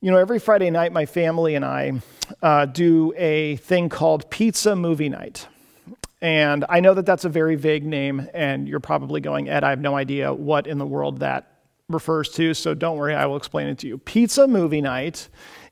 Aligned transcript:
You 0.00 0.12
know, 0.12 0.16
every 0.16 0.38
Friday 0.38 0.70
night, 0.70 0.92
my 0.92 1.06
family 1.06 1.56
and 1.56 1.64
I 1.64 2.00
uh, 2.40 2.66
do 2.66 3.12
a 3.16 3.56
thing 3.56 3.88
called 3.88 4.30
Pizza 4.30 4.76
Movie 4.76 5.08
Night. 5.08 5.48
And 6.22 6.64
I 6.68 6.78
know 6.78 6.94
that 6.94 7.04
that's 7.04 7.24
a 7.24 7.28
very 7.28 7.56
vague 7.56 7.84
name, 7.84 8.28
and 8.32 8.68
you're 8.68 8.78
probably 8.78 9.20
going, 9.20 9.48
Ed, 9.48 9.64
I 9.64 9.70
have 9.70 9.80
no 9.80 9.96
idea 9.96 10.32
what 10.32 10.68
in 10.68 10.78
the 10.78 10.86
world 10.86 11.18
that 11.18 11.50
refers 11.88 12.28
to, 12.34 12.54
so 12.54 12.74
don't 12.74 12.96
worry, 12.96 13.12
I 13.12 13.26
will 13.26 13.36
explain 13.36 13.66
it 13.66 13.78
to 13.78 13.88
you. 13.88 13.98
Pizza 13.98 14.46
Movie 14.46 14.80
Night 14.80 15.28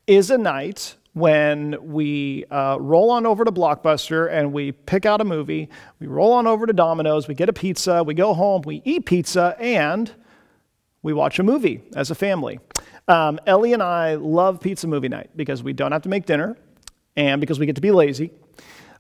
is 0.09 0.29
a 0.33 0.39
night 0.39 0.97
when 1.13 1.77
we 1.81 2.47
uh, 2.47 2.79
roll 2.81 3.13
on 3.13 3.27
over 3.27 3.45
to 3.45 3.53
Blockbuster 3.53 4.29
and 4.29 4.53
we 4.53 4.73
pick 4.73 5.07
out 5.07 5.21
a 5.21 5.25
movie, 5.25 5.69
we 6.01 6.09
roll 6.09 6.33
on 6.33 6.49
over 6.49 6.67
to 6.67 6.73
Domino's, 6.73 7.29
we 7.29 7.35
get 7.37 7.49
a 7.49 7.53
pizza, 7.53 8.03
we 8.03 8.13
go 8.13 8.35
home, 8.35 8.63
we 8.63 8.83
eat 8.85 9.07
pizza, 9.07 9.57
and 9.61 10.11
we 11.05 11.13
watch 11.13 11.39
a 11.39 11.45
movie 11.45 11.81
as 11.95 12.11
a 12.11 12.17
family. 12.17 12.59
Um, 13.09 13.39
Ellie 13.47 13.73
and 13.73 13.83
I 13.83 14.17
love 14.17 14.61
pizza 14.61 14.89
movie 14.89 15.09
night 15.09 15.31
because 15.37 15.63
we 15.63 15.73
don't 15.73 15.93
have 15.93 16.03
to 16.03 16.09
make 16.09 16.27
dinner 16.27 16.57
and 17.17 17.41
because 17.41 17.59
we 17.59 17.67
get 17.67 17.77
to 17.77 17.81
be 17.81 17.93
lazy, 17.93 18.33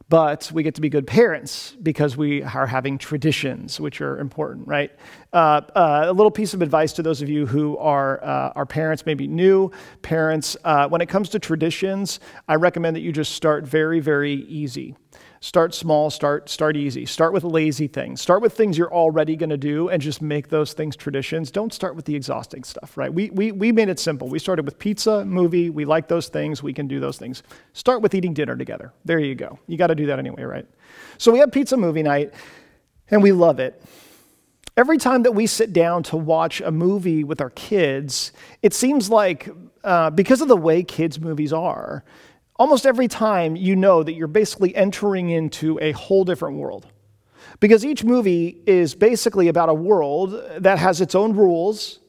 but 0.08 0.50
we 0.54 0.62
get 0.62 0.76
to 0.76 0.80
be 0.80 0.88
good 0.88 1.08
parents 1.08 1.76
because 1.82 2.16
we 2.16 2.42
are 2.44 2.68
having 2.68 2.98
traditions, 2.98 3.80
which 3.80 4.00
are 4.00 4.18
important, 4.20 4.68
right? 4.68 4.92
Uh, 5.32 5.60
uh, 5.74 6.04
a 6.06 6.12
little 6.12 6.30
piece 6.30 6.54
of 6.54 6.62
advice 6.62 6.92
to 6.92 7.02
those 7.02 7.20
of 7.20 7.28
you 7.28 7.46
who 7.46 7.76
are, 7.78 8.22
uh, 8.22 8.52
are 8.54 8.64
parents, 8.64 9.04
maybe 9.04 9.26
new 9.26 9.72
parents. 10.02 10.56
Uh, 10.62 10.88
when 10.88 11.00
it 11.00 11.08
comes 11.08 11.28
to 11.30 11.40
traditions, 11.40 12.20
I 12.46 12.54
recommend 12.54 12.94
that 12.94 13.00
you 13.00 13.10
just 13.10 13.32
start 13.32 13.66
very, 13.66 13.98
very 13.98 14.34
easy. 14.34 14.94
Start 15.46 15.74
small, 15.74 16.10
start, 16.10 16.48
start 16.48 16.76
easy. 16.76 17.06
Start 17.06 17.32
with 17.32 17.44
lazy 17.44 17.86
things. 17.86 18.20
Start 18.20 18.42
with 18.42 18.52
things 18.52 18.76
you're 18.76 18.92
already 18.92 19.36
going 19.36 19.50
to 19.50 19.56
do 19.56 19.88
and 19.88 20.02
just 20.02 20.20
make 20.20 20.48
those 20.48 20.72
things 20.72 20.96
traditions. 20.96 21.52
Don't 21.52 21.72
start 21.72 21.94
with 21.94 22.04
the 22.04 22.16
exhausting 22.16 22.64
stuff, 22.64 22.96
right? 22.96 23.14
We, 23.14 23.30
we, 23.30 23.52
we 23.52 23.70
made 23.70 23.88
it 23.88 24.00
simple. 24.00 24.26
We 24.26 24.40
started 24.40 24.64
with 24.64 24.76
pizza, 24.76 25.24
movie. 25.24 25.70
We 25.70 25.84
like 25.84 26.08
those 26.08 26.26
things. 26.26 26.64
We 26.64 26.72
can 26.72 26.88
do 26.88 26.98
those 26.98 27.16
things. 27.16 27.44
Start 27.74 28.02
with 28.02 28.12
eating 28.12 28.34
dinner 28.34 28.56
together. 28.56 28.92
There 29.04 29.20
you 29.20 29.36
go. 29.36 29.60
You 29.68 29.76
got 29.76 29.86
to 29.86 29.94
do 29.94 30.06
that 30.06 30.18
anyway, 30.18 30.42
right? 30.42 30.66
So 31.16 31.30
we 31.30 31.38
have 31.38 31.52
pizza 31.52 31.76
movie 31.76 32.02
night 32.02 32.34
and 33.12 33.22
we 33.22 33.30
love 33.30 33.60
it. 33.60 33.80
Every 34.76 34.98
time 34.98 35.22
that 35.22 35.32
we 35.32 35.46
sit 35.46 35.72
down 35.72 36.02
to 36.02 36.16
watch 36.16 36.60
a 36.60 36.72
movie 36.72 37.22
with 37.22 37.40
our 37.40 37.50
kids, 37.50 38.32
it 38.62 38.74
seems 38.74 39.10
like 39.10 39.48
uh, 39.84 40.10
because 40.10 40.40
of 40.40 40.48
the 40.48 40.56
way 40.56 40.82
kids' 40.82 41.20
movies 41.20 41.52
are, 41.52 42.02
almost 42.58 42.86
every 42.86 43.08
time 43.08 43.56
you 43.56 43.76
know 43.76 44.02
that 44.02 44.14
you're 44.14 44.26
basically 44.28 44.74
entering 44.74 45.30
into 45.30 45.78
a 45.80 45.92
whole 45.92 46.24
different 46.24 46.56
world. 46.56 46.86
Because 47.60 47.84
each 47.84 48.04
movie 48.04 48.62
is 48.66 48.94
basically 48.94 49.48
about 49.48 49.68
a 49.68 49.74
world 49.74 50.42
that 50.58 50.78
has 50.78 51.00
its 51.00 51.14
own 51.14 51.34
rules 51.34 52.00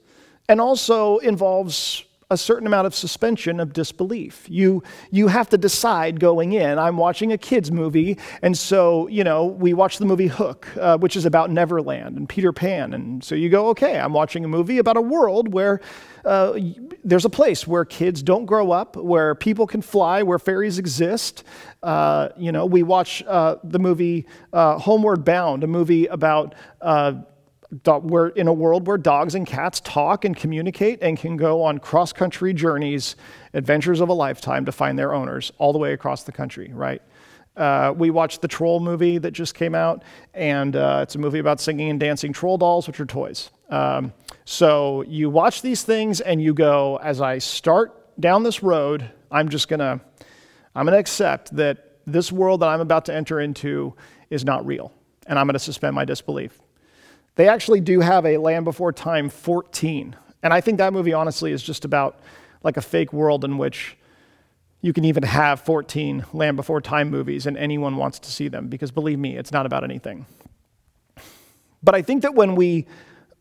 and 0.50 0.60
also 0.60 1.18
involves 1.20 2.04
a 2.30 2.36
certain 2.38 2.68
amount 2.68 2.86
of 2.86 2.94
suspension 2.94 3.58
of 3.62 3.72
disbelief. 3.72 4.46
You, 4.50 4.84
you 5.12 5.30
have 5.30 5.48
to 5.50 5.58
decide 5.58 6.20
going 6.20 6.52
in. 6.52 6.78
I'm 6.78 6.98
watching 6.98 7.32
a 7.32 7.38
kid's 7.38 7.72
movie, 7.72 8.18
and 8.42 8.58
so, 8.58 9.08
you 9.08 9.24
know, 9.24 9.46
we 9.46 9.74
watch 9.74 9.98
the 9.98 10.06
movie 10.06 10.28
Hook, 10.28 10.68
uh, 10.78 10.98
which 10.98 11.16
is 11.16 11.26
about 11.26 11.52
Neverland 11.52 12.18
and 12.18 12.28
Peter 12.28 12.52
Pan. 12.52 12.94
And 12.94 13.24
so 13.24 13.34
you 13.34 13.48
go, 13.50 13.70
okay, 13.70 13.98
I'm 13.98 14.12
watching 14.12 14.44
a 14.44 14.48
movie 14.50 14.78
about 14.78 14.98
a 14.98 15.02
world 15.02 15.54
where 15.54 15.80
uh, 16.26 16.60
there's 17.06 17.24
a 17.24 17.30
place 17.30 17.66
where 17.66 17.86
kids 17.86 18.22
don't 18.22 18.46
grow 18.46 18.72
up, 18.72 18.98
where 18.98 19.34
people 19.34 19.66
can 19.66 19.82
fly, 19.82 20.22
where 20.22 20.38
fairies 20.38 20.78
exist. 20.78 21.46
Uh, 21.82 22.28
you 22.36 22.52
know, 22.52 22.66
we 22.66 22.84
watch 22.84 23.24
uh, 23.26 23.56
the 23.64 23.80
movie 23.80 24.28
uh, 24.52 24.78
Homeward 24.78 25.24
Bound, 25.24 25.64
a 25.64 25.68
movie 25.68 26.08
about 26.08 26.56
uh, 26.82 27.14
we're 27.70 28.30
in 28.30 28.48
a 28.48 28.54
world 28.54 28.88
where 28.88 28.98
dogs 28.98 29.36
and 29.36 29.46
cats 29.46 29.82
talk 29.82 30.24
and 30.24 30.36
communicate 30.36 31.00
and 31.02 31.18
can 31.18 31.36
go 31.36 31.64
on 31.64 31.80
cross 31.80 32.14
country 32.14 32.54
journeys, 32.54 33.16
adventures 33.54 34.00
of 34.00 34.10
a 34.10 34.14
lifetime 34.14 34.66
to 34.66 34.72
find 34.72 34.98
their 34.98 35.14
owners 35.14 35.52
all 35.58 35.74
the 35.74 35.80
way 35.80 35.94
across 35.94 36.24
the 36.24 36.32
country, 36.32 36.72
right? 36.74 37.02
Uh, 37.58 37.94
we 37.98 38.10
watched 38.12 38.42
the 38.42 38.48
Troll 38.48 38.80
movie 38.80 39.18
that 39.18 39.32
just 39.32 39.56
came 39.56 39.74
out, 39.74 40.04
and 40.34 40.76
uh, 40.76 41.00
it's 41.02 41.16
a 41.16 41.20
movie 41.20 41.40
about 41.40 41.60
singing 41.60 41.90
and 41.90 42.00
dancing 42.00 42.32
troll 42.32 42.58
dolls, 42.58 42.86
which 42.88 43.00
are 43.00 43.06
toys. 43.06 43.50
Um, 43.70 44.14
so 44.46 45.02
you 45.02 45.30
watch 45.30 45.62
these 45.62 45.84
things 45.84 46.22
and 46.22 46.42
you 46.42 46.54
go, 46.54 46.98
as 47.02 47.20
I 47.20 47.40
start 47.40 48.20
down 48.20 48.44
this 48.44 48.62
road, 48.64 49.10
I'm 49.32 49.50
just 49.50 49.68
gonna, 49.68 50.00
I'm 50.76 50.86
gonna 50.86 51.00
accept 51.00 51.56
that 51.56 51.98
this 52.06 52.32
world 52.32 52.62
that 52.62 52.68
I'm 52.68 52.80
about 52.80 53.06
to 53.06 53.14
enter 53.14 53.42
into 53.42 53.96
is 54.30 54.46
not 54.46 54.66
real, 54.66 54.94
and 55.26 55.38
I'm 55.38 55.48
gonna 55.48 55.60
suspend 55.60 55.96
my 55.96 56.06
disbelief. 56.06 56.62
They 57.38 57.48
actually 57.48 57.82
do 57.82 58.02
have 58.02 58.26
a 58.26 58.38
Land 58.38 58.66
Before 58.66 58.92
Time 58.92 59.30
14. 59.30 60.16
And 60.42 60.54
I 60.54 60.60
think 60.60 60.80
that 60.80 60.92
movie, 60.92 61.14
honestly, 61.14 61.52
is 61.52 61.62
just 61.62 61.86
about 61.86 62.20
like 62.64 62.78
a 62.78 62.82
fake 62.82 63.14
world 63.14 63.46
in 63.46 63.60
which 63.60 63.96
you 64.82 64.92
can 64.92 65.06
even 65.06 65.22
have 65.22 65.62
14 65.62 66.26
Land 66.34 66.58
Before 66.58 66.82
Time 66.82 67.12
movies 67.12 67.46
and 67.46 67.56
anyone 67.56 67.96
wants 67.96 68.18
to 68.20 68.32
see 68.32 68.48
them 68.48 68.68
because 68.68 68.92
believe 68.92 69.20
me, 69.20 69.38
it's 69.38 69.52
not 69.52 69.68
about 69.68 69.84
anything. 69.84 70.26
But 71.84 71.94
I 71.94 72.02
think 72.02 72.24
that 72.24 72.34
when 72.34 72.56
we, 72.56 72.88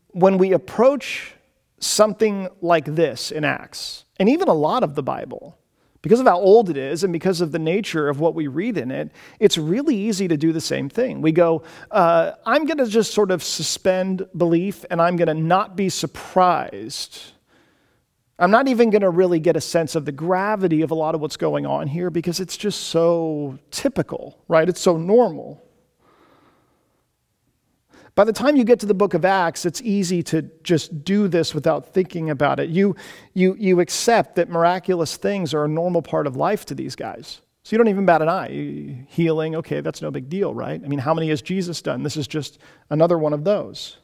when 0.09 0.37
we 0.37 0.53
approach 0.53 1.33
something 1.79 2.49
like 2.61 2.85
this 2.85 3.31
in 3.31 3.43
Acts, 3.43 4.05
and 4.19 4.29
even 4.29 4.47
a 4.47 4.53
lot 4.53 4.83
of 4.83 4.93
the 4.93 5.03
Bible, 5.03 5.57
because 6.01 6.19
of 6.19 6.27
how 6.27 6.39
old 6.39 6.69
it 6.69 6.77
is 6.77 7.03
and 7.03 7.11
because 7.11 7.41
of 7.41 7.51
the 7.51 7.59
nature 7.59 8.07
of 8.07 8.19
what 8.19 8.35
we 8.35 8.47
read 8.47 8.77
in 8.77 8.91
it, 8.91 9.11
it's 9.39 9.57
really 9.57 9.95
easy 9.95 10.27
to 10.27 10.37
do 10.37 10.53
the 10.53 10.61
same 10.61 10.89
thing. 10.89 11.21
We 11.21 11.31
go, 11.31 11.63
uh, 11.91 12.33
I'm 12.45 12.65
going 12.65 12.77
to 12.77 12.87
just 12.87 13.13
sort 13.13 13.31
of 13.31 13.43
suspend 13.43 14.27
belief 14.35 14.85
and 14.89 15.01
I'm 15.01 15.15
going 15.17 15.27
to 15.27 15.33
not 15.33 15.75
be 15.75 15.89
surprised. 15.89 17.19
I'm 18.39 18.51
not 18.51 18.67
even 18.67 18.91
going 18.91 19.01
to 19.01 19.09
really 19.09 19.39
get 19.39 19.55
a 19.55 19.61
sense 19.61 19.95
of 19.95 20.05
the 20.05 20.11
gravity 20.11 20.81
of 20.81 20.91
a 20.91 20.95
lot 20.95 21.15
of 21.15 21.21
what's 21.21 21.37
going 21.37 21.65
on 21.65 21.87
here 21.87 22.11
because 22.11 22.39
it's 22.39 22.55
just 22.55 22.81
so 22.81 23.57
typical, 23.71 24.37
right? 24.47 24.69
It's 24.69 24.81
so 24.81 24.95
normal. 24.97 25.63
By 28.17 28.23
the 28.23 28.33
time 28.33 28.55
you 28.55 28.63
get 28.63 28.79
to 28.79 28.87
the 28.87 28.95
book 28.95 29.13
of 29.13 29.25
Acts, 29.25 29.63
it's 29.63 29.79
easy 29.83 30.23
to 30.23 30.41
just 30.63 31.03
do 31.03 31.27
this 31.27 31.53
without 31.53 31.93
thinking 31.93 32.31
about 32.31 32.59
it. 32.59 32.67
You, 32.71 32.95
you, 33.35 33.55
you 33.59 33.79
accept 33.79 34.37
that 34.37 34.49
miraculous 34.49 35.17
things 35.17 35.53
are 35.53 35.65
a 35.65 35.67
normal 35.67 36.01
part 36.01 36.25
of 36.25 36.35
life 36.35 36.65
to 36.65 36.73
these 36.73 36.95
guys. 36.95 37.41
So 37.61 37.75
you 37.75 37.77
don't 37.77 37.89
even 37.89 38.07
bat 38.07 38.23
an 38.23 38.27
eye. 38.27 39.05
Healing, 39.07 39.55
okay, 39.57 39.81
that's 39.81 40.01
no 40.01 40.09
big 40.09 40.29
deal, 40.29 40.51
right? 40.51 40.81
I 40.83 40.87
mean, 40.87 40.97
how 40.97 41.13
many 41.13 41.29
has 41.29 41.43
Jesus 41.43 41.79
done? 41.79 42.01
This 42.01 42.17
is 42.17 42.25
just 42.25 42.57
another 42.89 43.19
one 43.19 43.33
of 43.33 43.43
those. 43.43 43.97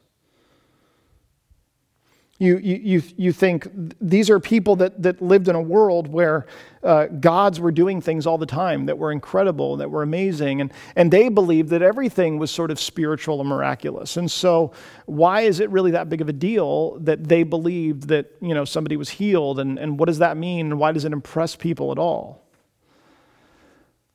You, 2.43 2.57
you, 2.57 3.01
you 3.15 3.31
think 3.31 3.69
these 4.01 4.29
are 4.29 4.37
people 4.37 4.75
that, 4.75 5.01
that 5.01 5.21
lived 5.21 5.47
in 5.47 5.55
a 5.55 5.61
world 5.61 6.09
where 6.09 6.45
uh, 6.83 7.05
gods 7.05 7.61
were 7.61 7.71
doing 7.71 8.01
things 8.01 8.27
all 8.27 8.37
the 8.37 8.45
time 8.45 8.85
that 8.87 8.97
were 8.97 9.13
incredible, 9.13 9.77
that 9.77 9.89
were 9.89 10.03
amazing, 10.03 10.59
and, 10.59 10.73
and 10.97 11.09
they 11.09 11.29
believed 11.29 11.69
that 11.69 11.81
everything 11.81 12.37
was 12.39 12.51
sort 12.51 12.69
of 12.69 12.81
spiritual 12.81 13.39
and 13.39 13.47
miraculous. 13.47 14.17
And 14.17 14.29
so, 14.29 14.73
why 15.05 15.41
is 15.41 15.61
it 15.61 15.69
really 15.69 15.91
that 15.91 16.09
big 16.09 16.19
of 16.19 16.27
a 16.27 16.33
deal 16.33 16.99
that 16.99 17.29
they 17.29 17.43
believed 17.43 18.09
that 18.09 18.29
you 18.41 18.53
know, 18.53 18.65
somebody 18.65 18.97
was 18.97 19.09
healed? 19.09 19.57
And, 19.61 19.79
and 19.79 19.97
what 19.97 20.07
does 20.07 20.17
that 20.17 20.35
mean? 20.35 20.65
And 20.65 20.79
why 20.79 20.91
does 20.91 21.05
it 21.05 21.13
impress 21.13 21.55
people 21.55 21.93
at 21.93 21.97
all? 21.97 22.43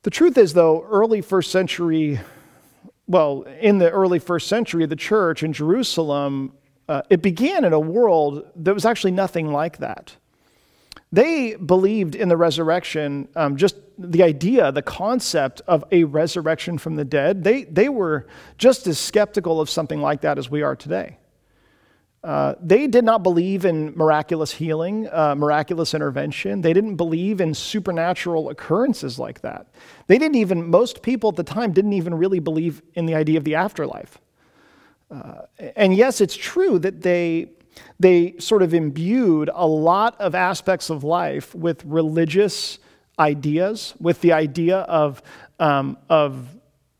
The 0.03 0.11
truth 0.11 0.37
is, 0.37 0.53
though, 0.53 0.83
early 0.83 1.21
first 1.21 1.49
century, 1.49 2.19
well, 3.07 3.41
in 3.59 3.79
the 3.79 3.89
early 3.89 4.19
first 4.19 4.47
century, 4.47 4.85
the 4.85 4.95
church 4.95 5.41
in 5.41 5.51
Jerusalem 5.51 6.53
uh, 6.89 7.03
it 7.09 7.21
began 7.21 7.63
in 7.63 7.71
a 7.71 7.79
world 7.79 8.49
that 8.55 8.73
was 8.73 8.83
actually 8.83 9.11
nothing 9.11 9.53
like 9.53 9.77
that. 9.77 10.15
They 11.11 11.55
believed 11.55 12.15
in 12.15 12.29
the 12.29 12.37
resurrection, 12.37 13.27
um, 13.35 13.57
just 13.57 13.75
the 13.97 14.23
idea, 14.23 14.71
the 14.71 14.81
concept 14.81 15.61
of 15.67 15.83
a 15.91 16.03
resurrection 16.03 16.77
from 16.77 16.95
the 16.95 17.05
dead. 17.05 17.43
They, 17.43 17.63
they 17.65 17.89
were 17.89 18.27
just 18.57 18.87
as 18.87 18.97
skeptical 18.97 19.61
of 19.61 19.69
something 19.69 20.01
like 20.01 20.21
that 20.21 20.39
as 20.39 20.49
we 20.49 20.63
are 20.63 20.75
today. 20.75 21.17
Uh, 22.23 22.55
they 22.59 22.87
did 22.87 23.05
not 23.05 23.23
believe 23.23 23.65
in 23.65 23.95
miraculous 23.95 24.51
healing, 24.51 25.07
uh, 25.11 25.35
miraculous 25.35 25.93
intervention. 25.93 26.61
They 26.61 26.73
didn't 26.73 26.95
believe 26.95 27.39
in 27.39 27.53
supernatural 27.53 28.49
occurrences 28.49 29.17
like 29.17 29.41
that. 29.41 29.67
They 30.07 30.17
didn't 30.17 30.35
even, 30.35 30.69
most 30.69 31.01
people 31.01 31.29
at 31.29 31.35
the 31.35 31.43
time 31.43 31.71
didn't 31.71 31.93
even 31.93 32.15
really 32.15 32.39
believe 32.39 32.81
in 32.95 33.05
the 33.05 33.15
idea 33.15 33.37
of 33.37 33.45
the 33.45 33.55
afterlife. 33.55 34.19
Uh, 35.11 35.41
and 35.75 35.95
yes, 35.95 36.21
it's 36.21 36.35
true 36.35 36.79
that 36.79 37.01
they, 37.01 37.49
they 37.99 38.35
sort 38.39 38.61
of 38.61 38.73
imbued 38.73 39.49
a 39.53 39.65
lot 39.67 40.19
of 40.19 40.35
aspects 40.35 40.89
of 40.89 41.03
life 41.03 41.55
with 41.55 41.83
religious 41.85 42.79
ideas, 43.17 43.93
with 43.99 44.21
the 44.21 44.31
idea 44.33 44.79
of, 44.79 45.21
um, 45.59 45.97
of 46.09 46.47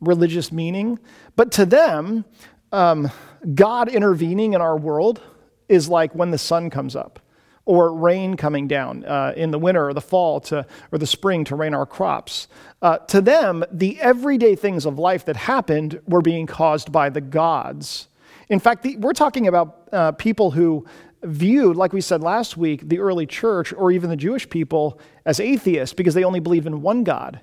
religious 0.02 0.52
meaning. 0.52 1.00
But 1.36 1.52
to 1.54 1.66
them, 1.66 2.26
um, 2.72 3.12
God 3.54 3.90
intervening 3.90 4.54
in 4.54 4.62
our 4.62 4.78
world 4.78 5.22
is 5.68 5.88
like 5.88 6.14
when 6.16 6.32
the 6.32 6.38
sun 6.38 6.70
comes 6.70 6.96
up 6.96 7.20
or 7.66 7.94
rain 7.94 8.36
coming 8.36 8.68
down 8.68 9.06
uh, 9.06 9.34
in 9.36 9.52
the 9.52 9.60
winter 9.60 9.90
or 9.90 9.94
the 9.94 10.02
fall 10.02 10.40
to, 10.40 10.66
or 10.92 10.98
the 10.98 11.08
spring 11.08 11.44
to 11.46 11.56
rain 11.56 11.74
our 11.74 11.86
crops. 11.86 12.48
Uh, 12.82 12.98
to 12.98 13.22
them, 13.22 13.64
the 13.72 14.00
everyday 14.02 14.56
things 14.56 14.86
of 14.86 14.98
life 14.98 15.26
that 15.26 15.36
happened 15.36 16.00
were 16.08 16.22
being 16.22 16.48
caused 16.48 16.92
by 16.92 17.10
the 17.10 17.22
gods. 17.22 18.08
In 18.50 18.60
fact, 18.60 18.84
the, 18.84 18.98
we're 18.98 19.14
talking 19.14 19.48
about 19.48 19.88
uh, 19.92 20.12
people 20.14 20.52
who 20.52 20.86
viewed, 21.24 21.76
like 21.76 21.94
we 21.94 22.02
said 22.02 22.22
last 22.22 22.58
week, 22.58 22.88
the 22.88 23.00
early 23.00 23.26
church 23.26 23.74
or 23.74 23.92
even 23.92 24.10
the 24.10 24.16
Jewish 24.16 24.50
people 24.50 25.00
as 25.26 25.40
atheists 25.40 25.94
because 25.94 26.14
they 26.14 26.24
only 26.24 26.40
believe 26.40 26.66
in 26.66 26.82
one 26.82 27.04
God. 27.04 27.42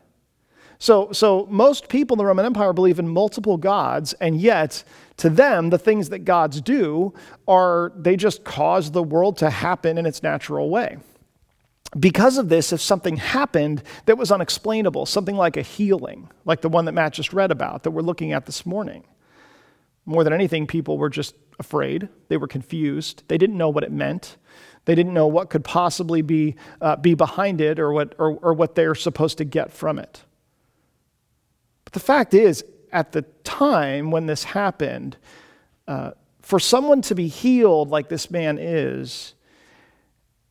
So, 0.78 1.10
so 1.12 1.46
most 1.50 1.88
people 1.88 2.14
in 2.14 2.18
the 2.18 2.26
Roman 2.26 2.44
Empire 2.44 2.72
believe 2.72 2.98
in 2.98 3.08
multiple 3.08 3.56
gods, 3.56 4.12
and 4.14 4.38
yet 4.38 4.84
to 5.18 5.30
them, 5.30 5.70
the 5.70 5.78
things 5.78 6.10
that 6.10 6.20
gods 6.20 6.60
do 6.60 7.14
are 7.48 7.92
they 7.96 8.16
just 8.16 8.44
cause 8.44 8.90
the 8.90 9.02
world 9.02 9.38
to 9.38 9.50
happen 9.50 9.96
in 9.98 10.06
its 10.06 10.22
natural 10.22 10.68
way. 10.68 10.98
Because 11.98 12.36
of 12.36 12.48
this, 12.48 12.72
if 12.72 12.80
something 12.80 13.16
happened 13.16 13.82
that 14.04 14.18
was 14.18 14.30
unexplainable, 14.30 15.06
something 15.06 15.36
like 15.36 15.56
a 15.56 15.62
healing, 15.62 16.28
like 16.44 16.60
the 16.60 16.68
one 16.68 16.84
that 16.84 16.92
Matt 16.92 17.14
just 17.14 17.32
read 17.32 17.50
about 17.50 17.84
that 17.84 17.92
we're 17.92 18.02
looking 18.02 18.32
at 18.32 18.44
this 18.44 18.66
morning, 18.66 19.04
more 20.04 20.22
than 20.22 20.32
anything, 20.32 20.66
people 20.66 20.98
were 20.98 21.08
just 21.08 21.34
afraid. 21.58 22.08
They 22.28 22.36
were 22.36 22.48
confused. 22.48 23.22
They 23.28 23.38
didn't 23.38 23.56
know 23.56 23.70
what 23.70 23.84
it 23.84 23.92
meant. 23.92 24.36
They 24.84 24.94
didn't 24.94 25.14
know 25.14 25.26
what 25.26 25.50
could 25.50 25.64
possibly 25.64 26.22
be, 26.22 26.56
uh, 26.80 26.96
be 26.96 27.14
behind 27.14 27.60
it 27.60 27.78
or 27.78 27.92
what, 27.92 28.14
or, 28.18 28.36
or 28.36 28.52
what 28.52 28.74
they're 28.74 28.94
supposed 28.94 29.38
to 29.38 29.44
get 29.44 29.72
from 29.72 29.98
it. 29.98 30.22
But 31.84 31.92
the 31.92 32.00
fact 32.00 32.34
is, 32.34 32.64
at 32.96 33.12
the 33.12 33.22
time 33.44 34.10
when 34.10 34.26
this 34.26 34.42
happened, 34.42 35.16
uh, 35.86 36.12
for 36.40 36.58
someone 36.58 37.02
to 37.02 37.14
be 37.14 37.28
healed 37.28 37.90
like 37.90 38.08
this 38.08 38.30
man 38.30 38.58
is, 38.58 39.34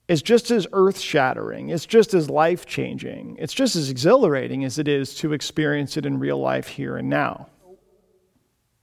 is 0.08 0.22
just 0.22 0.52
as 0.52 0.68
earth 0.72 1.00
shattering, 1.00 1.70
it's 1.70 1.86
just 1.86 2.14
as 2.14 2.30
life 2.30 2.66
changing, 2.66 3.36
it's 3.40 3.54
just 3.54 3.76
as 3.76 3.90
exhilarating 3.90 4.64
as 4.64 4.78
it 4.80 4.88
is 4.88 5.16
to 5.16 5.34
experience 5.34 5.98
it 5.98 6.06
in 6.06 6.20
real 6.20 6.38
life 6.38 6.68
here 6.68 6.98
and 6.98 7.10
now 7.10 7.48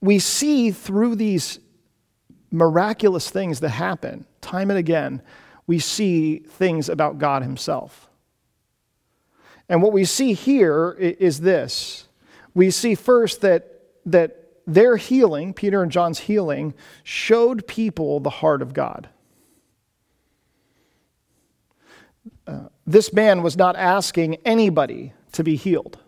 we 0.03 0.19
see 0.19 0.69
through 0.69 1.15
these 1.15 1.59
miraculous 2.51 3.29
things 3.29 3.61
that 3.61 3.69
happen 3.69 4.25
time 4.41 4.69
and 4.69 4.77
again, 4.77 5.21
we 5.65 5.79
see 5.79 6.39
things 6.39 6.89
about 6.89 7.17
God 7.17 7.41
Himself. 7.41 8.09
And 9.69 9.81
what 9.81 9.93
we 9.93 10.03
see 10.03 10.33
here 10.33 10.91
is 10.99 11.39
this 11.39 12.09
we 12.53 12.71
see 12.71 12.95
first 12.95 13.41
that, 13.41 13.81
that 14.05 14.43
their 14.65 14.97
healing, 14.97 15.53
Peter 15.53 15.83
and 15.83 15.91
John's 15.91 16.19
healing, 16.19 16.73
showed 17.03 17.67
people 17.67 18.19
the 18.19 18.29
heart 18.29 18.61
of 18.61 18.73
God. 18.73 19.09
Uh, 22.47 22.67
this 22.85 23.13
man 23.13 23.41
was 23.41 23.57
not 23.57 23.75
asking 23.75 24.35
anybody 24.45 25.13
to 25.31 25.43
be 25.43 25.55
healed. 25.55 25.99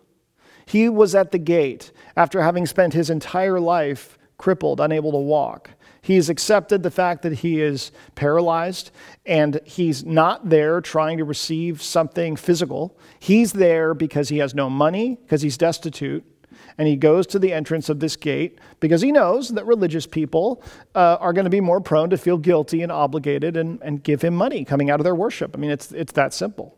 He 0.66 0.88
was 0.88 1.14
at 1.14 1.32
the 1.32 1.38
gate 1.38 1.92
after 2.16 2.42
having 2.42 2.66
spent 2.66 2.92
his 2.92 3.10
entire 3.10 3.60
life 3.60 4.18
crippled, 4.36 4.80
unable 4.80 5.12
to 5.12 5.18
walk. 5.18 5.70
He's 6.02 6.28
accepted 6.28 6.82
the 6.82 6.90
fact 6.90 7.22
that 7.22 7.32
he 7.32 7.60
is 7.60 7.90
paralyzed 8.14 8.90
and 9.24 9.60
he's 9.64 10.04
not 10.04 10.48
there 10.48 10.80
trying 10.80 11.18
to 11.18 11.24
receive 11.24 11.82
something 11.82 12.36
physical. 12.36 12.96
He's 13.18 13.52
there 13.52 13.92
because 13.92 14.28
he 14.28 14.38
has 14.38 14.54
no 14.54 14.70
money, 14.70 15.16
because 15.16 15.42
he's 15.42 15.56
destitute. 15.56 16.24
And 16.78 16.86
he 16.86 16.96
goes 16.96 17.26
to 17.28 17.38
the 17.38 17.52
entrance 17.52 17.88
of 17.88 18.00
this 18.00 18.16
gate 18.16 18.58
because 18.80 19.00
he 19.00 19.10
knows 19.10 19.48
that 19.50 19.66
religious 19.66 20.06
people 20.06 20.62
uh, 20.94 21.16
are 21.20 21.32
going 21.32 21.44
to 21.44 21.50
be 21.50 21.60
more 21.60 21.80
prone 21.80 22.10
to 22.10 22.18
feel 22.18 22.36
guilty 22.36 22.82
and 22.82 22.92
obligated 22.92 23.56
and, 23.56 23.80
and 23.82 24.02
give 24.02 24.22
him 24.22 24.34
money 24.34 24.64
coming 24.64 24.90
out 24.90 25.00
of 25.00 25.04
their 25.04 25.14
worship. 25.14 25.52
I 25.54 25.58
mean, 25.58 25.70
it's, 25.70 25.90
it's 25.92 26.12
that 26.12 26.34
simple. 26.34 26.76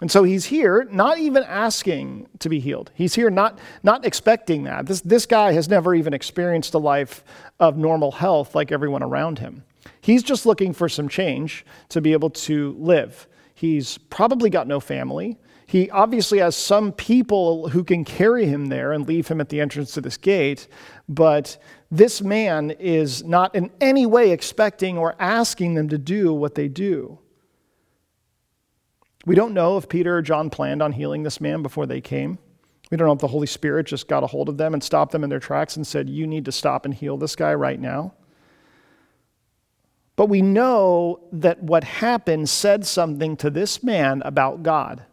And 0.00 0.10
so 0.10 0.24
he's 0.24 0.46
here 0.46 0.88
not 0.90 1.18
even 1.18 1.42
asking 1.44 2.28
to 2.38 2.48
be 2.48 2.58
healed. 2.58 2.90
He's 2.94 3.14
here 3.14 3.28
not, 3.28 3.58
not 3.82 4.06
expecting 4.06 4.64
that. 4.64 4.86
This, 4.86 5.02
this 5.02 5.26
guy 5.26 5.52
has 5.52 5.68
never 5.68 5.94
even 5.94 6.14
experienced 6.14 6.72
a 6.74 6.78
life 6.78 7.22
of 7.58 7.76
normal 7.76 8.12
health 8.12 8.54
like 8.54 8.72
everyone 8.72 9.02
around 9.02 9.38
him. 9.38 9.62
He's 10.00 10.22
just 10.22 10.46
looking 10.46 10.72
for 10.72 10.88
some 10.88 11.08
change 11.08 11.66
to 11.90 12.00
be 12.00 12.12
able 12.12 12.30
to 12.30 12.74
live. 12.78 13.26
He's 13.54 13.98
probably 13.98 14.48
got 14.48 14.66
no 14.66 14.80
family. 14.80 15.38
He 15.70 15.88
obviously 15.90 16.40
has 16.40 16.56
some 16.56 16.90
people 16.90 17.68
who 17.68 17.84
can 17.84 18.04
carry 18.04 18.44
him 18.44 18.66
there 18.66 18.90
and 18.90 19.06
leave 19.06 19.28
him 19.28 19.40
at 19.40 19.50
the 19.50 19.60
entrance 19.60 19.92
to 19.92 20.00
this 20.00 20.16
gate, 20.16 20.66
but 21.08 21.62
this 21.92 22.20
man 22.20 22.72
is 22.72 23.22
not 23.22 23.54
in 23.54 23.70
any 23.80 24.04
way 24.04 24.32
expecting 24.32 24.98
or 24.98 25.14
asking 25.20 25.74
them 25.74 25.88
to 25.90 25.96
do 25.96 26.34
what 26.34 26.56
they 26.56 26.66
do. 26.66 27.20
We 29.24 29.36
don't 29.36 29.54
know 29.54 29.76
if 29.76 29.88
Peter 29.88 30.16
or 30.16 30.22
John 30.22 30.50
planned 30.50 30.82
on 30.82 30.90
healing 30.90 31.22
this 31.22 31.40
man 31.40 31.62
before 31.62 31.86
they 31.86 32.00
came. 32.00 32.40
We 32.90 32.96
don't 32.96 33.06
know 33.06 33.12
if 33.12 33.20
the 33.20 33.28
Holy 33.28 33.46
Spirit 33.46 33.86
just 33.86 34.08
got 34.08 34.24
a 34.24 34.26
hold 34.26 34.48
of 34.48 34.56
them 34.56 34.74
and 34.74 34.82
stopped 34.82 35.12
them 35.12 35.22
in 35.22 35.30
their 35.30 35.38
tracks 35.38 35.76
and 35.76 35.86
said, 35.86 36.10
You 36.10 36.26
need 36.26 36.46
to 36.46 36.52
stop 36.52 36.84
and 36.84 36.92
heal 36.92 37.16
this 37.16 37.36
guy 37.36 37.54
right 37.54 37.78
now. 37.78 38.14
But 40.16 40.26
we 40.26 40.42
know 40.42 41.20
that 41.30 41.62
what 41.62 41.84
happened 41.84 42.48
said 42.48 42.84
something 42.84 43.36
to 43.36 43.50
this 43.50 43.84
man 43.84 44.20
about 44.24 44.64
God, 44.64 45.04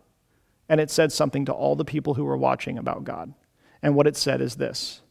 and 0.69 0.79
it 0.81 0.91
said 0.91 1.11
something 1.11 1.45
to 1.45 1.53
all 1.53 1.75
the 1.75 1.85
people 1.85 2.13
who 2.13 2.25
were 2.25 2.37
watching 2.37 2.77
about 2.77 3.03
God. 3.03 3.33
And 3.81 3.95
what 3.95 4.07
it 4.07 4.17
said 4.17 4.41
is 4.41 4.55
this 4.55 5.01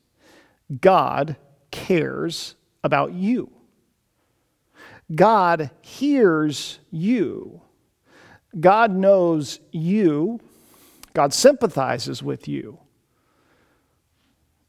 God 0.80 1.36
cares 1.70 2.54
about 2.82 3.12
you, 3.12 3.50
God 5.14 5.70
hears 5.82 6.78
you. 6.90 7.62
God 8.58 8.90
knows 8.90 9.60
you, 9.70 10.40
God 11.12 11.34
sympathizes 11.34 12.22
with 12.22 12.48
you. 12.48 12.78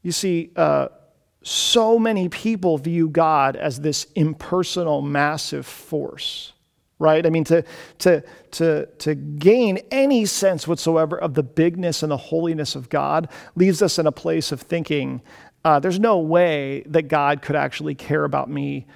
You 0.02 0.12
see, 0.12 0.50
uh, 0.56 0.88
so 1.42 1.98
many 1.98 2.28
people 2.28 2.78
view 2.78 3.08
God 3.08 3.56
as 3.56 3.80
this 3.80 4.06
impersonal, 4.14 5.00
massive 5.00 5.66
force, 5.66 6.52
right? 6.98 7.24
I 7.24 7.30
mean, 7.30 7.44
to, 7.44 7.64
to, 7.98 8.24
to, 8.52 8.86
to 8.86 9.14
gain 9.14 9.78
any 9.90 10.26
sense 10.26 10.66
whatsoever 10.66 11.16
of 11.16 11.34
the 11.34 11.42
bigness 11.42 12.02
and 12.02 12.10
the 12.10 12.16
holiness 12.16 12.74
of 12.74 12.88
God 12.88 13.28
leaves 13.54 13.82
us 13.82 13.98
in 13.98 14.06
a 14.06 14.12
place 14.12 14.50
of 14.52 14.60
thinking 14.60 15.22
uh, 15.64 15.78
there's 15.80 16.00
no 16.00 16.18
way 16.18 16.82
that 16.86 17.08
God 17.08 17.42
could 17.42 17.56
actually 17.56 17.94
care 17.94 18.24
about 18.24 18.48
me 18.48 18.86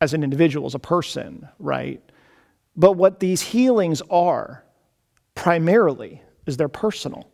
as 0.00 0.12
an 0.14 0.22
individual, 0.22 0.66
as 0.66 0.74
a 0.74 0.80
person, 0.80 1.48
right? 1.58 2.02
But 2.76 2.92
what 2.92 3.20
these 3.20 3.40
healings 3.40 4.02
are 4.10 4.64
primarily 5.34 6.22
is 6.46 6.56
they're 6.56 6.68
personal. 6.68 7.28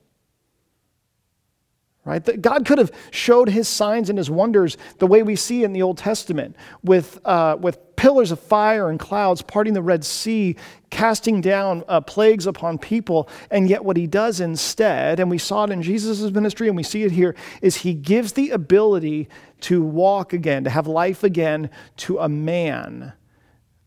Right? 2.05 2.25
That 2.25 2.41
God 2.41 2.65
could 2.65 2.79
have 2.79 2.93
showed 3.11 3.49
his 3.49 3.67
signs 3.67 4.09
and 4.09 4.17
his 4.17 4.31
wonders 4.31 4.77
the 4.99 5.09
way 5.09 5.25
we 5.25 5.35
see 5.35 5.65
in 5.65 5.73
the 5.73 5.83
Old 5.83 5.99
Testament 5.99 6.55
with, 6.85 7.19
uh, 7.25 7.57
with 7.59 7.96
pillars 8.07 8.31
of 8.31 8.39
fire 8.39 8.89
and 8.89 9.01
clouds 9.01 9.43
parting 9.43 9.75
the 9.75 9.83
Red 9.83 10.05
Sea, 10.05 10.55
casting 10.91 11.41
down 11.41 11.83
uh, 11.89 12.01
plagues 12.01 12.47
upon 12.47 12.79
people. 12.79 13.29
And 13.51 13.69
yet, 13.69 13.85
what 13.85 13.97
he 13.97 14.07
does 14.07 14.39
instead, 14.39 15.19
and 15.19 15.29
we 15.29 15.39
saw 15.39 15.65
it 15.65 15.73
in 15.73 15.83
Jesus' 15.83 16.31
ministry 16.31 16.69
and 16.69 16.77
we 16.77 16.85
see 16.85 17.03
it 17.03 17.11
here, 17.11 17.35
is 17.63 17.79
he 17.79 17.95
gives 17.95 18.35
the 18.35 18.51
ability 18.51 19.29
to 19.63 19.83
walk 19.83 20.33
again, 20.33 20.63
to 20.63 20.71
have 20.71 20.87
life 20.87 21.25
again 21.25 21.69
to 21.97 22.21
a 22.21 22.29
man 22.29 23.13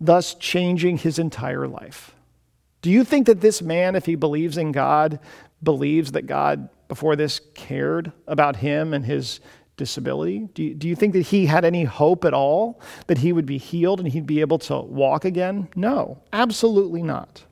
thus 0.01 0.33
changing 0.33 0.97
his 0.97 1.17
entire 1.17 1.65
life. 1.65 2.13
Do 2.81 2.89
you 2.89 3.05
think 3.05 3.25
that 3.27 3.39
this 3.39 3.61
man, 3.61 3.95
if 3.95 4.05
he 4.05 4.15
believes 4.15 4.57
in 4.57 4.73
God, 4.73 5.21
believes 5.63 6.11
that 6.11 6.27
God 6.27 6.67
before 6.89 7.15
this 7.15 7.39
cared 7.55 8.11
about 8.27 8.57
him 8.57 8.93
and 8.93 9.05
his 9.05 9.39
disability? 9.79 10.47
Do 10.53 10.61
you, 10.61 10.75
do 10.75 10.87
you 10.87 10.95
think 10.95 11.13
that 11.13 11.27
he 11.27 11.47
had 11.47 11.65
any 11.65 11.85
hope 11.85 12.23
at 12.25 12.33
all 12.35 12.79
that 13.07 13.17
he 13.17 13.33
would 13.33 13.47
be 13.47 13.57
healed 13.57 13.99
and 13.99 14.07
he'd 14.07 14.27
be 14.27 14.41
able 14.41 14.59
to 14.59 14.79
walk 14.79 15.25
again? 15.25 15.69
No, 15.75 16.21
absolutely 16.31 17.01
not. 17.01 17.43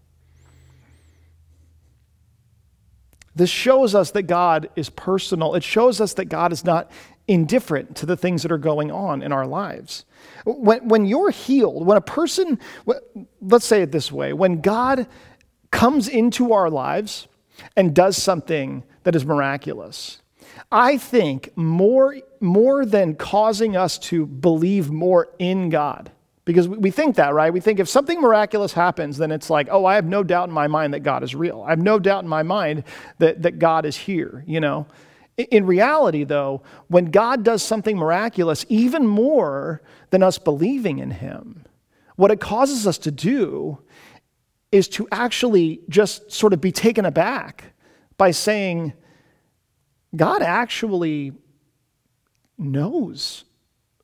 This 3.34 3.50
shows 3.50 3.96
us 3.96 4.12
that 4.12 4.24
God 4.24 4.69
is 4.75 4.89
personal. 4.89 5.55
It 5.55 5.63
shows 5.63 6.01
us 6.01 6.13
that 6.15 6.25
God 6.25 6.51
is 6.51 6.65
not 6.65 6.91
indifferent 7.27 7.96
to 7.98 8.05
the 8.05 8.17
things 8.17 8.43
that 8.43 8.51
are 8.51 8.57
going 8.57 8.91
on 8.91 9.22
in 9.22 9.31
our 9.31 9.46
lives. 9.46 10.05
When, 10.46 10.88
when 10.88 11.05
you're 11.05 11.29
healed, 11.29 11.86
when 11.86 11.98
a 11.98 12.01
person, 12.01 12.60
let's 13.41 13.65
say 13.65 13.81
it 13.81 13.91
this 13.91 14.12
way, 14.12 14.34
when 14.34 14.62
God 14.62 15.07
comes 15.72 16.07
into 16.07 16.53
our 16.53 16.69
lives 16.69 17.27
and 17.75 17.93
does 17.93 18.17
something 18.17 18.84
that 19.03 19.15
is 19.15 19.25
miraculous, 19.25 20.22
I 20.71 20.97
think 20.97 21.55
more, 21.55 22.17
more 22.39 22.86
than 22.86 23.15
causing 23.15 23.75
us 23.75 23.97
to 24.00 24.25
believe 24.25 24.91
more 24.91 25.29
in 25.39 25.69
God, 25.69 26.12
because 26.43 26.67
we 26.67 26.91
think 26.91 27.15
that, 27.17 27.33
right? 27.33 27.51
We 27.51 27.59
think 27.59 27.79
if 27.79 27.89
something 27.89 28.21
miraculous 28.21 28.74
happens, 28.74 29.17
then 29.17 29.31
it's 29.31 29.50
like, 29.50 29.67
oh, 29.69 29.86
I 29.86 29.95
have 29.95 30.05
no 30.05 30.24
doubt 30.24 30.50
in 30.50 30.53
my 30.53 30.67
mind 30.67 30.93
that 30.93 31.01
God 31.01 31.24
is 31.24 31.36
real. 31.36 31.63
I 31.65 31.71
have 31.71 31.79
no 31.79 32.00
doubt 32.00 32.24
in 32.24 32.29
my 32.29 32.43
mind 32.43 32.83
that, 33.19 33.41
that 33.43 33.59
God 33.59 33.86
is 33.86 33.97
here, 33.97 34.43
you 34.47 34.59
know? 34.59 34.88
In 35.38 35.65
reality, 35.65 36.24
though, 36.24 36.63
when 36.88 37.05
God 37.12 37.43
does 37.43 37.62
something 37.62 37.97
miraculous, 37.97 38.65
even 38.69 39.05
more 39.05 39.81
than 40.09 40.24
us 40.24 40.38
believing 40.38 41.00
in 41.00 41.12
Him, 41.12 41.65
what 42.15 42.31
it 42.31 42.39
causes 42.39 42.88
us 42.88 42.97
to 43.00 43.12
do 43.12 43.79
is 44.71 44.88
to 44.89 45.07
actually 45.12 45.81
just 45.89 46.31
sort 46.31 46.53
of 46.53 46.59
be 46.59 46.71
taken 46.71 47.05
aback 47.05 47.65
by 48.17 48.31
saying, 48.31 48.93
God 50.16 50.42
actually 50.42 51.34
knows 52.58 53.44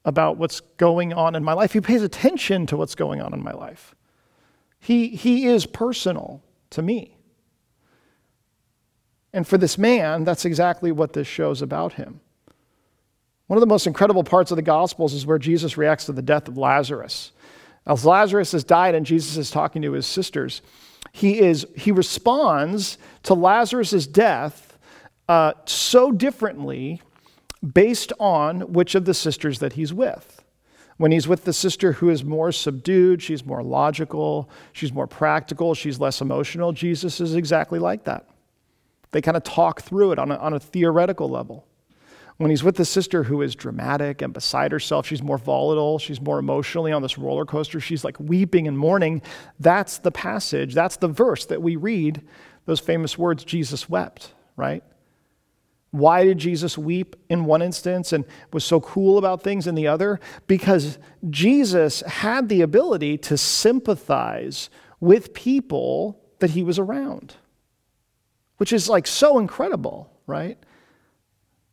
about 0.06 0.38
what's 0.38 0.60
going 0.60 1.14
on 1.14 1.36
in 1.36 1.44
my 1.44 1.54
life. 1.54 1.74
He 1.74 1.82
pays 1.82 2.02
attention 2.02 2.66
to 2.68 2.78
what's 2.78 2.96
going 2.96 3.22
on 3.22 3.34
in 3.34 3.42
my 3.42 3.54
life. 3.54 3.96
He, 4.80 5.10
he 5.10 5.48
is 5.48 5.66
personal 5.66 6.44
to 6.72 6.82
me. 6.82 7.18
And 9.32 9.48
for 9.48 9.58
this 9.58 9.78
man, 9.78 10.26
that's 10.26 10.46
exactly 10.46 10.92
what 10.92 11.14
this 11.14 11.28
shows 11.28 11.62
about 11.62 11.94
him. 11.94 12.20
One 13.48 13.58
of 13.58 13.62
the 13.62 13.68
most 13.68 13.88
incredible 13.88 14.24
parts 14.24 14.52
of 14.52 14.58
the 14.58 14.62
Gospels 14.62 15.14
is 15.14 15.26
where 15.26 15.40
Jesus 15.40 15.78
reacts 15.78 16.06
to 16.06 16.12
the 16.12 16.22
death 16.22 16.48
of 16.48 16.58
Lazarus. 16.58 17.32
As 17.86 18.06
Lazarus 18.06 18.52
has 18.52 18.64
died 18.64 18.96
and 18.96 19.06
Jesus 19.06 19.38
is 19.38 19.52
talking 19.52 19.82
to 19.82 19.94
his 19.94 20.06
sisters, 20.06 20.62
he, 21.12 21.40
is, 21.40 21.66
he 21.76 21.92
responds 21.92 22.98
to 23.24 23.34
Lazarus' 23.34 24.08
death 24.08 24.73
uh, 25.28 25.54
so 25.66 26.12
differently 26.12 27.02
based 27.74 28.12
on 28.20 28.62
which 28.74 28.96
of 28.96 29.06
the 29.06 29.14
sisters 29.14 29.60
that 29.60 29.74
he's 29.74 29.94
with. 29.94 30.44
When 30.98 31.12
he's 31.12 31.28
with 31.28 31.46
the 31.46 31.54
sister 31.54 31.94
who 31.94 32.10
is 32.10 32.24
more 32.24 32.52
subdued, 32.52 33.22
she's 33.22 33.46
more 33.46 33.64
logical, 33.64 34.50
she's 34.74 34.94
more 34.94 35.08
practical, 35.08 35.74
she's 35.74 36.00
less 36.00 36.22
emotional, 36.22 36.72
Jesus 36.72 37.20
is 37.20 37.36
exactly 37.36 37.80
like 37.80 38.04
that. 38.04 38.28
They 39.12 39.22
kind 39.22 39.38
of 39.38 39.44
talk 39.44 39.82
through 39.82 40.12
it 40.12 40.20
on 40.20 40.32
a, 40.32 40.36
on 40.36 40.54
a 40.54 40.60
theoretical 40.60 41.30
level. 41.30 41.66
When 42.38 42.50
he's 42.50 42.64
with 42.64 42.76
the 42.76 42.86
sister 42.86 43.24
who 43.24 43.42
is 43.42 43.56
dramatic 43.56 44.22
and 44.22 44.34
beside 44.34 44.72
herself, 44.72 45.08
she's 45.08 45.22
more 45.22 45.38
volatile, 45.38 46.00
she's 46.00 46.20
more 46.20 46.40
emotionally 46.40 46.92
on 46.92 47.02
this 47.02 47.18
roller 47.18 47.46
coaster, 47.46 47.80
she's 47.80 48.04
like 48.04 48.20
weeping 48.20 48.68
and 48.68 48.78
mourning. 48.78 49.22
That's 49.60 50.00
the 50.00 50.12
passage, 50.12 50.74
that's 50.74 50.98
the 50.98 51.08
verse 51.08 51.46
that 51.46 51.62
we 51.62 51.76
read, 51.76 52.22
those 52.66 52.80
famous 52.80 53.18
words, 53.18 53.44
Jesus 53.44 53.88
wept, 53.88 54.34
right? 54.58 54.84
Why 55.94 56.24
did 56.24 56.40
Jesus 56.40 56.76
weep 56.76 57.16
in 57.30 57.46
one 57.46 57.62
instance 57.62 58.14
and 58.14 58.26
was 58.52 58.64
so 58.64 58.82
cool 58.82 59.20
about 59.20 59.44
things 59.44 59.68
in 59.68 59.76
the 59.76 59.86
other? 59.86 60.20
Because 60.48 60.98
Jesus 61.30 62.02
had 62.02 62.50
the 62.50 62.62
ability 62.62 63.20
to 63.20 63.38
sympathize 63.38 64.72
with 65.00 65.36
people 65.36 66.20
that 66.40 66.50
he 66.50 66.64
was 66.64 66.80
around, 66.80 67.36
which 68.58 68.74
is 68.74 68.90
like 68.90 69.06
so 69.06 69.38
incredible, 69.38 70.12
right? 70.26 70.58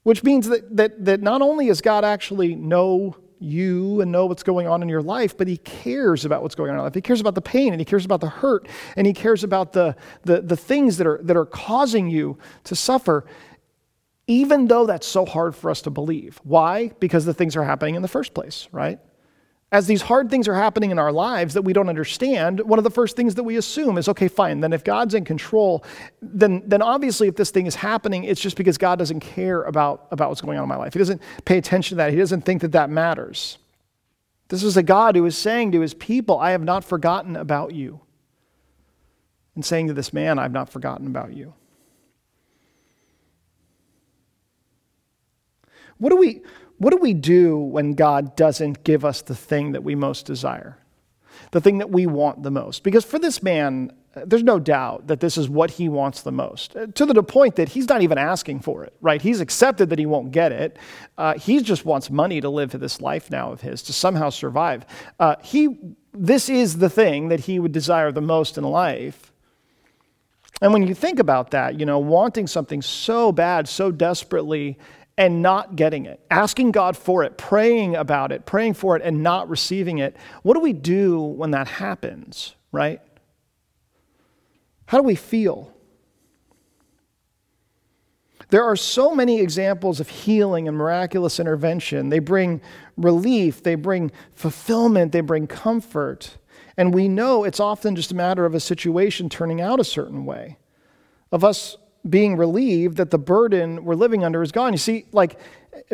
Which 0.02 0.22
means 0.22 0.50
that, 0.50 0.76
that, 0.76 1.02
that 1.02 1.22
not 1.22 1.40
only 1.40 1.68
does 1.68 1.80
God 1.80 2.04
actually 2.04 2.54
know 2.54 3.16
you 3.38 4.02
and 4.02 4.12
know 4.12 4.26
what's 4.26 4.42
going 4.42 4.66
on 4.66 4.82
in 4.82 4.88
your 4.90 5.00
life, 5.00 5.34
but 5.36 5.48
he 5.48 5.56
cares 5.56 6.26
about 6.26 6.42
what's 6.42 6.54
going 6.54 6.68
on 6.68 6.74
in 6.74 6.78
your 6.78 6.84
life. 6.84 6.94
He 6.94 7.00
cares 7.00 7.22
about 7.22 7.34
the 7.34 7.40
pain 7.40 7.72
and 7.72 7.80
he 7.80 7.86
cares 7.86 8.04
about 8.04 8.20
the 8.20 8.28
hurt 8.28 8.68
and 8.96 9.06
he 9.06 9.14
cares 9.14 9.42
about 9.42 9.72
the, 9.72 9.96
the, 10.24 10.42
the 10.42 10.58
things 10.58 10.98
that 10.98 11.06
are, 11.06 11.20
that 11.22 11.38
are 11.38 11.46
causing 11.46 12.10
you 12.10 12.38
to 12.64 12.76
suffer, 12.76 13.24
even 14.30 14.68
though 14.68 14.86
that's 14.86 15.06
so 15.06 15.26
hard 15.26 15.56
for 15.56 15.70
us 15.70 15.82
to 15.82 15.90
believe. 15.90 16.40
Why? 16.44 16.92
Because 17.00 17.24
the 17.24 17.34
things 17.34 17.56
are 17.56 17.64
happening 17.64 17.96
in 17.96 18.02
the 18.02 18.08
first 18.08 18.32
place, 18.32 18.68
right? 18.70 18.98
as 19.72 19.86
these 19.86 20.02
hard 20.02 20.30
things 20.30 20.48
are 20.48 20.54
happening 20.54 20.90
in 20.90 20.98
our 20.98 21.12
lives 21.12 21.54
that 21.54 21.62
we 21.62 21.72
don't 21.72 21.88
understand, 21.88 22.60
one 22.60 22.78
of 22.78 22.82
the 22.82 22.90
first 22.90 23.14
things 23.14 23.36
that 23.36 23.44
we 23.44 23.56
assume 23.56 23.98
is 23.98 24.08
okay, 24.08 24.26
fine, 24.26 24.60
then 24.60 24.72
if 24.72 24.82
God's 24.82 25.14
in 25.14 25.24
control, 25.24 25.84
then, 26.20 26.62
then 26.66 26.82
obviously 26.82 27.28
if 27.28 27.36
this 27.36 27.50
thing 27.50 27.66
is 27.66 27.76
happening, 27.76 28.24
it's 28.24 28.40
just 28.40 28.56
because 28.56 28.76
God 28.78 28.98
doesn't 28.98 29.20
care 29.20 29.62
about, 29.62 30.08
about 30.10 30.28
what's 30.28 30.40
going 30.40 30.58
on 30.58 30.64
in 30.64 30.68
my 30.68 30.76
life. 30.76 30.92
He 30.92 30.98
doesn't 30.98 31.22
pay 31.44 31.56
attention 31.56 31.96
to 31.96 31.96
that, 31.96 32.10
He 32.10 32.18
doesn't 32.18 32.42
think 32.42 32.62
that 32.62 32.72
that 32.72 32.90
matters. 32.90 33.58
This 34.48 34.64
is 34.64 34.76
a 34.76 34.82
God 34.82 35.14
who 35.14 35.24
is 35.26 35.38
saying 35.38 35.70
to 35.72 35.80
His 35.80 35.94
people, 35.94 36.40
I 36.40 36.50
have 36.50 36.64
not 36.64 36.82
forgotten 36.82 37.36
about 37.36 37.72
you. 37.72 38.00
And 39.54 39.64
saying 39.64 39.86
to 39.86 39.92
this 39.92 40.12
man, 40.12 40.38
I 40.38 40.42
have 40.42 40.52
not 40.52 40.68
forgotten 40.68 41.06
about 41.06 41.32
you. 41.32 41.54
What 46.00 46.10
do 46.10 46.16
we 46.16 46.42
what 46.78 46.90
do 46.90 46.96
we 46.96 47.12
do 47.12 47.58
when 47.58 47.92
God 47.92 48.34
doesn't 48.36 48.84
give 48.84 49.04
us 49.04 49.20
the 49.20 49.34
thing 49.34 49.72
that 49.72 49.84
we 49.84 49.94
most 49.94 50.24
desire? 50.24 50.78
The 51.52 51.60
thing 51.60 51.78
that 51.78 51.90
we 51.90 52.06
want 52.06 52.42
the 52.42 52.50
most? 52.50 52.82
Because 52.82 53.04
for 53.04 53.18
this 53.18 53.42
man, 53.42 53.92
there's 54.14 54.42
no 54.42 54.58
doubt 54.58 55.06
that 55.06 55.20
this 55.20 55.36
is 55.36 55.48
what 55.48 55.72
he 55.72 55.90
wants 55.90 56.22
the 56.22 56.32
most, 56.32 56.74
uh, 56.74 56.86
to 56.86 57.06
the 57.06 57.22
point 57.22 57.56
that 57.56 57.68
he's 57.68 57.86
not 57.88 58.00
even 58.02 58.18
asking 58.18 58.60
for 58.60 58.82
it, 58.82 58.94
right? 59.00 59.20
He's 59.20 59.40
accepted 59.40 59.90
that 59.90 59.98
he 59.98 60.06
won't 60.06 60.32
get 60.32 60.52
it. 60.52 60.78
Uh, 61.18 61.34
he 61.34 61.60
just 61.60 61.84
wants 61.84 62.10
money 62.10 62.40
to 62.40 62.48
live 62.48 62.70
this 62.70 63.00
life 63.00 63.30
now 63.30 63.52
of 63.52 63.60
his, 63.60 63.82
to 63.82 63.92
somehow 63.92 64.30
survive. 64.30 64.86
Uh, 65.20 65.36
he, 65.42 65.76
this 66.12 66.48
is 66.48 66.78
the 66.78 66.90
thing 66.90 67.28
that 67.28 67.40
he 67.40 67.60
would 67.60 67.72
desire 67.72 68.10
the 68.10 68.22
most 68.22 68.56
in 68.58 68.64
life. 68.64 69.32
And 70.62 70.72
when 70.72 70.86
you 70.86 70.94
think 70.94 71.18
about 71.18 71.52
that, 71.52 71.78
you 71.78 71.86
know, 71.86 71.98
wanting 71.98 72.46
something 72.46 72.82
so 72.82 73.32
bad, 73.32 73.68
so 73.68 73.90
desperately, 73.90 74.78
and 75.20 75.42
not 75.42 75.76
getting 75.76 76.06
it, 76.06 76.18
asking 76.30 76.70
God 76.70 76.96
for 76.96 77.22
it, 77.24 77.36
praying 77.36 77.94
about 77.94 78.32
it, 78.32 78.46
praying 78.46 78.72
for 78.72 78.96
it, 78.96 79.02
and 79.04 79.22
not 79.22 79.50
receiving 79.50 79.98
it. 79.98 80.16
What 80.42 80.54
do 80.54 80.60
we 80.60 80.72
do 80.72 81.20
when 81.20 81.50
that 81.50 81.68
happens, 81.68 82.54
right? 82.72 83.02
How 84.86 84.96
do 84.96 85.04
we 85.04 85.14
feel? 85.14 85.74
There 88.48 88.64
are 88.64 88.76
so 88.76 89.14
many 89.14 89.40
examples 89.40 90.00
of 90.00 90.08
healing 90.08 90.66
and 90.66 90.74
miraculous 90.74 91.38
intervention. 91.38 92.08
They 92.08 92.18
bring 92.18 92.62
relief, 92.96 93.62
they 93.62 93.74
bring 93.74 94.12
fulfillment, 94.34 95.12
they 95.12 95.20
bring 95.20 95.46
comfort. 95.46 96.38
And 96.78 96.94
we 96.94 97.08
know 97.08 97.44
it's 97.44 97.60
often 97.60 97.94
just 97.94 98.10
a 98.10 98.16
matter 98.16 98.46
of 98.46 98.54
a 98.54 98.60
situation 98.60 99.28
turning 99.28 99.60
out 99.60 99.80
a 99.80 99.84
certain 99.84 100.24
way, 100.24 100.56
of 101.30 101.44
us 101.44 101.76
being 102.08 102.36
relieved 102.36 102.96
that 102.96 103.10
the 103.10 103.18
burden 103.18 103.84
we're 103.84 103.94
living 103.94 104.24
under 104.24 104.42
is 104.42 104.52
gone. 104.52 104.72
You 104.72 104.78
see, 104.78 105.06
like, 105.12 105.38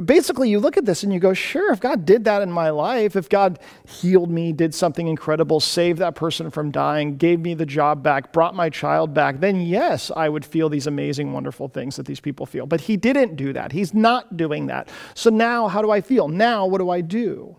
basically, 0.05 0.49
you 0.49 0.61
look 0.61 0.77
at 0.77 0.85
this 0.85 1.03
and 1.03 1.13
you 1.13 1.19
go, 1.19 1.35
sure, 1.35 1.73
if 1.73 1.81
God 1.81 2.05
did 2.05 2.25
that 2.25 2.43
in 2.43 2.51
my 2.51 2.71
life, 2.71 3.17
if 3.17 3.29
God 3.29 3.59
healed 3.87 4.31
me, 4.31 4.53
did 4.53 4.75
something 4.75 5.09
incredible, 5.09 5.59
saved 5.59 5.99
that 5.99 6.15
person 6.15 6.51
from 6.51 6.71
dying, 6.71 7.17
gave 7.17 7.41
me 7.41 7.55
the 7.55 7.67
job 7.67 8.03
back, 8.03 8.33
brought 8.33 8.55
my 8.55 8.71
child 8.71 9.15
back, 9.15 9.41
then 9.41 9.61
yes, 9.61 10.11
I 10.15 10.29
would 10.29 10.45
feel 10.45 10.69
these 10.69 10.87
amazing, 10.87 11.33
wonderful 11.33 11.69
things 11.69 11.97
that 11.97 12.07
these 12.07 12.21
people 12.21 12.47
feel. 12.47 12.67
But 12.67 12.83
He 12.83 12.97
didn't 12.97 13.37
do 13.37 13.53
that. 13.53 13.73
He's 13.73 13.93
not 13.93 14.37
doing 14.37 14.67
that. 14.67 14.89
So 15.15 15.31
now, 15.31 15.67
how 15.69 15.83
do 15.83 15.91
I 15.91 16.01
feel? 16.01 16.29
Now, 16.29 16.67
what 16.67 16.79
do 16.79 16.91
I 16.91 17.01
do? 17.01 17.57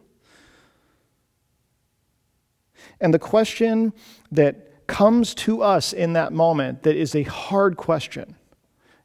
And 3.02 3.14
the 3.14 3.20
question 3.20 3.94
that 4.32 4.68
comes 4.88 5.36
to 5.36 5.62
us 5.62 5.94
in 5.94 6.14
that 6.14 6.34
moment 6.34 6.84
that 6.84 6.96
is 6.96 7.16
a 7.16 7.24
hard 7.24 7.78
question 7.78 8.36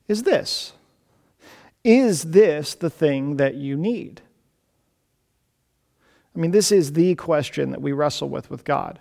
is 0.09 0.23
this 0.23 0.73
Is 1.85 2.23
this 2.23 2.75
the 2.75 2.91
thing 2.91 3.37
that 3.37 3.55
you 3.55 3.77
need? 3.77 4.21
I 6.35 6.39
mean, 6.39 6.51
this 6.51 6.73
is 6.73 6.93
the 6.93 7.15
question 7.15 7.71
that 7.73 7.83
we 7.83 7.93
wrestle 7.93 8.29
with 8.29 8.51
with 8.51 8.65
God. 8.65 9.01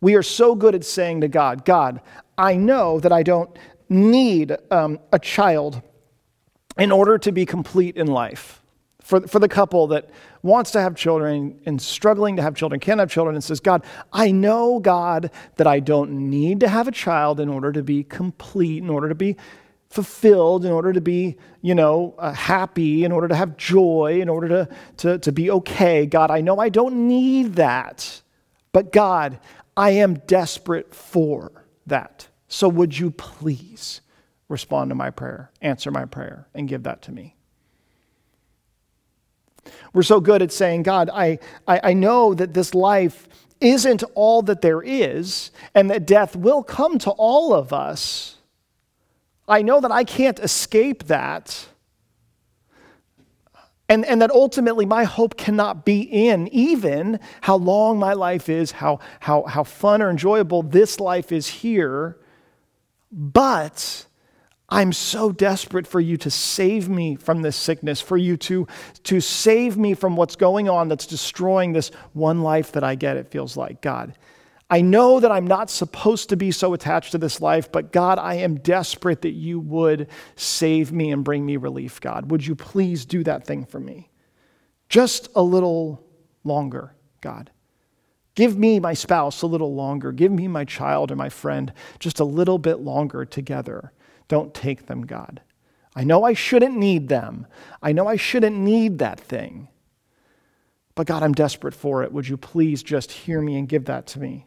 We 0.00 0.14
are 0.14 0.22
so 0.22 0.54
good 0.54 0.74
at 0.74 0.84
saying 0.84 1.20
to 1.22 1.28
God, 1.28 1.64
God, 1.64 2.00
I 2.36 2.56
know 2.56 3.00
that 3.00 3.12
I 3.12 3.22
don't 3.22 3.50
need 3.88 4.56
um, 4.70 4.98
a 5.12 5.18
child 5.18 5.82
in 6.78 6.90
order 6.90 7.18
to 7.18 7.32
be 7.32 7.46
complete 7.46 7.96
in 7.96 8.06
life 8.06 8.63
for, 9.04 9.20
for 9.28 9.38
the 9.38 9.48
couple 9.48 9.86
that 9.88 10.08
wants 10.42 10.70
to 10.70 10.80
have 10.80 10.96
children 10.96 11.60
and 11.66 11.80
struggling 11.80 12.36
to 12.36 12.42
have 12.42 12.54
children, 12.54 12.80
can't 12.80 12.98
have 12.98 13.10
children, 13.10 13.36
and 13.36 13.44
says, 13.44 13.60
God, 13.60 13.84
I 14.12 14.30
know, 14.30 14.80
God, 14.80 15.30
that 15.56 15.66
I 15.66 15.78
don't 15.80 16.30
need 16.30 16.60
to 16.60 16.68
have 16.68 16.88
a 16.88 16.92
child 16.92 17.38
in 17.38 17.50
order 17.50 17.70
to 17.70 17.82
be 17.82 18.02
complete, 18.02 18.82
in 18.82 18.88
order 18.88 19.10
to 19.10 19.14
be 19.14 19.36
fulfilled, 19.90 20.64
in 20.64 20.72
order 20.72 20.94
to 20.94 21.02
be, 21.02 21.36
you 21.60 21.74
know, 21.74 22.14
uh, 22.18 22.32
happy, 22.32 23.04
in 23.04 23.12
order 23.12 23.28
to 23.28 23.34
have 23.34 23.58
joy, 23.58 24.20
in 24.22 24.30
order 24.30 24.48
to, 24.48 24.68
to, 24.96 25.18
to 25.18 25.32
be 25.32 25.50
okay. 25.50 26.06
God, 26.06 26.30
I 26.30 26.40
know 26.40 26.58
I 26.58 26.70
don't 26.70 27.06
need 27.06 27.56
that. 27.56 28.22
But 28.72 28.90
God, 28.90 29.38
I 29.76 29.90
am 29.90 30.14
desperate 30.14 30.94
for 30.94 31.52
that. 31.86 32.28
So 32.48 32.70
would 32.70 32.98
you 32.98 33.10
please 33.10 34.00
respond 34.48 34.88
to 34.90 34.94
my 34.94 35.10
prayer, 35.10 35.50
answer 35.60 35.90
my 35.90 36.06
prayer, 36.06 36.48
and 36.54 36.66
give 36.66 36.84
that 36.84 37.02
to 37.02 37.12
me? 37.12 37.36
We're 39.92 40.02
so 40.02 40.20
good 40.20 40.42
at 40.42 40.52
saying, 40.52 40.82
God, 40.82 41.10
I, 41.12 41.38
I, 41.66 41.80
I 41.84 41.92
know 41.94 42.34
that 42.34 42.54
this 42.54 42.74
life 42.74 43.28
isn't 43.60 44.02
all 44.14 44.42
that 44.42 44.60
there 44.60 44.82
is, 44.82 45.50
and 45.74 45.90
that 45.90 46.06
death 46.06 46.36
will 46.36 46.62
come 46.62 46.98
to 46.98 47.10
all 47.10 47.54
of 47.54 47.72
us. 47.72 48.36
I 49.48 49.62
know 49.62 49.80
that 49.80 49.92
I 49.92 50.04
can't 50.04 50.38
escape 50.38 51.04
that. 51.04 51.66
And, 53.88 54.04
and 54.06 54.22
that 54.22 54.30
ultimately 54.30 54.86
my 54.86 55.04
hope 55.04 55.36
cannot 55.36 55.84
be 55.84 56.00
in 56.00 56.48
even 56.48 57.20
how 57.42 57.56
long 57.56 57.98
my 57.98 58.14
life 58.14 58.48
is, 58.48 58.72
how, 58.72 59.00
how, 59.20 59.42
how 59.42 59.62
fun 59.62 60.00
or 60.00 60.08
enjoyable 60.08 60.62
this 60.62 60.98
life 60.98 61.32
is 61.32 61.46
here. 61.46 62.16
But 63.12 64.06
I'm 64.68 64.92
so 64.92 65.30
desperate 65.30 65.86
for 65.86 66.00
you 66.00 66.16
to 66.18 66.30
save 66.30 66.88
me 66.88 67.16
from 67.16 67.42
this 67.42 67.56
sickness, 67.56 68.00
for 68.00 68.16
you 68.16 68.36
to, 68.38 68.66
to 69.04 69.20
save 69.20 69.76
me 69.76 69.94
from 69.94 70.16
what's 70.16 70.36
going 70.36 70.68
on 70.68 70.88
that's 70.88 71.06
destroying 71.06 71.72
this 71.72 71.90
one 72.12 72.42
life 72.42 72.72
that 72.72 72.82
I 72.82 72.94
get, 72.94 73.16
it 73.16 73.30
feels 73.30 73.56
like. 73.56 73.82
God, 73.82 74.16
I 74.70 74.80
know 74.80 75.20
that 75.20 75.30
I'm 75.30 75.46
not 75.46 75.68
supposed 75.68 76.30
to 76.30 76.36
be 76.36 76.50
so 76.50 76.72
attached 76.72 77.12
to 77.12 77.18
this 77.18 77.40
life, 77.42 77.70
but 77.70 77.92
God, 77.92 78.18
I 78.18 78.36
am 78.36 78.56
desperate 78.56 79.20
that 79.22 79.32
you 79.32 79.60
would 79.60 80.08
save 80.36 80.90
me 80.90 81.12
and 81.12 81.22
bring 81.22 81.44
me 81.44 81.58
relief, 81.58 82.00
God. 82.00 82.30
Would 82.30 82.46
you 82.46 82.54
please 82.54 83.04
do 83.04 83.22
that 83.24 83.46
thing 83.46 83.66
for 83.66 83.78
me? 83.78 84.10
Just 84.88 85.28
a 85.34 85.42
little 85.42 86.02
longer, 86.42 86.94
God. 87.20 87.50
Give 88.34 88.56
me 88.56 88.80
my 88.80 88.94
spouse 88.94 89.42
a 89.42 89.46
little 89.46 89.74
longer. 89.74 90.10
Give 90.10 90.32
me 90.32 90.48
my 90.48 90.64
child 90.64 91.12
or 91.12 91.16
my 91.16 91.28
friend 91.28 91.72
just 92.00 92.18
a 92.18 92.24
little 92.24 92.58
bit 92.58 92.80
longer 92.80 93.24
together. 93.24 93.92
Don't 94.28 94.54
take 94.54 94.86
them, 94.86 95.06
God. 95.06 95.40
I 95.96 96.04
know 96.04 96.24
I 96.24 96.32
shouldn't 96.32 96.76
need 96.76 97.08
them. 97.08 97.46
I 97.82 97.92
know 97.92 98.06
I 98.06 98.16
shouldn't 98.16 98.56
need 98.56 98.98
that 98.98 99.20
thing. 99.20 99.68
But 100.94 101.06
God, 101.06 101.22
I'm 101.22 101.32
desperate 101.32 101.74
for 101.74 102.02
it. 102.02 102.12
Would 102.12 102.28
you 102.28 102.36
please 102.36 102.82
just 102.82 103.10
hear 103.10 103.40
me 103.40 103.56
and 103.56 103.68
give 103.68 103.86
that 103.86 104.06
to 104.08 104.20
me? 104.20 104.46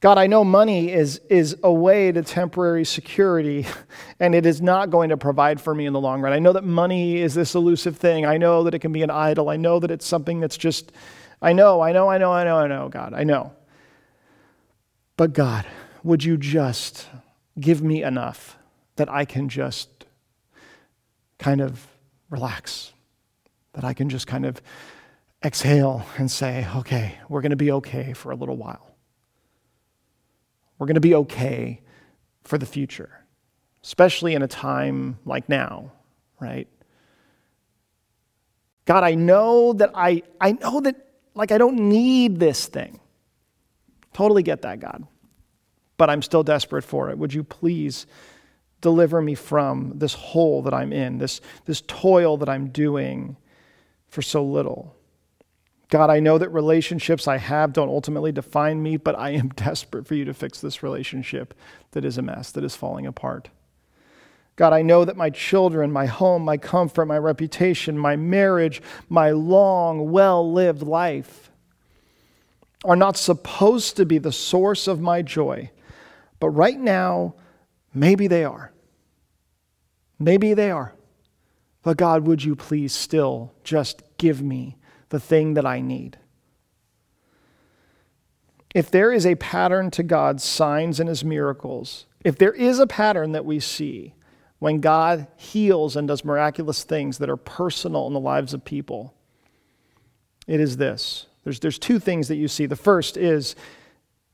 God, 0.00 0.16
I 0.16 0.28
know 0.28 0.44
money 0.44 0.92
is, 0.92 1.20
is 1.28 1.56
a 1.64 1.72
way 1.72 2.12
to 2.12 2.22
temporary 2.22 2.84
security, 2.84 3.66
and 4.20 4.32
it 4.34 4.46
is 4.46 4.62
not 4.62 4.90
going 4.90 5.08
to 5.08 5.16
provide 5.16 5.60
for 5.60 5.74
me 5.74 5.86
in 5.86 5.92
the 5.92 6.00
long 6.00 6.20
run. 6.20 6.32
I 6.32 6.38
know 6.38 6.52
that 6.52 6.62
money 6.62 7.16
is 7.16 7.34
this 7.34 7.56
elusive 7.56 7.96
thing. 7.96 8.24
I 8.24 8.36
know 8.36 8.62
that 8.62 8.74
it 8.74 8.78
can 8.78 8.92
be 8.92 9.02
an 9.02 9.10
idol. 9.10 9.48
I 9.48 9.56
know 9.56 9.80
that 9.80 9.90
it's 9.90 10.06
something 10.06 10.38
that's 10.38 10.56
just, 10.56 10.92
I 11.42 11.52
know, 11.52 11.80
I 11.80 11.90
know, 11.90 12.08
I 12.08 12.18
know, 12.18 12.30
I 12.30 12.44
know, 12.44 12.56
I 12.56 12.66
know, 12.68 12.88
God, 12.88 13.12
I 13.12 13.24
know. 13.24 13.52
But 15.16 15.32
God, 15.32 15.66
would 16.04 16.22
you 16.22 16.36
just 16.36 17.08
give 17.58 17.82
me 17.82 18.04
enough 18.04 18.57
that 18.98 19.08
I 19.08 19.24
can 19.24 19.48
just 19.48 19.88
kind 21.38 21.60
of 21.60 21.86
relax, 22.30 22.92
that 23.72 23.84
I 23.84 23.94
can 23.94 24.08
just 24.08 24.26
kind 24.26 24.44
of 24.44 24.60
exhale 25.44 26.04
and 26.16 26.30
say, 26.30 26.66
okay, 26.76 27.16
we're 27.28 27.40
going 27.40 27.50
to 27.50 27.56
be 27.56 27.72
okay 27.72 28.12
for 28.12 28.30
a 28.32 28.36
little 28.36 28.56
while. 28.56 28.94
We're 30.78 30.86
going 30.86 30.94
to 30.96 31.00
be 31.00 31.14
okay 31.14 31.80
for 32.42 32.58
the 32.58 32.66
future, 32.66 33.24
especially 33.82 34.34
in 34.34 34.42
a 34.42 34.48
time 34.48 35.18
like 35.24 35.48
now, 35.48 35.92
right? 36.40 36.68
God, 38.84 39.04
I 39.04 39.14
know 39.14 39.74
that 39.74 39.90
I, 39.94 40.22
I 40.40 40.52
know 40.52 40.80
that 40.80 40.96
like 41.34 41.52
I 41.52 41.58
don't 41.58 41.78
need 41.88 42.40
this 42.40 42.66
thing. 42.66 43.00
Totally 44.12 44.42
get 44.42 44.62
that, 44.62 44.80
God. 44.80 45.06
But 45.96 46.10
I'm 46.10 46.22
still 46.22 46.42
desperate 46.42 46.82
for 46.82 47.10
it. 47.10 47.18
Would 47.18 47.34
you 47.34 47.44
please 47.44 48.06
deliver 48.80 49.20
me 49.20 49.34
from 49.34 49.92
this 49.96 50.14
hole 50.14 50.62
that 50.62 50.74
I'm 50.74 50.92
in, 50.92 51.18
this, 51.18 51.40
this 51.64 51.82
toil 51.86 52.36
that 52.38 52.48
I'm 52.48 52.68
doing 52.68 53.36
for 54.08 54.22
so 54.22 54.44
little? 54.44 54.94
God, 55.90 56.10
I 56.10 56.20
know 56.20 56.36
that 56.36 56.50
relationships 56.50 57.26
I 57.26 57.38
have 57.38 57.72
don't 57.72 57.88
ultimately 57.88 58.30
define 58.30 58.82
me, 58.82 58.96
but 58.98 59.18
I 59.18 59.30
am 59.30 59.48
desperate 59.56 60.06
for 60.06 60.14
you 60.14 60.24
to 60.26 60.34
fix 60.34 60.60
this 60.60 60.82
relationship 60.82 61.54
that 61.92 62.04
is 62.04 62.18
a 62.18 62.22
mess, 62.22 62.52
that 62.52 62.64
is 62.64 62.76
falling 62.76 63.06
apart. 63.06 63.48
God, 64.56 64.72
I 64.72 64.82
know 64.82 65.04
that 65.04 65.16
my 65.16 65.30
children, 65.30 65.92
my 65.92 66.06
home, 66.06 66.44
my 66.44 66.56
comfort, 66.56 67.06
my 67.06 67.16
reputation, 67.16 67.96
my 67.96 68.16
marriage, 68.16 68.82
my 69.08 69.30
long, 69.30 70.10
well 70.10 70.52
lived 70.52 70.82
life 70.82 71.50
are 72.84 72.96
not 72.96 73.16
supposed 73.16 73.96
to 73.96 74.04
be 74.04 74.18
the 74.18 74.32
source 74.32 74.88
of 74.88 75.00
my 75.00 75.22
joy. 75.22 75.70
But 76.40 76.50
right 76.50 76.78
now, 76.78 77.34
maybe 77.98 78.26
they 78.26 78.44
are. 78.44 78.72
Maybe 80.18 80.54
they 80.54 80.70
are. 80.70 80.94
But 81.82 81.96
God, 81.96 82.26
would 82.26 82.44
you 82.44 82.56
please 82.56 82.92
still 82.92 83.52
just 83.62 84.02
give 84.18 84.42
me 84.42 84.78
the 85.08 85.20
thing 85.20 85.54
that 85.54 85.66
I 85.66 85.80
need. 85.80 86.18
If 88.74 88.90
there 88.90 89.12
is 89.12 89.24
a 89.24 89.34
pattern 89.36 89.90
to 89.92 90.02
God's 90.02 90.44
signs 90.44 91.00
and 91.00 91.08
his 91.08 91.24
miracles, 91.24 92.06
if 92.24 92.36
there 92.36 92.52
is 92.52 92.78
a 92.78 92.86
pattern 92.86 93.32
that 93.32 93.44
we 93.44 93.60
see 93.60 94.14
when 94.58 94.80
God 94.80 95.26
heals 95.36 95.96
and 95.96 96.06
does 96.06 96.24
miraculous 96.24 96.84
things 96.84 97.18
that 97.18 97.30
are 97.30 97.36
personal 97.36 98.06
in 98.06 98.12
the 98.12 98.20
lives 98.20 98.52
of 98.52 98.64
people, 98.64 99.14
it 100.46 100.60
is 100.60 100.76
this. 100.76 101.26
There's, 101.44 101.60
there's 101.60 101.78
two 101.78 101.98
things 101.98 102.28
that 102.28 102.36
you 102.36 102.48
see. 102.48 102.66
The 102.66 102.76
first 102.76 103.16
is 103.16 103.56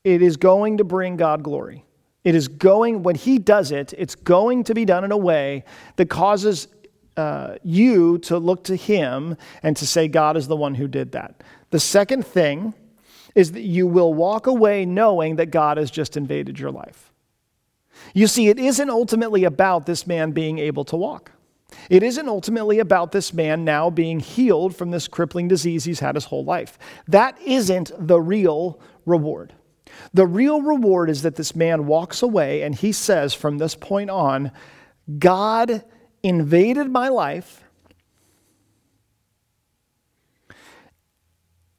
it 0.03 0.21
is 0.21 0.37
going 0.37 0.77
to 0.77 0.83
bring 0.83 1.15
God 1.15 1.43
glory. 1.43 1.84
It 2.25 2.35
is 2.35 2.49
going, 2.49 3.03
when 3.03 3.15
He 3.15 3.39
does 3.39 3.71
it, 3.71 3.93
it's 3.97 4.15
going 4.15 4.65
to 4.65 4.73
be 4.73 4.83
done 4.83 5.05
in 5.05 5.13
a 5.13 5.17
way 5.17 5.63
that 5.95 6.09
causes 6.09 6.67
uh, 7.15 7.55
you 7.63 8.17
to 8.17 8.37
look 8.37 8.65
to 8.65 8.75
Him 8.75 9.37
and 9.63 9.77
to 9.77 9.87
say, 9.87 10.09
God 10.09 10.35
is 10.35 10.47
the 10.47 10.55
one 10.57 10.75
who 10.75 10.89
did 10.89 11.13
that. 11.13 11.41
The 11.69 11.79
second 11.79 12.25
thing 12.25 12.73
is 13.35 13.51
that 13.51 13.61
you 13.61 13.85
will 13.85 14.13
walk 14.13 14.47
away 14.47 14.85
knowing 14.85 15.35
that 15.37 15.47
God 15.47 15.77
has 15.77 15.91
just 15.91 16.17
invaded 16.17 16.59
your 16.59 16.71
life. 16.71 17.13
You 18.13 18.27
see, 18.27 18.49
it 18.49 18.59
isn't 18.59 18.89
ultimately 18.89 19.43
about 19.43 19.85
this 19.85 20.07
man 20.07 20.31
being 20.31 20.59
able 20.59 20.83
to 20.85 20.95
walk. 20.95 21.31
It 21.89 22.03
isn't 22.03 22.27
ultimately 22.27 22.79
about 22.79 23.11
this 23.11 23.33
man 23.33 23.65
now 23.65 23.89
being 23.89 24.19
healed 24.19 24.75
from 24.75 24.91
this 24.91 25.07
crippling 25.07 25.47
disease 25.47 25.83
he's 25.83 25.99
had 25.99 26.15
his 26.15 26.25
whole 26.25 26.43
life. 26.43 26.77
That 27.07 27.39
isn't 27.41 27.91
the 27.97 28.19
real 28.19 28.79
reward. 29.05 29.53
The 30.13 30.25
real 30.25 30.61
reward 30.61 31.09
is 31.09 31.21
that 31.23 31.35
this 31.35 31.55
man 31.55 31.85
walks 31.85 32.21
away 32.21 32.61
and 32.61 32.75
he 32.75 32.91
says 32.91 33.33
from 33.33 33.57
this 33.57 33.75
point 33.75 34.09
on, 34.09 34.51
God 35.19 35.83
invaded 36.23 36.89
my 36.89 37.09
life. 37.09 37.63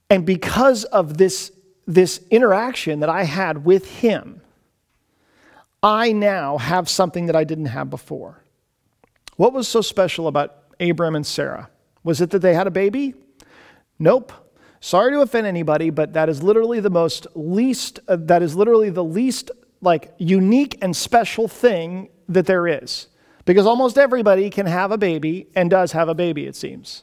And 0.08 0.24
because 0.24 0.84
of 0.84 1.18
this, 1.18 1.50
this 1.86 2.20
interaction 2.30 3.00
that 3.00 3.08
I 3.08 3.24
had 3.24 3.64
with 3.64 3.90
him, 3.90 4.40
I 5.82 6.12
now 6.12 6.58
have 6.58 6.88
something 6.88 7.26
that 7.26 7.36
I 7.36 7.44
didn't 7.44 7.66
have 7.66 7.90
before. 7.90 8.42
What 9.36 9.52
was 9.52 9.68
so 9.68 9.80
special 9.80 10.28
about 10.28 10.56
Abram 10.80 11.16
and 11.16 11.26
Sarah? 11.26 11.70
Was 12.04 12.20
it 12.20 12.30
that 12.30 12.40
they 12.40 12.54
had 12.54 12.66
a 12.66 12.70
baby? 12.70 13.14
Nope. 13.98 14.32
Sorry 14.86 15.10
to 15.10 15.20
offend 15.20 15.48
anybody, 15.48 15.90
but 15.90 16.12
that 16.12 16.28
is 16.28 16.44
literally 16.44 16.78
the 16.78 16.90
most 16.90 17.26
least, 17.34 17.98
uh, 18.06 18.14
that 18.20 18.40
is 18.40 18.54
literally 18.54 18.88
the 18.88 19.02
least 19.02 19.50
like 19.80 20.14
unique 20.16 20.78
and 20.80 20.94
special 20.94 21.48
thing 21.48 22.08
that 22.28 22.46
there 22.46 22.68
is. 22.68 23.08
Because 23.46 23.66
almost 23.66 23.98
everybody 23.98 24.48
can 24.48 24.66
have 24.66 24.92
a 24.92 24.96
baby 24.96 25.48
and 25.56 25.70
does 25.70 25.90
have 25.90 26.08
a 26.08 26.14
baby, 26.14 26.46
it 26.46 26.54
seems. 26.54 27.02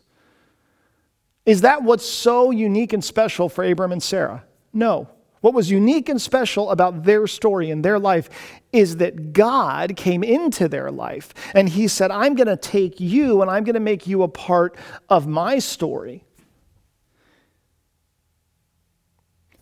Is 1.45 1.59
that 1.59 1.83
what's 1.83 2.05
so 2.05 2.51
unique 2.51 2.93
and 2.93 3.03
special 3.03 3.49
for 3.49 3.65
Abram 3.65 3.91
and 3.91 4.01
Sarah? 4.01 4.45
No. 4.71 5.09
What 5.41 5.53
was 5.53 5.69
unique 5.69 6.07
and 6.07 6.21
special 6.21 6.71
about 6.71 7.03
their 7.03 7.27
story 7.27 7.69
and 7.69 7.83
their 7.83 7.99
life 7.99 8.29
is 8.71 8.95
that 8.95 9.33
God 9.33 9.97
came 9.97 10.23
into 10.23 10.69
their 10.69 10.89
life 10.89 11.33
and 11.53 11.67
He 11.67 11.89
said, 11.89 12.11
I'm 12.11 12.35
going 12.35 12.47
to 12.47 12.55
take 12.55 13.01
you 13.01 13.41
and 13.41 13.51
I'm 13.51 13.65
going 13.65 13.73
to 13.73 13.81
make 13.81 14.07
you 14.07 14.23
a 14.23 14.29
part 14.29 14.77
of 15.09 15.27
my 15.27 15.59
story. 15.59 16.23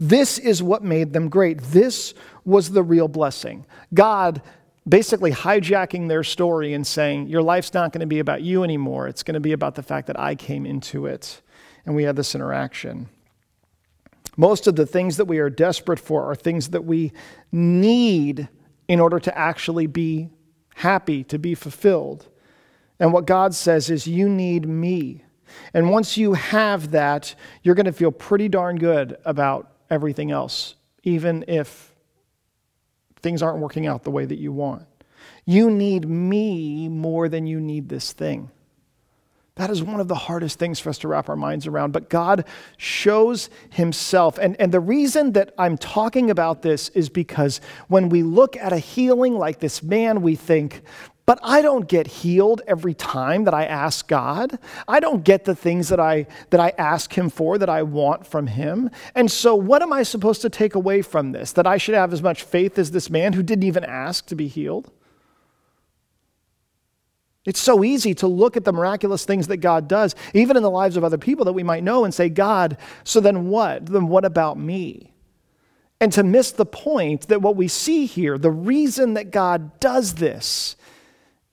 This 0.01 0.39
is 0.39 0.63
what 0.63 0.83
made 0.83 1.13
them 1.13 1.29
great. 1.29 1.61
This 1.61 2.15
was 2.43 2.71
the 2.71 2.81
real 2.81 3.07
blessing. 3.07 3.67
God 3.93 4.41
basically 4.89 5.31
hijacking 5.31 6.07
their 6.07 6.23
story 6.23 6.73
and 6.73 6.85
saying, 6.85 7.27
Your 7.27 7.43
life's 7.43 7.71
not 7.75 7.93
going 7.93 8.01
to 8.01 8.07
be 8.07 8.17
about 8.17 8.41
you 8.41 8.63
anymore. 8.63 9.07
It's 9.07 9.21
going 9.21 9.35
to 9.35 9.39
be 9.39 9.51
about 9.51 9.75
the 9.75 9.83
fact 9.83 10.07
that 10.07 10.19
I 10.19 10.33
came 10.33 10.65
into 10.65 11.05
it. 11.05 11.43
And 11.85 11.95
we 11.95 12.01
had 12.01 12.15
this 12.15 12.33
interaction. 12.33 13.09
Most 14.37 14.65
of 14.65 14.75
the 14.75 14.87
things 14.87 15.17
that 15.17 15.25
we 15.25 15.37
are 15.37 15.51
desperate 15.51 15.99
for 15.99 16.25
are 16.31 16.35
things 16.35 16.69
that 16.69 16.83
we 16.83 17.11
need 17.51 18.49
in 18.87 18.99
order 18.99 19.19
to 19.19 19.37
actually 19.37 19.85
be 19.85 20.29
happy, 20.77 21.23
to 21.25 21.37
be 21.37 21.53
fulfilled. 21.53 22.27
And 22.99 23.13
what 23.13 23.27
God 23.27 23.53
says 23.53 23.91
is, 23.91 24.07
You 24.07 24.27
need 24.27 24.67
me. 24.67 25.25
And 25.75 25.91
once 25.91 26.17
you 26.17 26.33
have 26.33 26.89
that, 26.89 27.35
you're 27.61 27.75
going 27.75 27.85
to 27.85 27.91
feel 27.91 28.11
pretty 28.11 28.49
darn 28.49 28.77
good 28.77 29.17
about 29.25 29.70
everything 29.91 30.32
else, 30.32 30.73
even 31.04 31.45
if 31.47 31.93
things 33.21 33.43
aren't 33.43 33.60
working 33.60 33.86
out 33.86 34.04
the 34.04 34.12
way 34.12 34.25
that 34.25 34.39
you 34.39 34.51
want. 34.51 34.88
You 35.45 35.69
need 35.69 36.08
me 36.08 36.88
more 36.88 37.30
than 37.30 37.45
you 37.45 37.60
need 37.60 37.89
this 37.89 38.13
thing. 38.13 38.49
That 39.56 39.69
is 39.69 39.84
one 39.84 39.99
of 39.99 40.08
the 40.08 40.15
hardest 40.15 40.58
things 40.58 40.80
for 40.80 40.89
us 40.89 40.97
to 40.99 41.10
wrap 41.10 41.27
our 41.27 41.36
minds 41.36 41.67
around. 41.67 41.91
But 41.91 42.10
God 42.10 42.45
shows 42.77 43.49
Himself. 43.69 44.39
And, 44.39 44.60
and 44.62 44.71
the 44.71 44.80
reason 44.80 45.34
that 45.34 45.54
I'm 45.58 45.77
talking 45.77 46.32
about 46.32 46.62
this 46.62 46.89
is 46.89 47.10
because 47.10 47.60
when 47.88 48.08
we 48.10 48.23
look 48.23 48.56
at 48.56 48.71
a 48.71 48.77
healing 48.77 49.38
like 49.38 49.60
this 49.60 49.84
man, 49.84 50.21
we 50.21 50.36
think, 50.36 50.82
but 51.25 51.39
I 51.43 51.62
don't 51.62 51.88
get 51.88 52.07
healed 52.07 52.62
every 52.67 52.93
time 52.93 53.43
that 53.43 53.53
I 53.53 53.65
ask 53.65 54.07
God. 54.07 54.57
I 54.88 54.99
don't 54.99 55.23
get 55.23 55.45
the 55.45 55.55
things 55.55 55.89
that 55.89 55.99
I, 55.99 56.25
that 56.49 56.60
I 56.60 56.73
ask 56.77 57.15
Him 57.17 57.29
for, 57.29 57.57
that 57.57 57.69
I 57.69 57.84
want 57.84 58.25
from 58.25 58.47
Him. 58.47 58.89
And 59.13 59.31
so, 59.31 59.55
what 59.55 59.81
am 59.81 59.93
I 59.93 60.03
supposed 60.03 60.41
to 60.41 60.49
take 60.49 60.75
away 60.75 61.01
from 61.01 61.31
this? 61.31 61.51
That 61.53 61.67
I 61.67 61.77
should 61.77 61.95
have 61.95 62.12
as 62.12 62.23
much 62.23 62.43
faith 62.43 62.79
as 62.79 62.91
this 62.91 63.10
man 63.10 63.34
who 63.34 63.43
didn't 63.43 63.63
even 63.63 63.84
ask 63.84 64.25
to 64.27 64.36
be 64.36 64.47
healed? 64.47 64.91
It's 67.45 67.60
so 67.60 67.84
easy 67.84 68.13
to 68.15 68.27
look 68.27 68.55
at 68.55 68.65
the 68.65 68.73
miraculous 68.73 69.25
things 69.25 69.47
that 69.47 69.57
God 69.57 69.88
does, 69.88 70.15
even 70.34 70.57
in 70.57 70.63
the 70.63 70.69
lives 70.69 70.95
of 70.95 71.03
other 71.03 71.17
people 71.17 71.45
that 71.45 71.53
we 71.53 71.63
might 71.63 71.84
know, 71.84 72.03
and 72.03 72.13
say, 72.13 72.29
God, 72.29 72.77
so 73.03 73.19
then 73.19 73.47
what? 73.47 73.88
Then 73.88 74.07
what 74.07 74.25
about 74.25 74.60
me? 74.60 75.13
And 75.99 76.12
to 76.13 76.23
miss 76.23 76.51
the 76.51 76.65
point 76.65 77.27
that 77.27 77.41
what 77.41 77.55
we 77.55 77.67
see 77.67 78.05
here, 78.05 78.38
the 78.38 78.51
reason 78.51 79.13
that 79.15 79.31
God 79.31 79.79
does 79.79 80.15
this, 80.15 80.75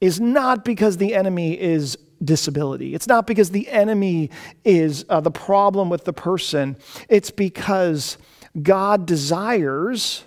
is 0.01 0.21
not 0.21 0.65
because 0.65 0.97
the 0.97 1.15
enemy 1.15 1.59
is 1.59 1.99
disability. 2.23 2.95
It's 2.95 3.07
not 3.07 3.27
because 3.27 3.51
the 3.51 3.69
enemy 3.69 4.31
is 4.65 5.05
uh, 5.09 5.21
the 5.21 5.31
problem 5.31 5.89
with 5.89 6.05
the 6.05 6.13
person. 6.13 6.77
It's 7.09 7.31
because 7.31 8.19
God 8.61 9.07
desires 9.07 10.25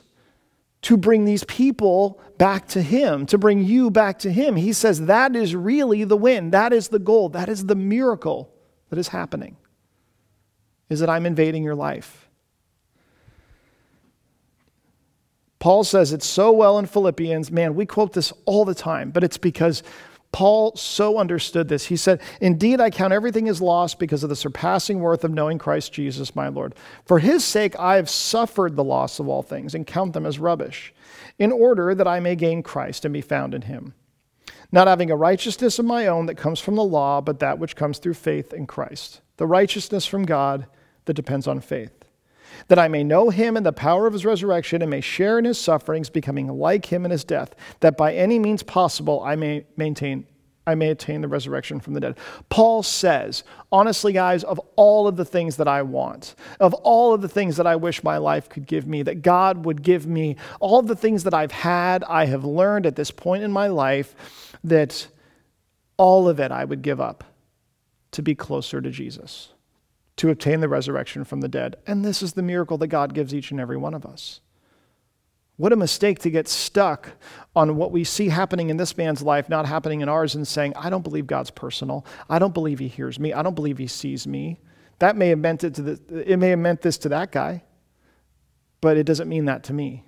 to 0.84 0.98
bring 0.98 1.26
these 1.26 1.44
people 1.44 2.20
back 2.38 2.68
to 2.70 2.82
Him, 2.82 3.26
to 3.28 3.38
bring 3.38 3.64
you 3.64 3.92
back 3.92 4.20
to 4.20 4.32
Him. 4.32 4.56
He 4.56 4.74
says 4.74 5.06
that 5.06 5.36
is 5.36 5.56
really 5.56 6.04
the 6.04 6.18
win. 6.18 6.52
That 6.52 6.74
is 6.74 6.88
the 6.88 7.00
goal. 7.00 7.30
That 7.30 7.50
is 7.50 7.66
the 7.66 7.76
miracle 7.76 8.52
that 8.90 8.98
is 8.98 9.10
happening, 9.10 9.58
is 10.90 11.00
that 11.00 11.10
I'm 11.10 11.26
invading 11.26 11.64
your 11.64 11.76
life. 11.76 12.21
Paul 15.62 15.84
says 15.84 16.12
it 16.12 16.24
so 16.24 16.52
well 16.52 16.80
in 16.80 16.88
Philippians. 16.88 17.52
Man, 17.52 17.76
we 17.76 17.86
quote 17.86 18.14
this 18.14 18.34
all 18.46 18.66
the 18.66 18.74
time, 18.74 19.12
but 19.12 19.24
it's 19.24 19.38
because 19.38 19.84
Paul 20.32 20.76
so 20.76 21.20
understood 21.20 21.68
this. 21.68 21.86
He 21.86 21.98
said, 21.98 22.20
Indeed, 22.42 22.82
I 22.82 22.90
count 22.90 23.14
everything 23.14 23.48
as 23.48 23.62
lost 23.62 24.00
because 24.00 24.24
of 24.24 24.30
the 24.30 24.36
surpassing 24.36 25.02
worth 25.02 25.24
of 25.24 25.30
knowing 25.30 25.60
Christ 25.60 25.94
Jesus, 25.94 26.36
my 26.36 26.48
Lord. 26.48 26.74
For 27.06 27.20
his 27.20 27.46
sake, 27.46 27.78
I 27.78 27.98
have 27.98 28.10
suffered 28.10 28.76
the 28.76 28.84
loss 28.84 29.20
of 29.20 29.28
all 29.28 29.44
things 29.44 29.76
and 29.76 29.86
count 29.86 30.14
them 30.14 30.26
as 30.26 30.40
rubbish, 30.40 30.96
in 31.38 31.52
order 31.52 31.94
that 31.94 32.08
I 32.08 32.20
may 32.20 32.36
gain 32.36 32.64
Christ 32.64 33.06
and 33.06 33.14
be 33.14 33.22
found 33.22 33.54
in 33.54 33.62
him. 33.62 33.94
Not 34.72 34.88
having 34.88 35.12
a 35.12 35.16
righteousness 35.16 35.78
of 35.78 35.86
my 35.86 36.08
own 36.08 36.26
that 36.26 36.38
comes 36.38 36.60
from 36.60 36.76
the 36.76 36.84
law, 36.84 37.22
but 37.22 37.40
that 37.40 37.60
which 37.60 37.76
comes 37.76 38.00
through 38.00 38.16
faith 38.16 38.52
in 38.52 38.66
Christ. 38.66 39.22
The 39.38 39.46
righteousness 39.46 40.08
from 40.08 40.26
God 40.26 40.66
that 41.06 41.14
depends 41.14 41.48
on 41.48 41.60
faith 41.60 42.01
that 42.68 42.80
I 42.80 42.88
may 42.88 43.04
know 43.04 43.30
him 43.30 43.58
and 43.58 43.66
the 43.66 43.74
power 43.74 44.08
of 44.08 44.14
his 44.14 44.26
resurrection 44.26 44.82
and 44.82 44.92
may 44.92 45.02
share 45.02 45.40
in 45.40 45.46
his 45.46 45.60
sufferings, 45.60 46.10
becoming 46.10 46.48
like 46.48 46.86
him 46.86 47.06
in 47.06 47.12
his 47.12 47.24
death, 47.24 47.56
that 47.80 47.98
by 47.98 48.14
any 48.14 48.40
means 48.40 48.64
possible 48.64 49.22
I 49.24 49.36
may 49.36 49.66
maintain 49.78 50.26
I 50.68 50.76
may 50.76 50.90
attain 50.90 51.22
the 51.22 51.28
resurrection 51.28 51.80
from 51.80 51.96
the 51.96 52.00
dead. 52.00 52.18
Paul 52.50 52.84
says, 52.84 53.44
honestly, 53.72 54.14
guys, 54.14 54.44
of 54.44 54.60
all 54.76 55.08
of 55.08 55.16
the 55.16 55.26
things 55.26 55.58
that 55.58 55.68
I 55.68 55.82
want, 55.82 56.36
of 56.60 56.76
all 56.76 57.16
of 57.16 57.22
the 57.22 57.28
things 57.28 57.58
that 57.58 57.66
I 57.66 57.76
wish 57.76 58.04
my 58.04 58.18
life 58.18 58.48
could 58.48 58.68
give 58.68 58.86
me, 58.86 59.02
that 59.04 59.24
God 59.24 59.66
would 59.66 59.82
give 59.82 60.06
me, 60.06 60.36
all 60.60 60.78
of 60.78 60.88
the 60.88 60.96
things 60.96 61.24
that 61.24 61.34
I've 61.34 61.52
had, 61.52 62.04
I 62.04 62.28
have 62.28 62.46
learned 62.46 62.86
at 62.86 62.96
this 62.96 63.10
point 63.10 63.44
in 63.44 63.52
my 63.52 63.68
life 63.68 64.14
that 64.64 65.08
all 65.98 66.30
of 66.30 66.40
it 66.40 66.52
I 66.52 66.64
would 66.64 66.84
give 66.84 67.02
up 67.02 67.24
to 68.12 68.22
be 68.22 68.36
closer 68.36 68.82
to 68.82 68.92
Jesus 68.92 69.51
to 70.22 70.30
obtain 70.30 70.60
the 70.60 70.70
resurrection 70.70 71.24
from 71.24 71.42
the 71.42 71.48
dead. 71.48 71.76
And 71.88 72.06
this 72.06 72.22
is 72.22 72.34
the 72.34 72.44
miracle 72.44 72.78
that 72.78 72.90
God 72.90 73.16
gives 73.16 73.34
each 73.34 73.50
and 73.50 73.60
every 73.60 73.76
one 73.76 73.96
of 73.96 74.06
us. 74.06 74.40
What 75.58 75.74
a 75.74 75.76
mistake 75.76 76.20
to 76.20 76.30
get 76.30 76.48
stuck 76.48 77.14
on 77.56 77.76
what 77.76 77.92
we 77.92 78.04
see 78.04 78.30
happening 78.30 78.70
in 78.70 78.78
this 78.78 78.96
man's 78.98 79.24
life, 79.24 79.50
not 79.50 79.66
happening 79.66 80.02
in 80.02 80.10
ours, 80.10 80.36
and 80.36 80.48
saying, 80.48 80.74
I 80.76 80.92
don't 80.92 81.04
believe 81.04 81.26
God's 81.26 81.50
personal. 81.50 82.06
I 82.30 82.38
don't 82.38 82.54
believe 82.54 82.78
he 82.78 82.88
hears 82.88 83.20
me. 83.20 83.34
I 83.34 83.42
don't 83.42 83.56
believe 83.56 83.80
he 83.80 83.88
sees 83.88 84.28
me. 84.28 84.60
That 85.00 85.18
may 85.18 85.30
have 85.30 85.40
meant 85.40 85.64
it 85.64 85.74
to 85.74 85.82
the, 85.82 86.30
it 86.30 86.38
may 86.38 86.50
have 86.50 86.60
meant 86.60 86.84
this 86.84 87.00
to 87.00 87.10
that 87.10 87.32
guy, 87.32 87.64
but 88.80 88.98
it 88.98 89.08
doesn't 89.08 89.28
mean 89.28 89.46
that 89.46 89.64
to 89.64 89.74
me. 89.74 90.04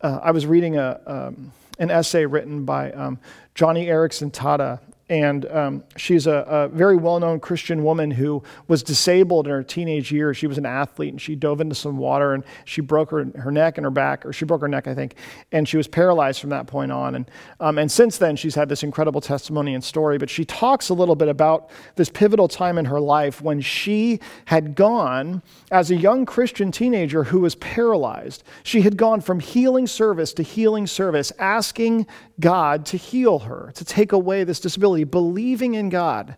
Uh, 0.00 0.18
I 0.20 0.32
was 0.32 0.46
reading 0.46 0.78
a, 0.78 1.00
um, 1.06 1.52
an 1.78 1.92
essay 1.92 2.26
written 2.26 2.64
by 2.64 2.90
um, 2.90 3.20
Joni 3.54 3.86
Eareckson 3.86 4.32
Tada 4.32 4.80
and 5.08 5.44
um, 5.50 5.84
she's 5.96 6.26
a, 6.26 6.32
a 6.48 6.68
very 6.68 6.96
well 6.96 7.20
known 7.20 7.38
Christian 7.38 7.84
woman 7.84 8.10
who 8.10 8.42
was 8.68 8.82
disabled 8.82 9.46
in 9.46 9.52
her 9.52 9.62
teenage 9.62 10.10
years. 10.10 10.36
She 10.36 10.46
was 10.46 10.56
an 10.56 10.64
athlete 10.64 11.12
and 11.12 11.20
she 11.20 11.36
dove 11.36 11.60
into 11.60 11.74
some 11.74 11.98
water 11.98 12.32
and 12.32 12.42
she 12.64 12.80
broke 12.80 13.10
her, 13.10 13.24
her 13.36 13.52
neck 13.52 13.76
and 13.76 13.84
her 13.84 13.90
back, 13.90 14.24
or 14.24 14.32
she 14.32 14.44
broke 14.46 14.62
her 14.62 14.68
neck, 14.68 14.86
I 14.88 14.94
think, 14.94 15.16
and 15.52 15.68
she 15.68 15.76
was 15.76 15.86
paralyzed 15.86 16.40
from 16.40 16.50
that 16.50 16.66
point 16.66 16.90
on. 16.90 17.16
And, 17.16 17.30
um, 17.60 17.78
and 17.78 17.90
since 17.90 18.16
then, 18.16 18.36
she's 18.36 18.54
had 18.54 18.68
this 18.68 18.82
incredible 18.82 19.20
testimony 19.20 19.74
and 19.74 19.84
story. 19.84 20.16
But 20.16 20.30
she 20.30 20.44
talks 20.44 20.88
a 20.88 20.94
little 20.94 21.16
bit 21.16 21.28
about 21.28 21.70
this 21.96 22.08
pivotal 22.08 22.48
time 22.48 22.78
in 22.78 22.86
her 22.86 23.00
life 23.00 23.42
when 23.42 23.60
she 23.60 24.20
had 24.46 24.74
gone 24.74 25.42
as 25.70 25.90
a 25.90 25.96
young 25.96 26.24
Christian 26.24 26.72
teenager 26.72 27.24
who 27.24 27.40
was 27.40 27.54
paralyzed. 27.56 28.42
She 28.62 28.80
had 28.80 28.96
gone 28.96 29.20
from 29.20 29.40
healing 29.40 29.86
service 29.86 30.32
to 30.34 30.42
healing 30.42 30.86
service, 30.86 31.30
asking 31.38 32.06
God 32.40 32.86
to 32.86 32.96
heal 32.96 33.40
her, 33.40 33.70
to 33.74 33.84
take 33.84 34.12
away 34.12 34.44
this 34.44 34.60
disability, 34.60 34.93
believing 35.02 35.74
in 35.74 35.88
God, 35.88 36.36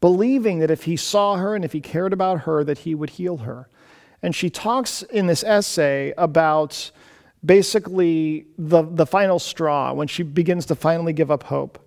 believing 0.00 0.60
that 0.60 0.70
if 0.70 0.84
He 0.84 0.96
saw 0.96 1.36
her 1.36 1.54
and 1.54 1.64
if 1.64 1.72
He 1.72 1.80
cared 1.82 2.14
about 2.14 2.42
her, 2.42 2.64
that 2.64 2.78
He 2.78 2.94
would 2.94 3.10
heal 3.10 3.38
her. 3.38 3.68
And 4.22 4.34
she 4.34 4.48
talks 4.48 5.02
in 5.02 5.26
this 5.26 5.44
essay 5.44 6.14
about 6.16 6.90
basically 7.44 8.46
the, 8.56 8.82
the 8.82 9.04
final 9.04 9.38
straw 9.38 9.92
when 9.92 10.08
she 10.08 10.22
begins 10.22 10.64
to 10.66 10.74
finally 10.74 11.12
give 11.12 11.30
up 11.30 11.42
hope. 11.42 11.78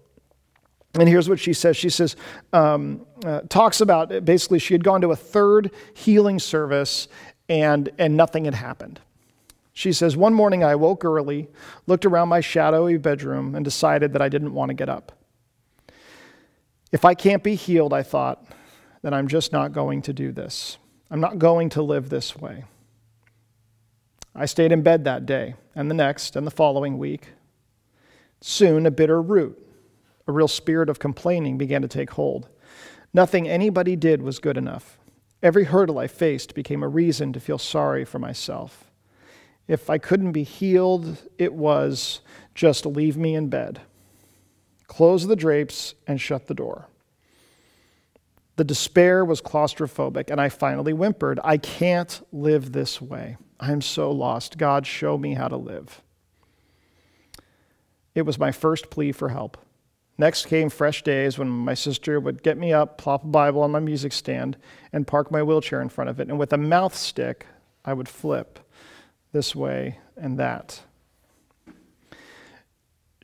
And 0.95 1.09
here's 1.09 1.27
what 1.27 1.39
she 1.39 1.53
says. 1.53 1.75
She 1.75 1.89
says, 1.89 2.15
um, 2.53 3.05
uh, 3.25 3.41
talks 3.49 3.81
about 3.81 4.25
basically 4.25 4.59
she 4.59 4.73
had 4.73 4.83
gone 4.83 5.01
to 5.01 5.11
a 5.11 5.15
third 5.15 5.71
healing 5.93 6.39
service 6.39 7.07
and, 7.49 7.89
and 7.97 8.15
nothing 8.15 8.45
had 8.45 8.55
happened. 8.55 8.99
She 9.73 9.91
says, 9.91 10.15
One 10.15 10.33
morning 10.33 10.63
I 10.63 10.75
woke 10.75 11.03
early, 11.03 11.49
looked 11.85 12.05
around 12.05 12.29
my 12.29 12.39
shadowy 12.39 12.97
bedroom, 12.97 13.55
and 13.55 13.65
decided 13.65 14.13
that 14.13 14.21
I 14.21 14.29
didn't 14.29 14.53
want 14.53 14.69
to 14.69 14.73
get 14.73 14.87
up. 14.87 15.11
If 16.95 17.03
I 17.03 17.13
can't 17.13 17.43
be 17.43 17.55
healed, 17.55 17.91
I 17.91 18.03
thought, 18.03 18.45
then 19.01 19.13
I'm 19.13 19.27
just 19.27 19.51
not 19.51 19.73
going 19.73 20.01
to 20.03 20.13
do 20.13 20.31
this. 20.31 20.77
I'm 21.11 21.19
not 21.19 21.39
going 21.39 21.67
to 21.71 21.81
live 21.81 22.07
this 22.07 22.37
way. 22.37 22.63
I 24.33 24.45
stayed 24.45 24.71
in 24.71 24.81
bed 24.81 25.03
that 25.03 25.25
day, 25.25 25.55
and 25.75 25.91
the 25.91 25.93
next, 25.93 26.37
and 26.37 26.47
the 26.47 26.51
following 26.51 26.97
week. 26.97 27.33
Soon, 28.39 28.85
a 28.85 28.91
bitter 28.91 29.21
root, 29.21 29.61
a 30.25 30.31
real 30.31 30.47
spirit 30.47 30.87
of 30.87 30.97
complaining 30.97 31.57
began 31.57 31.81
to 31.81 31.89
take 31.89 32.11
hold. 32.11 32.47
Nothing 33.13 33.45
anybody 33.45 33.97
did 33.97 34.21
was 34.21 34.39
good 34.39 34.55
enough. 34.55 34.97
Every 35.43 35.65
hurdle 35.65 35.99
I 35.99 36.07
faced 36.07 36.55
became 36.55 36.81
a 36.81 36.87
reason 36.87 37.33
to 37.33 37.41
feel 37.41 37.57
sorry 37.57 38.05
for 38.05 38.19
myself. 38.19 38.89
If 39.67 39.89
I 39.89 39.97
couldn't 39.97 40.31
be 40.31 40.43
healed, 40.43 41.17
it 41.37 41.55
was 41.55 42.21
just 42.53 42.85
leave 42.85 43.17
me 43.17 43.35
in 43.35 43.49
bed, 43.49 43.81
close 44.87 45.27
the 45.27 45.35
drapes, 45.35 45.95
and 46.07 46.19
shut 46.19 46.47
the 46.47 46.53
door. 46.53 46.87
The 48.55 48.63
despair 48.63 49.25
was 49.25 49.41
claustrophobic, 49.41 50.29
and 50.29 50.39
I 50.39 50.49
finally 50.49 50.93
whimpered, 50.93 51.39
I 51.43 51.57
can't 51.57 52.25
live 52.31 52.71
this 52.71 53.01
way. 53.01 53.37
I'm 53.59 53.81
so 53.81 54.11
lost. 54.11 54.57
God, 54.57 54.87
show 54.87 55.17
me 55.17 55.33
how 55.33 55.47
to 55.47 55.57
live. 55.57 56.01
It 58.13 58.21
was 58.21 58.39
my 58.39 58.51
first 58.51 58.89
plea 58.89 59.11
for 59.11 59.29
help. 59.29 59.57
Next 60.17 60.45
came 60.45 60.69
fresh 60.69 61.03
days 61.03 61.37
when 61.37 61.49
my 61.49 61.73
sister 61.73 62.19
would 62.19 62.41
get 62.41 62.57
me 62.57 62.71
up, 62.71 62.97
plop 62.97 63.25
a 63.25 63.27
Bible 63.27 63.61
on 63.61 63.71
my 63.71 63.81
music 63.81 64.13
stand, 64.13 64.55
and 64.93 65.05
park 65.05 65.29
my 65.29 65.43
wheelchair 65.43 65.81
in 65.81 65.89
front 65.89 66.09
of 66.09 66.21
it. 66.21 66.29
And 66.29 66.39
with 66.39 66.53
a 66.53 66.57
mouth 66.57 66.95
stick, 66.95 67.45
I 67.83 67.91
would 67.91 68.07
flip 68.07 68.59
this 69.33 69.53
way 69.53 69.99
and 70.15 70.39
that. 70.39 70.81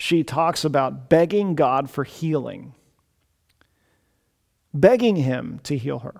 She 0.02 0.24
talks 0.24 0.66
about 0.66 1.10
begging 1.10 1.54
God 1.54 1.88
for 1.88 2.04
healing, 2.04 2.74
begging 4.74 5.18
Him 5.18 5.60
to 5.62 5.78
heal 5.78 6.00
her, 6.00 6.16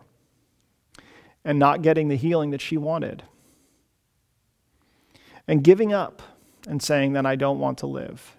and 1.44 1.58
not 1.58 1.82
getting 1.82 2.08
the 2.08 2.16
healing 2.16 2.52
that 2.52 2.62
she 2.62 2.78
wanted, 2.78 3.24
and 5.48 5.64
giving 5.64 5.92
up 5.92 6.22
and 6.68 6.80
saying 6.80 7.14
that 7.14 7.26
I 7.26 7.36
don't 7.36 7.58
want 7.58 7.80
to 7.80 7.88
live. 7.88 8.38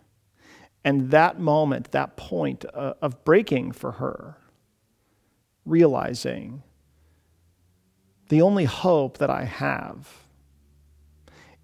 And 0.84 1.10
that 1.10 1.40
moment, 1.40 1.90
that 1.90 2.16
point 2.16 2.64
uh, 2.72 2.94
of 3.02 3.24
breaking 3.24 3.72
for 3.72 3.92
her, 3.92 4.36
realizing 5.66 6.62
the 8.28 8.42
only 8.42 8.66
hope 8.66 9.18
that 9.18 9.28
I 9.28 9.42
have 9.42 10.08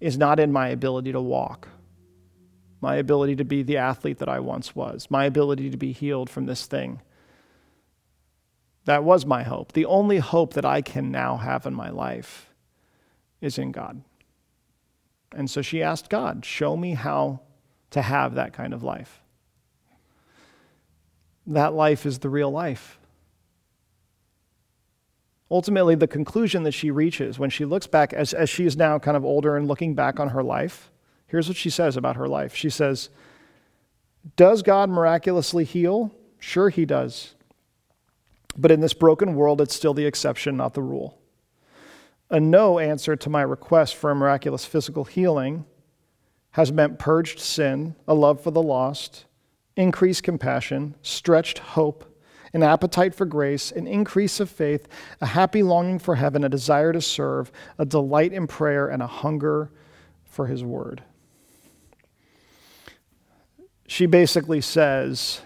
is 0.01 0.17
not 0.17 0.37
in 0.37 0.51
my 0.51 0.67
ability 0.67 1.13
to 1.13 1.21
walk, 1.21 1.69
my 2.81 2.95
ability 2.95 3.35
to 3.37 3.45
be 3.45 3.63
the 3.63 3.77
athlete 3.77 4.19
that 4.19 4.29
I 4.29 4.39
once 4.39 4.75
was, 4.75 5.07
my 5.09 5.25
ability 5.25 5.69
to 5.69 5.77
be 5.77 5.91
healed 5.91 6.29
from 6.29 6.45
this 6.45 6.65
thing. 6.65 7.01
That 8.85 9.03
was 9.03 9.25
my 9.25 9.43
hope. 9.43 9.73
The 9.73 9.85
only 9.85 10.17
hope 10.17 10.53
that 10.53 10.65
I 10.65 10.81
can 10.81 11.11
now 11.11 11.37
have 11.37 11.65
in 11.65 11.73
my 11.73 11.89
life 11.89 12.53
is 13.41 13.57
in 13.57 13.71
God. 13.71 14.01
And 15.31 15.49
so 15.49 15.61
she 15.61 15.83
asked 15.83 16.09
God, 16.09 16.45
Show 16.45 16.75
me 16.75 16.93
how 16.93 17.41
to 17.91 18.01
have 18.01 18.35
that 18.35 18.53
kind 18.53 18.73
of 18.73 18.83
life. 18.83 19.21
That 21.45 21.73
life 21.73 22.05
is 22.05 22.19
the 22.19 22.29
real 22.29 22.51
life. 22.51 22.99
Ultimately, 25.51 25.95
the 25.95 26.07
conclusion 26.07 26.63
that 26.63 26.73
she 26.73 26.91
reaches 26.91 27.39
when 27.39 27.49
she 27.49 27.65
looks 27.65 27.87
back, 27.87 28.13
as, 28.13 28.33
as 28.33 28.49
she 28.49 28.65
is 28.65 28.77
now 28.77 28.99
kind 28.99 29.17
of 29.17 29.25
older 29.25 29.57
and 29.57 29.67
looking 29.67 29.95
back 29.95 30.19
on 30.19 30.29
her 30.29 30.43
life, 30.43 30.91
here's 31.29 31.47
what 31.47 31.57
she 31.57 31.69
says 31.69 31.95
about 31.95 32.15
her 32.15 32.27
life. 32.27 32.55
She 32.55 32.69
says, 32.69 33.09
Does 34.35 34.61
God 34.61 34.89
miraculously 34.89 35.63
heal? 35.63 36.13
Sure, 36.39 36.69
He 36.69 36.85
does. 36.85 37.35
But 38.57 38.71
in 38.71 38.81
this 38.81 38.93
broken 38.93 39.35
world, 39.35 39.61
it's 39.61 39.75
still 39.75 39.93
the 39.93 40.05
exception, 40.05 40.57
not 40.57 40.73
the 40.73 40.81
rule. 40.81 41.19
A 42.29 42.39
no 42.39 42.77
answer 42.77 43.15
to 43.15 43.29
my 43.29 43.41
request 43.41 43.95
for 43.95 44.11
a 44.11 44.15
miraculous 44.15 44.65
physical 44.65 45.05
healing 45.05 45.65
has 46.51 46.71
meant 46.71 46.99
purged 46.99 47.39
sin, 47.39 47.95
a 48.07 48.13
love 48.13 48.41
for 48.41 48.51
the 48.51 48.61
lost, 48.61 49.25
increased 49.75 50.23
compassion, 50.23 50.95
stretched 51.01 51.59
hope, 51.59 52.05
an 52.53 52.63
appetite 52.63 53.13
for 53.13 53.25
grace, 53.25 53.71
an 53.71 53.87
increase 53.87 54.39
of 54.39 54.49
faith, 54.49 54.87
a 55.21 55.27
happy 55.27 55.63
longing 55.63 55.99
for 55.99 56.15
heaven, 56.15 56.43
a 56.43 56.49
desire 56.49 56.91
to 56.91 57.01
serve, 57.01 57.51
a 57.77 57.85
delight 57.85 58.33
in 58.33 58.47
prayer, 58.47 58.87
and 58.87 59.03
a 59.03 59.07
hunger 59.07 59.71
for 60.25 60.47
his 60.47 60.63
word. 60.63 61.03
She 63.89 64.05
basically 64.05 64.61
says, 64.61 65.41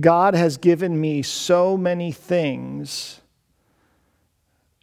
God 0.00 0.32
has 0.32 0.56
given 0.56 0.98
me 0.98 1.20
so 1.20 1.76
many 1.76 2.10
things 2.10 3.20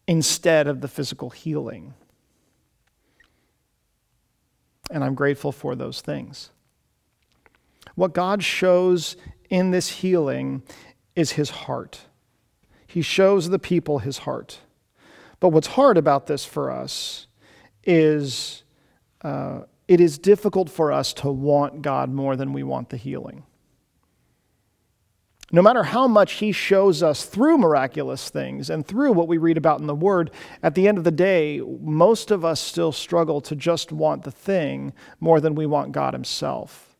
instead 0.08 0.68
of 0.68 0.80
the 0.80 0.88
physical 0.88 1.32
healing. 1.32 1.96
And 4.92 5.04
I'm 5.04 5.16
grateful 5.16 5.52
for 5.52 5.74
those 5.76 6.02
things. 6.02 6.52
What 7.96 8.14
God 8.14 8.44
shows 8.44 9.18
in 9.50 9.72
this 9.72 9.90
healing 9.90 10.62
is 11.16 11.32
his 11.32 11.50
heart. 11.50 12.02
He 12.86 13.02
shows 13.02 13.50
the 13.50 13.58
people 13.58 14.00
his 14.00 14.20
heart. 14.20 14.60
But 15.40 15.50
what's 15.50 15.68
hard 15.70 15.98
about 15.98 16.28
this 16.28 16.46
for 16.46 16.70
us 16.70 17.26
is 17.84 18.62
uh, 19.24 19.62
it 19.88 20.00
is 20.00 20.18
difficult 20.18 20.70
for 20.70 20.92
us 20.92 21.14
to 21.14 21.30
want 21.30 21.82
God 21.82 22.12
more 22.12 22.36
than 22.36 22.54
we 22.54 22.64
want 22.64 22.90
the 22.90 22.98
healing. 22.98 23.44
No 25.52 25.62
matter 25.62 25.84
how 25.84 26.08
much 26.08 26.34
he 26.34 26.52
shows 26.52 27.04
us 27.04 27.24
through 27.24 27.60
miraculous 27.60 28.30
things 28.30 28.70
and 28.70 28.86
through 28.86 29.14
what 29.14 29.28
we 29.28 29.38
read 29.38 29.58
about 29.58 29.80
in 29.80 29.86
the 29.86 29.94
Word, 29.94 30.32
at 30.64 30.74
the 30.74 30.88
end 30.88 30.98
of 30.98 31.04
the 31.04 31.12
day, 31.12 31.62
most 31.82 32.32
of 32.32 32.44
us 32.44 32.60
still 32.60 32.92
struggle 32.92 33.40
to 33.42 33.56
just 33.56 33.92
want 33.92 34.24
the 34.24 34.32
thing 34.32 34.92
more 35.20 35.40
than 35.40 35.54
we 35.54 35.68
want 35.68 35.92
God 35.92 36.14
himself. 36.14 36.96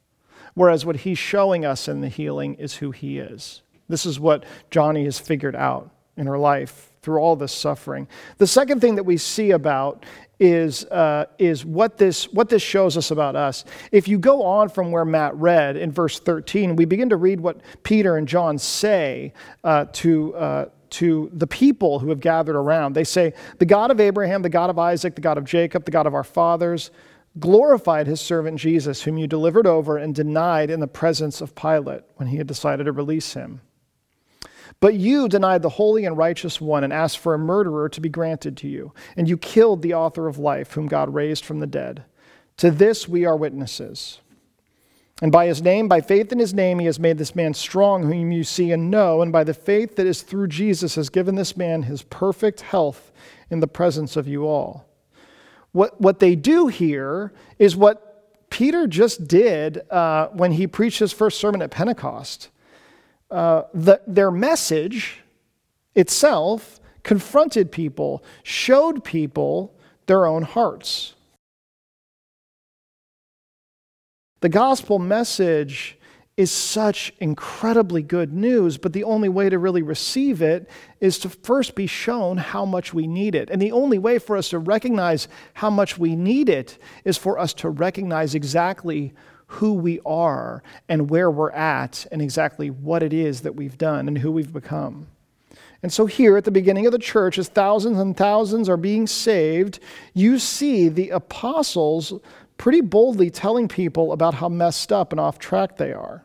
Whereas 0.54 0.86
what 0.86 0.98
he's 0.98 1.18
showing 1.18 1.66
us 1.66 1.88
in 1.88 2.02
the 2.02 2.08
healing 2.08 2.54
is 2.56 2.76
who 2.76 2.92
he 2.92 3.18
is. 3.18 3.64
This 3.90 4.06
is 4.06 4.20
what 4.20 4.46
Joni 4.72 5.06
has 5.06 5.20
figured 5.20 5.56
out 5.56 5.92
in 6.16 6.28
her 6.28 6.38
life 6.38 6.92
through 7.02 7.20
all 7.20 7.36
this 7.36 7.52
suffering. 7.52 8.08
The 8.38 8.48
second 8.48 8.80
thing 8.80 8.96
that 8.96 9.04
we 9.04 9.18
see 9.18 9.52
about 9.52 10.06
is, 10.40 10.86
uh, 10.86 11.26
is 11.38 11.66
what, 11.66 11.98
this, 11.98 12.32
what 12.32 12.50
this 12.50 12.62
shows 12.62 12.98
us 12.98 13.12
about 13.12 13.36
us. 13.36 13.66
If 13.92 14.08
you 14.08 14.18
go 14.18 14.44
on 14.44 14.70
from 14.70 14.92
where 14.92 15.06
Matt 15.06 15.36
read 15.36 15.78
in 15.78 15.92
verse 15.92 16.20
13, 16.20 16.76
we 16.76 16.86
begin 16.86 17.10
to 17.10 17.18
read 17.18 17.40
what 17.40 17.62
Peter 17.84 18.18
and 18.18 18.28
John 18.28 18.58
say 18.58 19.34
uh, 19.64 19.86
to, 19.94 20.36
uh, 20.36 20.66
to 20.92 21.30
the 21.34 21.48
people 21.48 22.00
who 22.00 22.10
have 22.10 22.20
gathered 22.20 22.56
around. 22.56 22.94
They 22.94 23.04
say, 23.04 23.34
The 23.60 23.66
God 23.66 23.92
of 23.92 24.00
Abraham, 24.00 24.42
the 24.42 24.50
God 24.50 24.70
of 24.70 24.80
Isaac, 24.80 25.16
the 25.16 25.22
God 25.22 25.38
of 25.38 25.46
Jacob, 25.46 25.86
the 25.86 25.92
God 25.92 26.08
of 26.08 26.14
our 26.14 26.24
fathers, 26.24 26.92
glorified 27.40 28.08
his 28.08 28.22
servant 28.22 28.60
Jesus, 28.60 29.02
whom 29.02 29.18
you 29.18 29.28
delivered 29.28 29.68
over 29.68 29.98
and 29.98 30.16
denied 30.16 30.70
in 30.70 30.80
the 30.80 30.88
presence 30.88 31.42
of 31.42 31.56
Pilate 31.56 32.04
when 32.16 32.30
he 32.30 32.38
had 32.38 32.48
decided 32.48 32.86
to 32.86 32.92
release 32.92 33.34
him. 33.34 33.62
But 34.86 34.94
you 34.94 35.28
denied 35.28 35.64
the 35.64 35.70
holy 35.70 36.06
and 36.06 36.16
righteous 36.16 36.62
one 36.62 36.84
and 36.84 36.94
asked 36.94 37.18
for 37.18 37.34
a 37.34 37.40
murderer 37.40 37.90
to 37.90 38.00
be 38.00 38.08
granted 38.08 38.56
to 38.58 38.68
you. 38.68 38.94
And 39.18 39.28
you 39.28 39.36
killed 39.36 39.82
the 39.82 39.96
author 39.96 40.28
of 40.28 40.38
life, 40.38 40.74
whom 40.74 40.86
God 40.86 41.12
raised 41.12 41.44
from 41.44 41.60
the 41.60 41.66
dead. 41.66 42.04
To 42.58 42.70
this 42.70 43.08
we 43.08 43.26
are 43.26 43.36
witnesses. 43.36 44.20
And 45.24 45.32
by 45.32 45.48
his 45.48 45.60
name, 45.60 45.88
by 45.88 46.02
faith 46.02 46.32
in 46.32 46.38
his 46.38 46.54
name, 46.54 46.78
he 46.78 46.86
has 46.86 47.00
made 47.00 47.18
this 47.18 47.34
man 47.34 47.56
strong, 47.56 48.04
whom 48.04 48.32
you 48.32 48.44
see 48.44 48.72
and 48.72 48.92
know. 48.92 49.24
And 49.24 49.32
by 49.32 49.44
the 49.44 49.56
faith 49.56 49.96
that 49.96 50.06
is 50.06 50.22
through 50.22 50.50
Jesus, 50.50 50.94
has 50.94 51.10
given 51.10 51.34
this 51.34 51.58
man 51.58 51.82
his 51.82 52.04
perfect 52.04 52.62
health 52.62 53.12
in 53.50 53.62
the 53.62 53.68
presence 53.68 54.16
of 54.16 54.28
you 54.28 54.46
all. 54.46 54.86
What, 55.72 56.00
what 56.00 56.20
they 56.20 56.36
do 56.36 56.68
here 56.68 57.34
is 57.58 57.76
what 57.76 58.52
Peter 58.52 58.86
just 58.86 59.28
did 59.28 59.82
uh, 59.90 60.28
when 60.28 60.52
he 60.52 60.68
preached 60.68 61.00
his 61.00 61.12
first 61.12 61.40
sermon 61.40 61.64
at 61.64 61.72
Pentecost. 61.72 62.50
Uh, 63.32 63.64
the, 63.74 64.02
their 64.06 64.32
message 64.32 65.22
itself 65.96 66.80
confronted 67.04 67.72
people, 67.72 68.24
showed 68.44 69.04
people 69.04 69.74
their 70.06 70.26
own 70.26 70.44
hearts. 70.44 71.14
The 74.42 74.50
gospel 74.50 75.00
message 75.00 75.98
is 76.38 76.52
such 76.52 77.14
incredibly 77.20 78.04
good 78.04 78.34
news, 78.34 78.78
but 78.78 78.92
the 78.92 79.06
only 79.06 79.30
way 79.30 79.50
to 79.50 79.58
really 79.58 79.82
receive 79.82 80.42
it 80.42 80.70
is 81.00 81.18
to 81.20 81.30
first 81.30 81.76
be 81.76 81.88
shown 81.88 82.38
how 82.38 82.66
much 82.66 82.94
we 82.94 83.08
need 83.08 83.36
it. 83.36 83.50
And 83.50 83.62
the 83.62 83.72
only 83.72 83.98
way 83.98 84.20
for 84.20 84.36
us 84.36 84.50
to 84.50 84.60
recognize 84.60 85.30
how 85.54 85.70
much 85.70 85.98
we 85.98 86.16
need 86.16 86.50
it 86.50 86.78
is 87.06 87.18
for 87.18 87.40
us 87.40 87.54
to 87.56 87.70
recognize 87.70 88.36
exactly 88.36 89.14
who 89.48 89.74
we 89.74 90.00
are 90.06 90.64
and 90.90 91.10
where 91.10 91.30
we're 91.30 91.52
at 91.52 92.06
and 92.12 92.22
exactly 92.22 92.70
what 92.70 93.04
it 93.04 93.14
is 93.14 93.42
that 93.42 93.56
we've 93.56 93.78
done 93.78 94.08
and 94.08 94.18
who 94.18 94.32
we've 94.32 94.54
become. 94.54 95.08
And 95.84 95.94
so, 95.94 96.08
here 96.08 96.36
at 96.36 96.46
the 96.46 96.52
beginning 96.52 96.88
of 96.88 96.92
the 96.92 97.00
church, 97.00 97.38
as 97.38 97.48
thousands 97.48 98.00
and 98.00 98.18
thousands 98.18 98.68
are 98.70 98.78
being 98.78 99.06
saved, 99.06 99.80
you 100.14 100.40
see 100.40 100.88
the 100.90 101.12
apostles 101.12 102.14
pretty 102.58 102.82
boldly 102.82 103.30
telling 103.30 103.68
people 103.68 104.12
about 104.12 104.34
how 104.34 104.50
messed 104.50 104.92
up 104.92 105.12
and 105.12 105.20
off 105.20 105.38
track 105.38 105.78
they 105.78 105.94
are. 105.94 106.24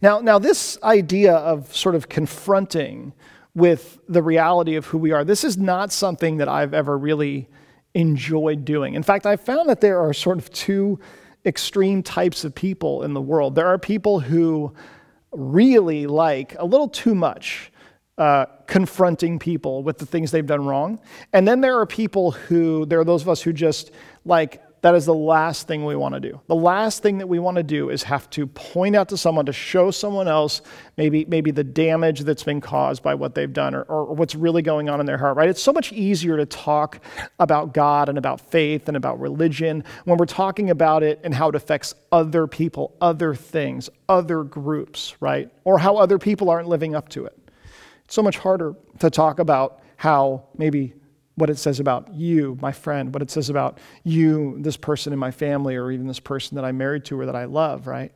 Now, 0.00 0.20
now, 0.20 0.38
this 0.38 0.78
idea 0.82 1.34
of 1.34 1.74
sort 1.74 1.94
of 1.94 2.08
confronting 2.08 3.12
with 3.54 3.98
the 4.08 4.22
reality 4.22 4.76
of 4.76 4.86
who 4.86 4.98
we 4.98 5.12
are, 5.12 5.24
this 5.24 5.44
is 5.44 5.56
not 5.56 5.92
something 5.92 6.38
that 6.38 6.48
I've 6.48 6.74
ever 6.74 6.96
really 6.96 7.48
enjoyed 7.94 8.64
doing. 8.64 8.94
In 8.94 9.02
fact, 9.02 9.26
I 9.26 9.36
found 9.36 9.68
that 9.68 9.80
there 9.80 9.98
are 9.98 10.12
sort 10.12 10.38
of 10.38 10.50
two 10.52 11.00
extreme 11.48 12.02
types 12.02 12.44
of 12.44 12.54
people 12.54 13.02
in 13.02 13.14
the 13.14 13.20
world. 13.20 13.54
There 13.54 13.66
are 13.66 13.78
people 13.78 14.20
who 14.20 14.72
really 15.32 16.06
like 16.06 16.54
a 16.58 16.64
little 16.64 16.88
too 16.88 17.14
much 17.14 17.72
uh, 18.18 18.46
confronting 18.66 19.38
people 19.38 19.82
with 19.82 19.98
the 19.98 20.06
things 20.06 20.30
they've 20.30 20.46
done 20.46 20.66
wrong. 20.66 21.00
And 21.32 21.48
then 21.48 21.60
there 21.60 21.78
are 21.78 21.86
people 21.86 22.32
who, 22.32 22.84
there 22.86 23.00
are 23.00 23.04
those 23.04 23.22
of 23.22 23.28
us 23.28 23.40
who 23.40 23.52
just 23.52 23.90
like 24.24 24.62
that 24.80 24.94
is 24.94 25.06
the 25.06 25.14
last 25.14 25.66
thing 25.66 25.84
we 25.84 25.96
want 25.96 26.14
to 26.14 26.20
do. 26.20 26.40
The 26.46 26.54
last 26.54 27.02
thing 27.02 27.18
that 27.18 27.26
we 27.26 27.38
want 27.38 27.56
to 27.56 27.62
do 27.62 27.90
is 27.90 28.04
have 28.04 28.30
to 28.30 28.46
point 28.46 28.94
out 28.94 29.08
to 29.08 29.16
someone 29.16 29.46
to 29.46 29.52
show 29.52 29.90
someone 29.90 30.28
else 30.28 30.62
maybe, 30.96 31.24
maybe 31.24 31.50
the 31.50 31.64
damage 31.64 32.20
that's 32.20 32.44
been 32.44 32.60
caused 32.60 33.02
by 33.02 33.14
what 33.14 33.34
they've 33.34 33.52
done 33.52 33.74
or, 33.74 33.82
or 33.82 34.14
what's 34.14 34.34
really 34.36 34.62
going 34.62 34.88
on 34.88 35.00
in 35.00 35.06
their 35.06 35.18
heart, 35.18 35.36
right? 35.36 35.48
It's 35.48 35.62
so 35.62 35.72
much 35.72 35.92
easier 35.92 36.36
to 36.36 36.46
talk 36.46 37.00
about 37.40 37.74
God 37.74 38.08
and 38.08 38.18
about 38.18 38.40
faith 38.40 38.86
and 38.86 38.96
about 38.96 39.18
religion 39.18 39.82
when 40.04 40.16
we're 40.16 40.26
talking 40.26 40.70
about 40.70 41.02
it 41.02 41.20
and 41.24 41.34
how 41.34 41.48
it 41.48 41.56
affects 41.56 41.94
other 42.12 42.46
people, 42.46 42.94
other 43.00 43.34
things, 43.34 43.90
other 44.08 44.44
groups, 44.44 45.16
right? 45.20 45.50
Or 45.64 45.78
how 45.78 45.96
other 45.96 46.18
people 46.18 46.50
aren't 46.50 46.68
living 46.68 46.94
up 46.94 47.08
to 47.10 47.24
it. 47.24 47.36
It's 48.04 48.14
so 48.14 48.22
much 48.22 48.38
harder 48.38 48.74
to 49.00 49.10
talk 49.10 49.40
about 49.40 49.80
how 49.96 50.44
maybe 50.56 50.94
what 51.38 51.50
it 51.50 51.58
says 51.58 51.80
about 51.80 52.12
you, 52.12 52.58
my 52.60 52.72
friend, 52.72 53.14
what 53.14 53.22
it 53.22 53.30
says 53.30 53.48
about 53.48 53.78
you, 54.04 54.56
this 54.60 54.76
person 54.76 55.12
in 55.12 55.18
my 55.18 55.30
family, 55.30 55.76
or 55.76 55.90
even 55.90 56.06
this 56.06 56.20
person 56.20 56.56
that 56.56 56.64
I'm 56.64 56.78
married 56.78 57.04
to 57.06 57.20
or 57.20 57.26
that 57.26 57.36
I 57.36 57.44
love, 57.44 57.86
right? 57.86 58.12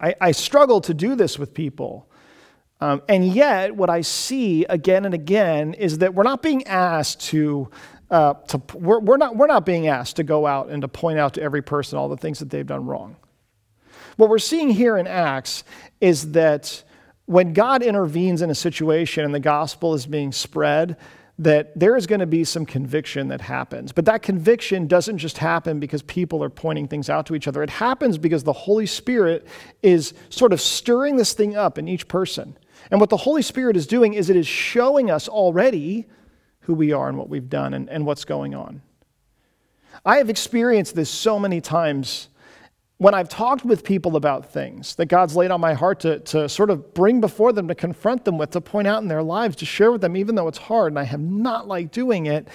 I, 0.00 0.14
I 0.20 0.32
struggle 0.32 0.80
to 0.82 0.94
do 0.94 1.14
this 1.14 1.38
with 1.38 1.54
people. 1.54 2.08
Um, 2.80 3.02
and 3.08 3.26
yet, 3.26 3.74
what 3.74 3.88
I 3.88 4.02
see 4.02 4.64
again 4.64 5.04
and 5.04 5.14
again 5.14 5.74
is 5.74 5.98
that 5.98 6.14
we're 6.14 6.24
not 6.24 6.42
being 6.42 6.66
asked 6.66 7.20
to, 7.28 7.70
uh, 8.10 8.34
to 8.48 8.60
we're, 8.74 9.00
we're, 9.00 9.16
not, 9.16 9.36
we're 9.36 9.46
not 9.46 9.64
being 9.64 9.86
asked 9.86 10.16
to 10.16 10.24
go 10.24 10.46
out 10.46 10.68
and 10.68 10.82
to 10.82 10.88
point 10.88 11.18
out 11.18 11.34
to 11.34 11.42
every 11.42 11.62
person 11.62 11.96
all 11.96 12.08
the 12.08 12.16
things 12.16 12.40
that 12.40 12.50
they've 12.50 12.66
done 12.66 12.86
wrong. 12.86 13.16
What 14.16 14.28
we're 14.28 14.38
seeing 14.38 14.70
here 14.70 14.96
in 14.96 15.06
Acts 15.06 15.64
is 16.00 16.32
that 16.32 16.83
when 17.26 17.52
God 17.52 17.82
intervenes 17.82 18.42
in 18.42 18.50
a 18.50 18.54
situation 18.54 19.24
and 19.24 19.34
the 19.34 19.40
gospel 19.40 19.94
is 19.94 20.06
being 20.06 20.32
spread, 20.32 20.96
that 21.38 21.76
there 21.78 21.96
is 21.96 22.06
going 22.06 22.20
to 22.20 22.26
be 22.26 22.44
some 22.44 22.64
conviction 22.64 23.28
that 23.28 23.40
happens. 23.40 23.90
But 23.90 24.04
that 24.04 24.22
conviction 24.22 24.86
doesn't 24.86 25.18
just 25.18 25.38
happen 25.38 25.80
because 25.80 26.02
people 26.02 26.44
are 26.44 26.50
pointing 26.50 26.86
things 26.86 27.10
out 27.10 27.26
to 27.26 27.34
each 27.34 27.48
other. 27.48 27.62
It 27.62 27.70
happens 27.70 28.18
because 28.18 28.44
the 28.44 28.52
Holy 28.52 28.86
Spirit 28.86 29.46
is 29.82 30.14
sort 30.28 30.52
of 30.52 30.60
stirring 30.60 31.16
this 31.16 31.32
thing 31.32 31.56
up 31.56 31.76
in 31.76 31.88
each 31.88 32.06
person. 32.06 32.56
And 32.90 33.00
what 33.00 33.10
the 33.10 33.16
Holy 33.16 33.42
Spirit 33.42 33.76
is 33.76 33.86
doing 33.86 34.14
is 34.14 34.30
it 34.30 34.36
is 34.36 34.46
showing 34.46 35.10
us 35.10 35.28
already 35.28 36.06
who 36.60 36.74
we 36.74 36.92
are 36.92 37.08
and 37.08 37.18
what 37.18 37.28
we've 37.28 37.48
done 37.48 37.74
and, 37.74 37.88
and 37.90 38.06
what's 38.06 38.24
going 38.24 38.54
on. 38.54 38.82
I 40.04 40.18
have 40.18 40.30
experienced 40.30 40.94
this 40.94 41.10
so 41.10 41.38
many 41.38 41.60
times 41.60 42.28
when 42.98 43.14
I've 43.14 43.28
talked 43.28 43.64
with 43.64 43.82
people 43.82 44.16
about 44.16 44.52
things 44.52 44.94
that 44.96 45.06
God's 45.06 45.34
laid 45.34 45.50
on 45.50 45.60
my 45.60 45.74
heart 45.74 46.00
to, 46.00 46.20
to 46.20 46.48
sort 46.48 46.70
of 46.70 46.94
bring 46.94 47.20
before 47.20 47.52
them, 47.52 47.66
to 47.68 47.74
confront 47.74 48.24
them 48.24 48.38
with, 48.38 48.50
to 48.50 48.60
point 48.60 48.86
out 48.86 49.02
in 49.02 49.08
their 49.08 49.22
lives, 49.22 49.56
to 49.56 49.66
share 49.66 49.90
with 49.90 50.00
them, 50.00 50.16
even 50.16 50.34
though 50.34 50.48
it's 50.48 50.58
hard 50.58 50.92
and 50.92 50.98
I 50.98 51.04
have 51.04 51.20
not 51.20 51.66
liked 51.66 51.92
doing 51.92 52.26
it, 52.26 52.48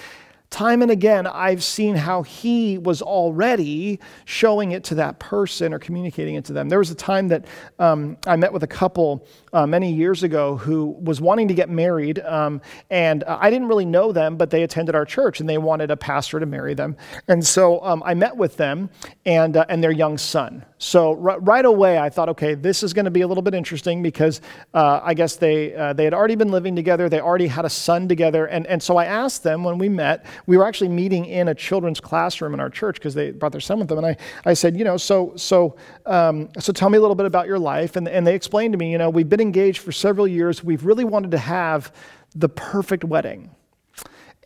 time 0.50 0.82
and 0.82 0.90
again, 0.90 1.26
I've 1.26 1.62
seen 1.62 1.94
how 1.94 2.22
he 2.22 2.76
was 2.76 3.02
already 3.02 4.00
showing 4.24 4.72
it 4.72 4.82
to 4.84 4.96
that 4.96 5.20
person 5.20 5.72
or 5.72 5.78
communicating 5.78 6.34
it 6.34 6.44
to 6.46 6.52
them. 6.52 6.68
There 6.68 6.80
was 6.80 6.90
a 6.90 6.94
time 6.96 7.28
that 7.28 7.46
um, 7.78 8.16
I 8.26 8.34
met 8.36 8.52
with 8.52 8.64
a 8.64 8.66
couple 8.68 9.26
uh, 9.52 9.66
many 9.66 9.92
years 9.92 10.24
ago 10.24 10.56
who 10.56 10.96
was 11.00 11.20
wanting 11.20 11.48
to 11.48 11.54
get 11.54 11.70
married, 11.70 12.18
um, 12.20 12.60
and 12.90 13.22
I 13.24 13.48
didn't 13.48 13.68
really 13.68 13.84
know 13.84 14.10
them, 14.10 14.36
but 14.36 14.50
they 14.50 14.64
attended 14.64 14.94
our 14.94 15.04
church 15.04 15.40
and 15.40 15.48
they 15.48 15.58
wanted 15.58 15.90
a 15.92 15.96
pastor 15.96 16.40
to 16.40 16.46
marry 16.46 16.74
them. 16.74 16.96
And 17.28 17.46
so 17.46 17.80
um, 17.84 18.02
I 18.04 18.14
met 18.14 18.36
with 18.36 18.56
them 18.56 18.90
and, 19.24 19.56
uh, 19.56 19.66
and 19.68 19.82
their 19.82 19.92
young 19.92 20.18
son. 20.18 20.64
So 20.82 21.10
r- 21.10 21.38
right 21.40 21.64
away, 21.66 21.98
I 21.98 22.08
thought, 22.08 22.30
okay, 22.30 22.54
this 22.54 22.82
is 22.82 22.94
going 22.94 23.04
to 23.04 23.10
be 23.10 23.20
a 23.20 23.28
little 23.28 23.42
bit 23.42 23.52
interesting 23.52 24.02
because 24.02 24.40
uh, 24.72 25.00
I 25.02 25.12
guess 25.12 25.36
they, 25.36 25.74
uh, 25.74 25.92
they 25.92 26.04
had 26.04 26.14
already 26.14 26.36
been 26.36 26.50
living 26.50 26.74
together, 26.74 27.10
they 27.10 27.20
already 27.20 27.48
had 27.48 27.66
a 27.66 27.70
son 27.70 28.08
together. 28.08 28.46
And, 28.46 28.66
and 28.66 28.82
so 28.82 28.96
I 28.96 29.04
asked 29.04 29.42
them 29.42 29.62
when 29.62 29.76
we 29.76 29.90
met, 29.90 30.24
we 30.46 30.56
were 30.56 30.66
actually 30.66 30.88
meeting 30.88 31.26
in 31.26 31.48
a 31.48 31.54
children's 31.54 32.00
classroom 32.00 32.54
in 32.54 32.60
our 32.60 32.70
church 32.70 32.94
because 32.94 33.12
they 33.12 33.30
brought 33.30 33.52
their 33.52 33.60
son 33.60 33.78
with 33.78 33.88
them. 33.88 33.98
And 33.98 34.06
I, 34.06 34.16
I 34.46 34.54
said, 34.54 34.74
you 34.74 34.84
know, 34.84 34.96
so, 34.96 35.34
so, 35.36 35.76
um, 36.06 36.48
so 36.58 36.72
tell 36.72 36.88
me 36.88 36.96
a 36.96 37.00
little 37.02 37.14
bit 37.14 37.26
about 37.26 37.46
your 37.46 37.58
life. 37.58 37.96
And, 37.96 38.08
and 38.08 38.26
they 38.26 38.34
explained 38.34 38.72
to 38.72 38.78
me, 38.78 38.90
you 38.90 38.96
know, 38.96 39.10
we've 39.10 39.28
been 39.28 39.40
engaged 39.40 39.80
for 39.80 39.92
several 39.92 40.26
years. 40.26 40.64
We've 40.64 40.86
really 40.86 41.04
wanted 41.04 41.32
to 41.32 41.38
have 41.38 41.92
the 42.34 42.48
perfect 42.48 43.04
wedding. 43.04 43.50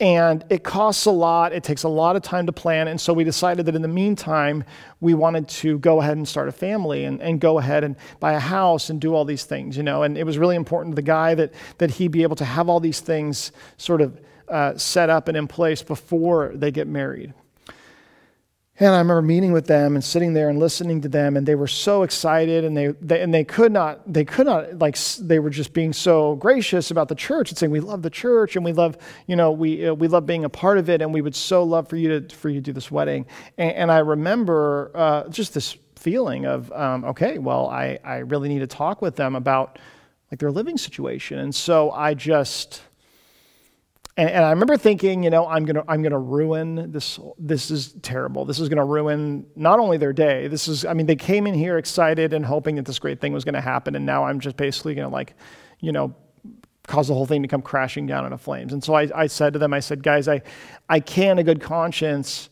And 0.05 0.45
it 0.51 0.65
costs 0.65 1.07
a 1.07 1.11
lot, 1.11 1.55
it 1.55 1.65
takes 1.65 1.83
a 1.83 1.89
lot 1.89 2.15
of 2.15 2.21
time 2.21 2.45
to 2.45 2.53
plan. 2.53 2.89
And 2.89 3.01
so 3.01 3.15
we 3.15 3.25
decided 3.25 3.65
that 3.65 3.75
in 3.75 3.81
the 3.81 3.89
meantime, 3.89 4.63
we 5.01 5.15
wanted 5.15 5.49
to 5.49 5.79
go 5.79 6.03
ahead 6.03 6.19
and 6.19 6.29
start 6.29 6.47
a 6.47 6.53
family 6.53 7.07
and, 7.07 7.23
and 7.23 7.41
go 7.41 7.59
ahead 7.59 7.85
and 7.85 7.97
buy 8.21 8.35
a 8.35 8.39
house 8.39 8.91
and 8.91 9.01
do 9.01 9.15
all 9.15 9.25
these 9.25 9.45
things, 9.45 9.79
you 9.79 9.83
know. 9.83 10.03
And 10.03 10.19
it 10.19 10.25
was 10.25 10.37
really 10.37 10.57
important 10.57 10.93
to 10.93 10.97
the 10.97 11.07
guy 11.07 11.35
that, 11.37 11.55
that 11.79 11.91
he 11.91 12.09
be 12.09 12.23
able 12.23 12.37
to 12.37 12.45
have 12.45 12.69
all 12.69 12.81
these 12.81 13.01
things 13.01 13.51
sort 13.79 14.03
of 14.03 14.21
uh, 14.47 14.77
set 14.77 15.09
up 15.09 15.27
and 15.27 15.39
in 15.39 15.49
place 15.49 15.83
before 15.83 16.53
they 16.55 16.71
get 16.71 16.87
married. 16.87 17.33
And 18.81 18.89
I 18.89 18.99
remember 18.99 19.23
meeting 19.23 19.53
with 19.53 19.69
them 19.69 19.95
and 19.95 20.03
sitting 20.03 20.33
there 20.33 20.49
and 20.49 20.59
listening 20.59 21.01
to 21.03 21.09
them, 21.09 21.37
and 21.37 21.47
they 21.47 21.55
were 21.55 21.69
so 21.69 22.03
excited, 22.03 22.65
and 22.65 22.77
they, 22.77 22.89
they, 23.01 23.23
and 23.23 23.33
they 23.33 23.45
could 23.45 23.71
not 23.71 24.13
they 24.13 24.25
could 24.25 24.47
not 24.47 24.81
like 24.81 24.99
they 25.21 25.39
were 25.39 25.51
just 25.51 25.73
being 25.73 25.93
so 25.93 26.35
gracious 26.37 26.91
about 26.91 27.07
the 27.07 27.15
church 27.15 27.51
and 27.51 27.59
saying 27.59 27.71
we 27.71 27.79
love 27.79 28.03
the 28.03 28.11
church 28.11 28.57
and 28.57 28.65
we 28.65 28.73
love 28.73 28.99
you 29.29 29.37
know 29.37 29.53
we 29.53 29.87
uh, 29.87 29.95
we 29.95 30.09
love 30.09 30.27
being 30.27 30.45
a 30.45 30.49
part 30.49 30.79
of 30.79 30.91
it, 30.91 31.03
and 31.03 31.15
we 31.15 31.21
would 31.21 31.37
so 31.37 31.63
love 31.63 31.89
for 31.89 31.97
you 31.97 32.21
to 32.21 32.35
for 32.37 32.49
you 32.49 32.57
to 32.57 32.61
do 32.63 32.73
this 32.73 32.91
wedding. 32.91 33.27
And, 33.59 33.73
and 33.77 33.93
I 33.93 33.99
remember 33.99 34.91
uh, 34.95 35.29
just 35.29 35.55
this 35.55 35.77
feeling 35.95 36.45
of 36.45 36.73
um, 36.73 37.05
okay, 37.05 37.39
well 37.39 37.69
I 37.69 38.01
I 38.03 38.17
really 38.17 38.49
need 38.49 38.59
to 38.59 38.67
talk 38.67 39.01
with 39.01 39.15
them 39.15 39.37
about 39.37 39.79
like 40.33 40.41
their 40.41 40.51
living 40.51 40.79
situation, 40.79 41.39
and 41.39 41.55
so 41.55 41.93
I 41.93 42.15
just 42.15 42.83
and, 44.17 44.31
and, 44.31 44.45
I 44.45 44.51
remember 44.51 44.77
thinking, 44.77 45.25
you 45.25 45.31
know, 45.31 45.47
I'm 45.47 45.65
gonna 45.65 45.83
I'm 45.89 46.03
gonna 46.03 46.19
ruin 46.19 46.93
this. 46.93 47.19
This 47.37 47.71
is 47.71 47.95
terrible. 48.03 48.45
This 48.45 48.61
is 48.61 48.69
gonna 48.69 48.85
ruin 48.85 49.47
not 49.57 49.81
only 49.81 49.97
their 49.97 50.13
day. 50.13 50.47
This 50.47 50.69
is 50.69 50.85
I 50.85 50.93
mean 50.95 51.07
they 51.07 51.17
came 51.17 51.47
in 51.47 51.55
here 51.55 51.79
excited 51.79 52.33
and 52.33 52.47
hoping 52.47 52.77
that 52.77 52.85
this 52.85 52.99
great 53.01 53.21
thing 53.21 53.33
was 53.33 53.45
gonna 53.45 53.61
happen, 53.61 53.97
and 53.97 54.07
now 54.07 54.25
I'm 54.25 54.39
just 54.39 54.57
basically 54.57 54.95
gonna 54.95 55.09
like, 55.09 55.35
you 55.81 55.91
know, 55.91 56.15
cause 56.87 57.09
the 57.09 57.15
whole 57.15 57.27
thing 57.27 57.43
to 57.43 57.49
come 57.49 57.63
crashing 57.63 58.07
down 58.07 58.25
into 58.25 58.39
flames. 58.39 58.73
And 58.73 58.85
so 58.85 58.95
I, 58.95 59.09
I 59.15 59.27
said 59.27 59.53
to 59.55 59.59
them, 59.59 59.75
I 59.75 59.81
said, 59.81 60.03
guys, 60.03 60.29
I 60.29 60.43
I 60.89 61.01
can 61.01 61.39
a 61.39 61.43
good 61.43 61.61
conscience 61.61 62.51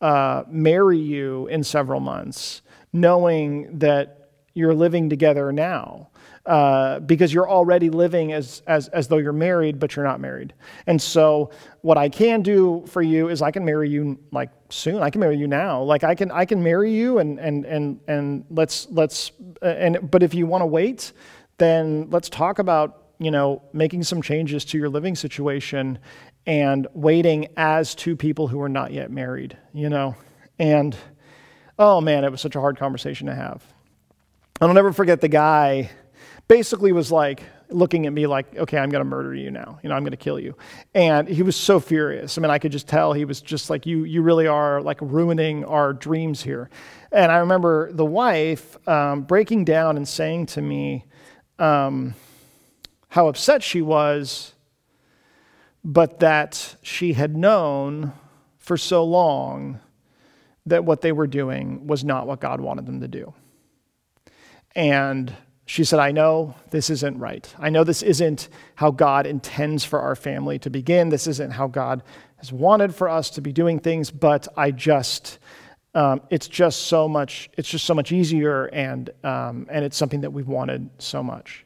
uh, 0.00 0.42
marry 0.48 0.98
you 0.98 1.46
in 1.46 1.62
several 1.62 2.00
months, 2.00 2.60
knowing 2.92 3.78
that 3.78 4.30
you're 4.54 4.74
living 4.74 5.08
together 5.08 5.52
now 5.52 6.10
uh, 6.46 7.00
because 7.00 7.32
you're 7.32 7.48
already 7.48 7.88
living 7.88 8.32
as, 8.32 8.62
as, 8.66 8.88
as 8.88 9.08
though 9.08 9.16
you're 9.16 9.32
married, 9.32 9.78
but 9.78 9.96
you're 9.96 10.04
not 10.04 10.20
married. 10.20 10.52
And 10.86 11.00
so, 11.00 11.50
what 11.80 11.96
I 11.96 12.10
can 12.10 12.42
do 12.42 12.84
for 12.86 13.00
you 13.00 13.30
is 13.30 13.40
I 13.40 13.50
can 13.50 13.64
marry 13.64 13.88
you 13.88 14.18
like 14.30 14.50
soon. 14.68 15.02
I 15.02 15.08
can 15.08 15.20
marry 15.20 15.38
you 15.38 15.46
now. 15.46 15.82
Like 15.82 16.04
I 16.04 16.14
can 16.14 16.30
I 16.30 16.44
can 16.44 16.62
marry 16.62 16.92
you 16.92 17.18
and 17.18 17.38
and 17.38 17.64
and 17.64 18.00
and 18.08 18.44
let's 18.50 18.88
let's 18.90 19.32
uh, 19.62 19.66
and 19.66 20.10
but 20.10 20.22
if 20.22 20.34
you 20.34 20.46
want 20.46 20.62
to 20.62 20.66
wait, 20.66 21.12
then 21.58 22.08
let's 22.10 22.28
talk 22.28 22.58
about 22.58 23.04
you 23.18 23.30
know 23.30 23.62
making 23.72 24.02
some 24.02 24.20
changes 24.20 24.64
to 24.66 24.78
your 24.78 24.88
living 24.88 25.14
situation 25.14 25.98
and 26.46 26.86
waiting 26.92 27.48
as 27.56 27.94
two 27.94 28.16
people 28.16 28.48
who 28.48 28.60
are 28.60 28.68
not 28.68 28.92
yet 28.92 29.10
married. 29.10 29.56
You 29.72 29.88
know, 29.88 30.16
and 30.58 30.96
oh 31.78 32.00
man, 32.00 32.24
it 32.24 32.30
was 32.30 32.40
such 32.40 32.56
a 32.56 32.60
hard 32.60 32.78
conversation 32.78 33.28
to 33.28 33.34
have. 33.34 33.64
I'll 34.60 34.72
never 34.72 34.92
forget 34.92 35.20
the 35.20 35.28
guy 35.28 35.90
basically 36.48 36.92
was 36.92 37.10
like 37.10 37.42
looking 37.70 38.06
at 38.06 38.12
me 38.12 38.26
like, 38.26 38.56
okay, 38.56 38.78
I'm 38.78 38.90
going 38.90 39.00
to 39.00 39.08
murder 39.08 39.34
you 39.34 39.50
now. 39.50 39.78
You 39.82 39.88
know, 39.88 39.94
I'm 39.94 40.02
going 40.02 40.12
to 40.12 40.16
kill 40.16 40.38
you. 40.38 40.56
And 40.94 41.26
he 41.28 41.42
was 41.42 41.56
so 41.56 41.80
furious. 41.80 42.36
I 42.36 42.40
mean, 42.40 42.50
I 42.50 42.58
could 42.58 42.72
just 42.72 42.86
tell 42.86 43.12
he 43.12 43.24
was 43.24 43.40
just 43.40 43.70
like, 43.70 43.86
you, 43.86 44.04
you 44.04 44.22
really 44.22 44.46
are 44.46 44.80
like 44.80 44.98
ruining 45.00 45.64
our 45.64 45.92
dreams 45.92 46.42
here. 46.42 46.70
And 47.10 47.32
I 47.32 47.38
remember 47.38 47.92
the 47.92 48.04
wife 48.04 48.76
um, 48.88 49.22
breaking 49.22 49.64
down 49.64 49.96
and 49.96 50.06
saying 50.06 50.46
to 50.46 50.62
me 50.62 51.06
um, 51.58 52.14
how 53.08 53.28
upset 53.28 53.62
she 53.62 53.82
was, 53.82 54.52
but 55.82 56.20
that 56.20 56.76
she 56.82 57.12
had 57.12 57.36
known 57.36 58.12
for 58.58 58.76
so 58.76 59.04
long 59.04 59.80
that 60.66 60.84
what 60.84 61.02
they 61.02 61.12
were 61.12 61.26
doing 61.26 61.86
was 61.86 62.04
not 62.04 62.26
what 62.26 62.40
God 62.40 62.60
wanted 62.60 62.86
them 62.86 63.00
to 63.00 63.08
do. 63.08 63.34
And 64.74 65.32
she 65.66 65.84
said, 65.84 65.98
I 65.98 66.12
know 66.12 66.54
this 66.70 66.90
isn't 66.90 67.18
right. 67.18 67.52
I 67.58 67.70
know 67.70 67.84
this 67.84 68.02
isn't 68.02 68.48
how 68.74 68.90
God 68.90 69.26
intends 69.26 69.84
for 69.84 70.00
our 70.00 70.14
family 70.14 70.58
to 70.60 70.70
begin. 70.70 71.08
This 71.08 71.26
isn't 71.26 71.52
how 71.52 71.68
God 71.68 72.02
has 72.36 72.52
wanted 72.52 72.94
for 72.94 73.08
us 73.08 73.30
to 73.30 73.40
be 73.40 73.52
doing 73.52 73.78
things, 73.78 74.10
but 74.10 74.46
I 74.56 74.70
just, 74.70 75.38
um, 75.94 76.20
it's 76.28 76.48
just 76.48 76.82
so 76.82 77.08
much, 77.08 77.48
it's 77.56 77.68
just 77.68 77.86
so 77.86 77.94
much 77.94 78.12
easier, 78.12 78.66
and, 78.66 79.08
um, 79.24 79.66
and 79.70 79.84
it's 79.84 79.96
something 79.96 80.20
that 80.20 80.32
we've 80.32 80.48
wanted 80.48 80.90
so 80.98 81.22
much. 81.22 81.64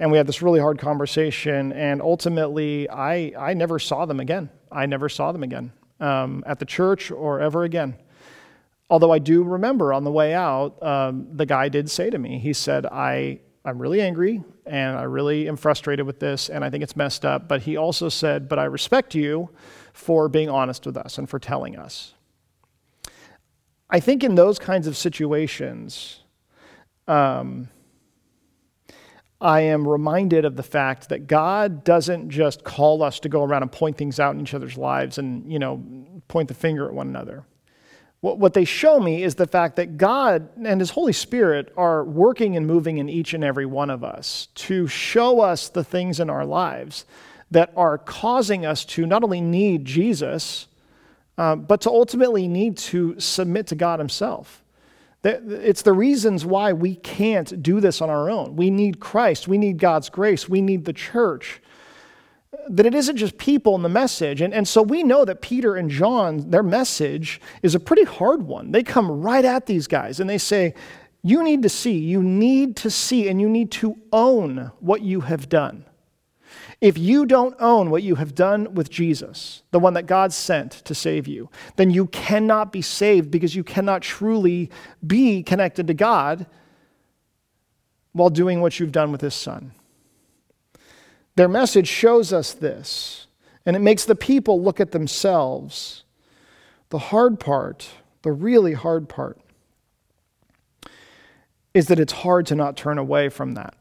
And 0.00 0.10
we 0.10 0.16
had 0.16 0.26
this 0.26 0.42
really 0.42 0.60
hard 0.60 0.78
conversation, 0.78 1.72
and 1.72 2.02
ultimately, 2.02 2.88
I, 2.90 3.32
I 3.38 3.54
never 3.54 3.78
saw 3.78 4.06
them 4.06 4.18
again. 4.18 4.50
I 4.72 4.86
never 4.86 5.08
saw 5.08 5.30
them 5.30 5.44
again 5.44 5.72
um, 6.00 6.42
at 6.46 6.58
the 6.58 6.64
church 6.64 7.10
or 7.12 7.40
ever 7.40 7.62
again. 7.62 7.96
Although 8.90 9.12
I 9.12 9.20
do 9.20 9.44
remember 9.44 9.92
on 9.92 10.02
the 10.02 10.10
way 10.10 10.34
out, 10.34 10.82
um, 10.82 11.28
the 11.32 11.46
guy 11.46 11.68
did 11.68 11.88
say 11.88 12.10
to 12.10 12.18
me, 12.18 12.40
he 12.40 12.52
said, 12.52 12.86
I, 12.86 13.38
I'm 13.64 13.78
really 13.78 14.00
angry 14.00 14.42
and 14.66 14.98
I 14.98 15.04
really 15.04 15.46
am 15.46 15.56
frustrated 15.56 16.04
with 16.06 16.18
this 16.18 16.48
and 16.50 16.64
I 16.64 16.70
think 16.70 16.82
it's 16.82 16.96
messed 16.96 17.24
up. 17.24 17.46
But 17.46 17.62
he 17.62 17.76
also 17.76 18.08
said, 18.08 18.48
But 18.48 18.58
I 18.58 18.64
respect 18.64 19.14
you 19.14 19.48
for 19.92 20.28
being 20.28 20.50
honest 20.50 20.86
with 20.86 20.96
us 20.96 21.18
and 21.18 21.30
for 21.30 21.38
telling 21.38 21.76
us. 21.76 22.14
I 23.88 24.00
think 24.00 24.24
in 24.24 24.34
those 24.34 24.58
kinds 24.58 24.88
of 24.88 24.96
situations, 24.96 26.20
um, 27.06 27.68
I 29.40 29.60
am 29.62 29.86
reminded 29.86 30.44
of 30.44 30.56
the 30.56 30.62
fact 30.62 31.08
that 31.08 31.26
God 31.26 31.82
doesn't 31.84 32.28
just 32.28 32.62
call 32.64 33.02
us 33.02 33.20
to 33.20 33.28
go 33.28 33.42
around 33.42 33.62
and 33.62 33.72
point 33.72 33.96
things 33.96 34.20
out 34.20 34.34
in 34.34 34.40
each 34.40 34.52
other's 34.52 34.76
lives 34.76 35.16
and, 35.18 35.50
you 35.50 35.58
know, 35.58 35.82
point 36.28 36.48
the 36.48 36.54
finger 36.54 36.86
at 36.86 36.92
one 36.92 37.08
another. 37.08 37.44
What 38.20 38.38
what 38.38 38.52
they 38.52 38.64
show 38.64 39.00
me 39.00 39.22
is 39.22 39.34
the 39.34 39.46
fact 39.46 39.76
that 39.76 39.96
God 39.96 40.48
and 40.62 40.80
His 40.80 40.90
Holy 40.90 41.12
Spirit 41.12 41.72
are 41.76 42.04
working 42.04 42.56
and 42.56 42.66
moving 42.66 42.98
in 42.98 43.08
each 43.08 43.32
and 43.32 43.42
every 43.42 43.66
one 43.66 43.88
of 43.90 44.04
us 44.04 44.48
to 44.56 44.86
show 44.86 45.40
us 45.40 45.68
the 45.68 45.84
things 45.84 46.20
in 46.20 46.28
our 46.28 46.44
lives 46.44 47.06
that 47.50 47.72
are 47.76 47.98
causing 47.98 48.66
us 48.66 48.84
to 48.84 49.06
not 49.06 49.24
only 49.24 49.40
need 49.40 49.84
Jesus, 49.84 50.68
uh, 51.38 51.56
but 51.56 51.80
to 51.80 51.90
ultimately 51.90 52.46
need 52.46 52.76
to 52.76 53.18
submit 53.18 53.66
to 53.68 53.74
God 53.74 53.98
Himself. 53.98 54.62
It's 55.22 55.82
the 55.82 55.92
reasons 55.92 56.46
why 56.46 56.72
we 56.72 56.94
can't 56.96 57.62
do 57.62 57.80
this 57.80 58.00
on 58.00 58.08
our 58.08 58.30
own. 58.30 58.56
We 58.56 58.70
need 58.70 59.00
Christ, 59.00 59.48
we 59.48 59.58
need 59.58 59.78
God's 59.78 60.08
grace, 60.08 60.48
we 60.48 60.60
need 60.60 60.84
the 60.84 60.92
church 60.92 61.60
that 62.70 62.86
it 62.86 62.94
isn't 62.94 63.16
just 63.16 63.36
people 63.36 63.74
in 63.74 63.82
the 63.82 63.88
message. 63.88 64.40
And, 64.40 64.54
and 64.54 64.66
so 64.66 64.80
we 64.80 65.02
know 65.02 65.24
that 65.24 65.42
Peter 65.42 65.74
and 65.74 65.90
John, 65.90 66.50
their 66.50 66.62
message 66.62 67.40
is 67.62 67.74
a 67.74 67.80
pretty 67.80 68.04
hard 68.04 68.44
one. 68.44 68.70
They 68.70 68.84
come 68.84 69.10
right 69.10 69.44
at 69.44 69.66
these 69.66 69.86
guys 69.86 70.20
and 70.20 70.30
they 70.30 70.38
say, 70.38 70.74
You 71.22 71.42
need 71.42 71.62
to 71.62 71.68
see, 71.68 71.98
you 71.98 72.22
need 72.22 72.76
to 72.76 72.90
see, 72.90 73.28
and 73.28 73.40
you 73.40 73.48
need 73.48 73.72
to 73.72 73.98
own 74.12 74.70
what 74.78 75.02
you 75.02 75.22
have 75.22 75.48
done. 75.48 75.84
If 76.80 76.96
you 76.96 77.26
don't 77.26 77.54
own 77.58 77.90
what 77.90 78.02
you 78.02 78.14
have 78.14 78.34
done 78.34 78.74
with 78.74 78.88
Jesus, 78.88 79.62
the 79.70 79.78
one 79.78 79.94
that 79.94 80.06
God 80.06 80.32
sent 80.32 80.72
to 80.72 80.94
save 80.94 81.28
you, 81.28 81.50
then 81.76 81.90
you 81.90 82.06
cannot 82.06 82.72
be 82.72 82.80
saved 82.80 83.30
because 83.30 83.54
you 83.54 83.64
cannot 83.64 84.00
truly 84.00 84.70
be 85.06 85.42
connected 85.42 85.86
to 85.88 85.94
God 85.94 86.46
while 88.12 88.30
doing 88.30 88.60
what 88.60 88.80
you've 88.80 88.92
done 88.92 89.12
with 89.12 89.20
His 89.20 89.34
Son. 89.34 89.72
Their 91.40 91.48
message 91.48 91.88
shows 91.88 92.34
us 92.34 92.52
this, 92.52 93.26
and 93.64 93.74
it 93.74 93.78
makes 93.78 94.04
the 94.04 94.14
people 94.14 94.60
look 94.60 94.78
at 94.78 94.90
themselves. 94.90 96.04
The 96.90 96.98
hard 96.98 97.40
part, 97.40 97.88
the 98.20 98.30
really 98.30 98.74
hard 98.74 99.08
part, 99.08 99.40
is 101.72 101.86
that 101.86 101.98
it's 101.98 102.12
hard 102.12 102.44
to 102.48 102.54
not 102.54 102.76
turn 102.76 102.98
away 102.98 103.30
from 103.30 103.54
that. 103.54 103.74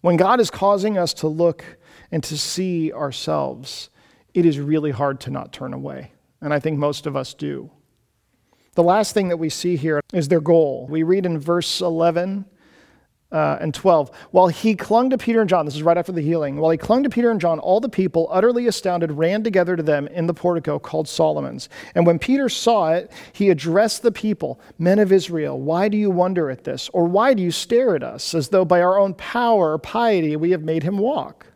When 0.00 0.16
God 0.16 0.38
is 0.38 0.48
causing 0.48 0.96
us 0.96 1.12
to 1.14 1.26
look 1.26 1.64
and 2.12 2.22
to 2.22 2.38
see 2.38 2.92
ourselves 2.92 3.90
it 4.32 4.46
is 4.46 4.60
really 4.60 4.92
hard 4.92 5.18
to 5.22 5.32
not 5.32 5.52
turn 5.52 5.74
away. 5.74 6.12
And 6.40 6.54
I 6.54 6.60
think 6.60 6.78
most 6.78 7.04
of 7.06 7.16
us 7.16 7.34
do. 7.34 7.72
The 8.76 8.84
last 8.84 9.12
thing 9.12 9.26
that 9.26 9.38
we 9.38 9.48
see 9.48 9.74
here 9.74 10.00
is 10.12 10.28
their 10.28 10.40
goal. 10.40 10.86
We 10.88 11.02
read 11.02 11.26
in 11.26 11.36
verse 11.36 11.80
11 11.80 12.44
uh, 13.34 13.58
and 13.60 13.74
12. 13.74 14.10
While 14.30 14.46
he 14.46 14.76
clung 14.76 15.10
to 15.10 15.18
Peter 15.18 15.40
and 15.40 15.50
John, 15.50 15.66
this 15.66 15.74
is 15.74 15.82
right 15.82 15.98
after 15.98 16.12
the 16.12 16.22
healing, 16.22 16.56
while 16.56 16.70
he 16.70 16.78
clung 16.78 17.02
to 17.02 17.10
Peter 17.10 17.32
and 17.32 17.40
John, 17.40 17.58
all 17.58 17.80
the 17.80 17.88
people, 17.88 18.28
utterly 18.30 18.68
astounded, 18.68 19.10
ran 19.10 19.42
together 19.42 19.74
to 19.74 19.82
them 19.82 20.06
in 20.06 20.28
the 20.28 20.32
portico 20.32 20.78
called 20.78 21.08
Solomon's. 21.08 21.68
And 21.96 22.06
when 22.06 22.20
Peter 22.20 22.48
saw 22.48 22.92
it, 22.92 23.10
he 23.32 23.50
addressed 23.50 24.02
the 24.02 24.12
people 24.12 24.60
Men 24.78 25.00
of 25.00 25.10
Israel, 25.10 25.58
why 25.60 25.88
do 25.88 25.96
you 25.96 26.10
wonder 26.10 26.48
at 26.48 26.62
this? 26.62 26.88
Or 26.92 27.06
why 27.06 27.34
do 27.34 27.42
you 27.42 27.50
stare 27.50 27.96
at 27.96 28.04
us, 28.04 28.34
as 28.34 28.50
though 28.50 28.64
by 28.64 28.80
our 28.80 28.98
own 28.98 29.14
power 29.14 29.72
or 29.72 29.78
piety 29.78 30.36
we 30.36 30.52
have 30.52 30.62
made 30.62 30.84
him 30.84 30.98
walk? 30.98 31.46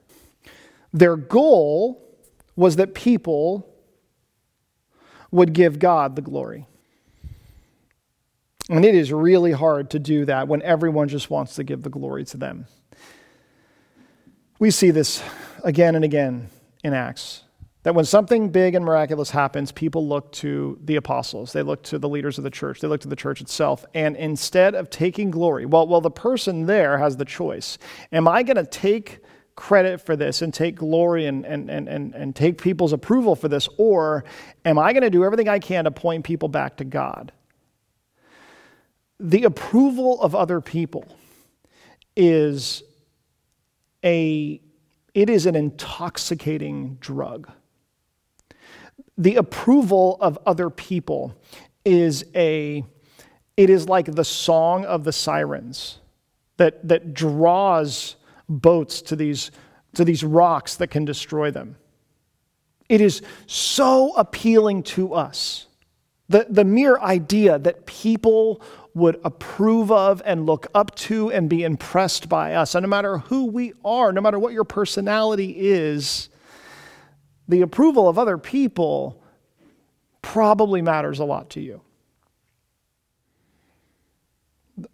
Their 0.92 1.16
goal 1.16 2.04
was 2.56 2.74
that 2.76 2.94
people 2.94 3.72
would 5.30 5.52
give 5.52 5.78
God 5.78 6.16
the 6.16 6.22
glory. 6.22 6.66
And 8.68 8.84
it 8.84 8.94
is 8.94 9.12
really 9.12 9.52
hard 9.52 9.90
to 9.90 9.98
do 9.98 10.24
that 10.26 10.46
when 10.46 10.60
everyone 10.62 11.08
just 11.08 11.30
wants 11.30 11.54
to 11.54 11.64
give 11.64 11.82
the 11.82 11.90
glory 11.90 12.24
to 12.26 12.36
them. 12.36 12.66
We 14.58 14.70
see 14.70 14.90
this 14.90 15.22
again 15.64 15.94
and 15.94 16.04
again 16.04 16.50
in 16.84 16.92
Acts. 16.92 17.44
That 17.84 17.94
when 17.94 18.04
something 18.04 18.50
big 18.50 18.74
and 18.74 18.84
miraculous 18.84 19.30
happens, 19.30 19.72
people 19.72 20.06
look 20.06 20.32
to 20.32 20.78
the 20.84 20.96
apostles. 20.96 21.52
They 21.52 21.62
look 21.62 21.82
to 21.84 21.98
the 21.98 22.08
leaders 22.08 22.36
of 22.36 22.44
the 22.44 22.50
church. 22.50 22.80
They 22.80 22.88
look 22.88 23.00
to 23.02 23.08
the 23.08 23.16
church 23.16 23.40
itself. 23.40 23.86
And 23.94 24.16
instead 24.16 24.74
of 24.74 24.90
taking 24.90 25.30
glory, 25.30 25.64
well, 25.64 25.86
well 25.86 26.00
the 26.00 26.10
person 26.10 26.66
there 26.66 26.98
has 26.98 27.16
the 27.16 27.24
choice. 27.24 27.78
Am 28.12 28.28
I 28.28 28.42
going 28.42 28.56
to 28.56 28.66
take 28.66 29.20
credit 29.54 30.00
for 30.00 30.16
this 30.16 30.42
and 30.42 30.52
take 30.52 30.74
glory 30.74 31.26
and, 31.26 31.46
and, 31.46 31.70
and, 31.70 31.88
and, 31.88 32.14
and 32.14 32.36
take 32.36 32.60
people's 32.60 32.92
approval 32.92 33.34
for 33.34 33.48
this? 33.48 33.68
Or 33.78 34.24
am 34.64 34.78
I 34.78 34.92
going 34.92 35.04
to 35.04 35.10
do 35.10 35.24
everything 35.24 35.48
I 35.48 35.60
can 35.60 35.84
to 35.84 35.90
point 35.90 36.24
people 36.24 36.48
back 36.48 36.76
to 36.78 36.84
God? 36.84 37.32
The 39.20 39.44
approval 39.44 40.20
of 40.20 40.34
other 40.34 40.60
people 40.60 41.04
is 42.16 42.82
a 44.04 44.60
it 45.14 45.28
is 45.28 45.46
an 45.46 45.56
intoxicating 45.56 46.96
drug. 47.00 47.50
The 49.16 49.36
approval 49.36 50.16
of 50.20 50.38
other 50.46 50.70
people 50.70 51.34
is 51.84 52.24
a 52.34 52.84
it 53.56 53.70
is 53.70 53.88
like 53.88 54.06
the 54.06 54.24
song 54.24 54.84
of 54.84 55.04
the 55.04 55.12
sirens 55.12 55.98
that 56.56 56.86
that 56.86 57.14
draws 57.14 58.16
boats 58.48 59.02
to 59.02 59.16
these 59.16 59.50
to 59.94 60.04
these 60.04 60.22
rocks 60.22 60.76
that 60.76 60.88
can 60.88 61.04
destroy 61.04 61.50
them. 61.50 61.76
It 62.88 63.00
is 63.00 63.22
so 63.46 64.14
appealing 64.16 64.84
to 64.84 65.14
us. 65.14 65.66
The, 66.30 66.46
the 66.48 66.64
mere 66.64 66.98
idea 66.98 67.58
that 67.58 67.86
people 67.86 68.62
would 68.98 69.20
approve 69.24 69.90
of 69.90 70.20
and 70.24 70.46
look 70.46 70.66
up 70.74 70.94
to 70.94 71.30
and 71.30 71.48
be 71.48 71.64
impressed 71.64 72.28
by 72.28 72.54
us. 72.54 72.74
And 72.74 72.82
no 72.82 72.88
matter 72.88 73.18
who 73.18 73.46
we 73.46 73.72
are, 73.84 74.12
no 74.12 74.20
matter 74.20 74.38
what 74.38 74.52
your 74.52 74.64
personality 74.64 75.54
is, 75.56 76.28
the 77.48 77.62
approval 77.62 78.08
of 78.08 78.18
other 78.18 78.36
people 78.36 79.22
probably 80.20 80.82
matters 80.82 81.18
a 81.18 81.24
lot 81.24 81.50
to 81.50 81.60
you. 81.60 81.80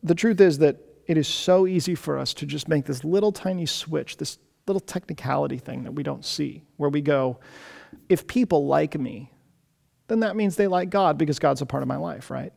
The 0.02 0.14
truth 0.14 0.40
is 0.40 0.58
that 0.58 0.76
it 1.06 1.18
is 1.18 1.28
so 1.28 1.66
easy 1.66 1.94
for 1.94 2.18
us 2.18 2.32
to 2.34 2.46
just 2.46 2.68
make 2.68 2.84
this 2.86 3.04
little 3.04 3.32
tiny 3.32 3.66
switch, 3.66 4.16
this 4.16 4.38
little 4.66 4.80
technicality 4.80 5.58
thing 5.58 5.84
that 5.84 5.92
we 5.92 6.02
don't 6.02 6.24
see, 6.24 6.62
where 6.76 6.88
we 6.88 7.02
go, 7.02 7.38
if 8.08 8.26
people 8.26 8.66
like 8.66 8.98
me, 8.98 9.30
then 10.08 10.20
that 10.20 10.36
means 10.36 10.56
they 10.56 10.66
like 10.66 10.90
God 10.90 11.18
because 11.18 11.38
God's 11.38 11.60
a 11.60 11.66
part 11.66 11.82
of 11.82 11.88
my 11.88 11.96
life, 11.96 12.30
right? 12.30 12.52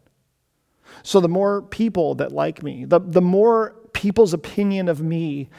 So 1.04 1.20
the 1.20 1.30
more 1.30 1.62
people 1.62 2.16
that 2.16 2.32
like 2.32 2.64
me, 2.64 2.86
the, 2.86 3.00
the 3.00 3.22
more 3.22 3.76
people's 3.94 4.34
opinion 4.34 4.90
of 4.90 5.02
me 5.02 5.50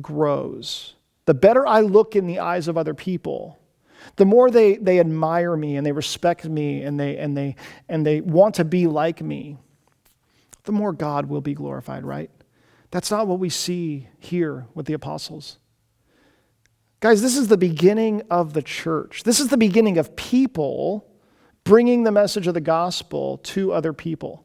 grows, 0.00 0.94
the 1.26 1.34
better 1.34 1.66
I 1.66 1.80
look 1.80 2.16
in 2.16 2.26
the 2.26 2.40
eyes 2.40 2.68
of 2.68 2.76
other 2.76 2.94
people, 2.94 3.58
the 4.16 4.26
more 4.26 4.50
they, 4.50 4.76
they 4.76 5.00
admire 5.00 5.56
me 5.56 5.76
and 5.76 5.86
they 5.86 5.92
respect 5.92 6.44
me 6.44 6.82
and 6.82 6.98
they, 7.00 7.16
and, 7.16 7.36
they, 7.36 7.56
and 7.88 8.04
they 8.06 8.20
want 8.20 8.56
to 8.56 8.64
be 8.64 8.86
like 8.86 9.22
me, 9.22 9.56
the 10.64 10.72
more 10.72 10.92
God 10.92 11.26
will 11.26 11.40
be 11.40 11.54
glorified, 11.54 12.04
right? 12.04 12.30
That's 12.90 13.10
not 13.10 13.26
what 13.26 13.38
we 13.38 13.48
see 13.48 14.08
here 14.18 14.66
with 14.74 14.86
the 14.86 14.92
apostles. 14.92 15.58
Guys, 17.00 17.20
this 17.20 17.36
is 17.36 17.48
the 17.48 17.56
beginning 17.56 18.22
of 18.30 18.52
the 18.54 18.62
church. 18.62 19.24
This 19.24 19.40
is 19.40 19.48
the 19.48 19.56
beginning 19.56 19.98
of 19.98 20.16
people 20.16 21.06
bringing 21.64 22.04
the 22.04 22.12
message 22.12 22.46
of 22.46 22.54
the 22.54 22.60
gospel 22.60 23.38
to 23.38 23.72
other 23.72 23.92
people. 23.92 24.43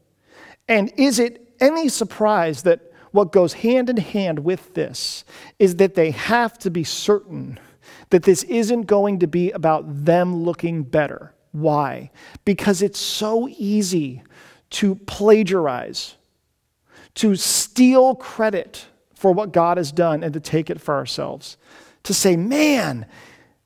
And 0.69 0.93
is 0.95 1.19
it 1.19 1.55
any 1.59 1.89
surprise 1.89 2.61
that 2.63 2.93
what 3.11 3.31
goes 3.31 3.53
hand 3.53 3.89
in 3.89 3.97
hand 3.97 4.39
with 4.39 4.75
this 4.75 5.25
is 5.57 5.77
that 5.77 5.95
they 5.95 6.11
have 6.11 6.57
to 6.59 6.69
be 6.69 6.83
certain 6.83 7.59
that 8.11 8.23
this 8.23 8.43
isn't 8.43 8.83
going 8.83 9.19
to 9.19 9.27
be 9.27 9.51
about 9.51 10.05
them 10.05 10.43
looking 10.43 10.83
better? 10.83 11.33
Why? 11.51 12.11
Because 12.45 12.83
it's 12.83 12.99
so 12.99 13.49
easy 13.49 14.21
to 14.69 14.93
plagiarize, 14.93 16.15
to 17.15 17.35
steal 17.35 18.13
credit 18.13 18.85
for 19.15 19.31
what 19.31 19.51
God 19.51 19.77
has 19.77 19.91
done 19.91 20.23
and 20.23 20.33
to 20.33 20.39
take 20.39 20.69
it 20.69 20.79
for 20.79 20.93
ourselves. 20.93 21.57
To 22.03 22.13
say, 22.13 22.35
man, 22.37 23.07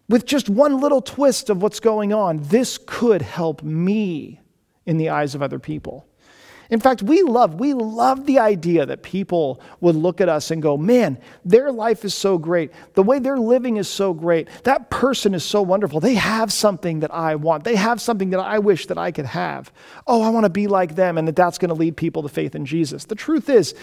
with 0.08 0.26
just 0.26 0.50
one 0.50 0.80
little 0.80 1.02
twist 1.02 1.50
of 1.50 1.62
what's 1.62 1.82
going 1.82 2.14
on, 2.14 2.38
this 2.44 2.80
could 2.86 3.22
help 3.22 3.62
me 3.62 4.40
in 4.86 4.98
the 4.98 5.10
eyes 5.10 5.36
of 5.36 5.42
other 5.42 5.60
people. 5.60 6.08
In 6.70 6.80
fact, 6.80 7.04
we 7.04 7.22
love, 7.22 7.56
we 7.56 7.74
love 7.74 8.26
the 8.26 8.40
idea 8.40 8.86
that 8.86 9.04
people 9.04 9.62
would 9.82 9.96
look 9.96 10.22
at 10.22 10.30
us 10.30 10.52
and 10.52 10.62
go, 10.62 10.78
man, 10.78 11.20
their 11.44 11.72
life 11.72 12.06
is 12.06 12.14
so 12.14 12.38
great. 12.38 12.72
The 12.94 13.04
way 13.04 13.20
they're 13.20 13.38
living 13.38 13.78
is 13.78 13.90
so 13.90 14.14
great. 14.14 14.48
That 14.64 14.90
person 14.90 15.34
is 15.34 15.44
so 15.44 15.62
wonderful. 15.62 16.00
They 16.00 16.16
have 16.16 16.52
something 16.52 17.02
that 17.02 17.14
I 17.14 17.36
want. 17.36 17.64
They 17.64 17.76
have 17.76 18.02
something 18.02 18.30
that 18.32 18.40
I 18.40 18.60
wish 18.60 18.88
that 18.88 18.98
I 18.98 19.12
could 19.12 19.26
have. 19.26 19.72
Oh, 20.08 20.22
I 20.22 20.30
want 20.30 20.46
to 20.46 20.50
be 20.50 20.68
like 20.68 20.96
them, 20.96 21.18
and 21.18 21.28
that 21.28 21.36
that's 21.36 21.58
going 21.58 21.70
to 21.70 21.76
lead 21.76 21.98
people 21.98 22.24
to 22.24 22.30
faith 22.30 22.56
in 22.56 22.66
Jesus. 22.66 23.06
The 23.06 23.16
truth 23.16 23.50
is, 23.50 23.76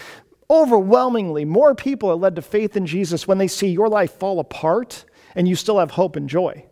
overwhelmingly, 0.48 1.44
more 1.44 1.74
people 1.74 2.10
are 2.10 2.16
led 2.16 2.36
to 2.36 2.42
faith 2.42 2.76
in 2.76 2.86
Jesus 2.86 3.28
when 3.28 3.38
they 3.38 3.48
see 3.48 3.68
your 3.68 3.88
life 3.88 4.12
fall 4.12 4.40
apart 4.40 5.04
and 5.34 5.48
you 5.48 5.54
still 5.54 5.78
have 5.78 5.92
hope 5.92 6.16
and 6.16 6.28
joy. 6.28 6.64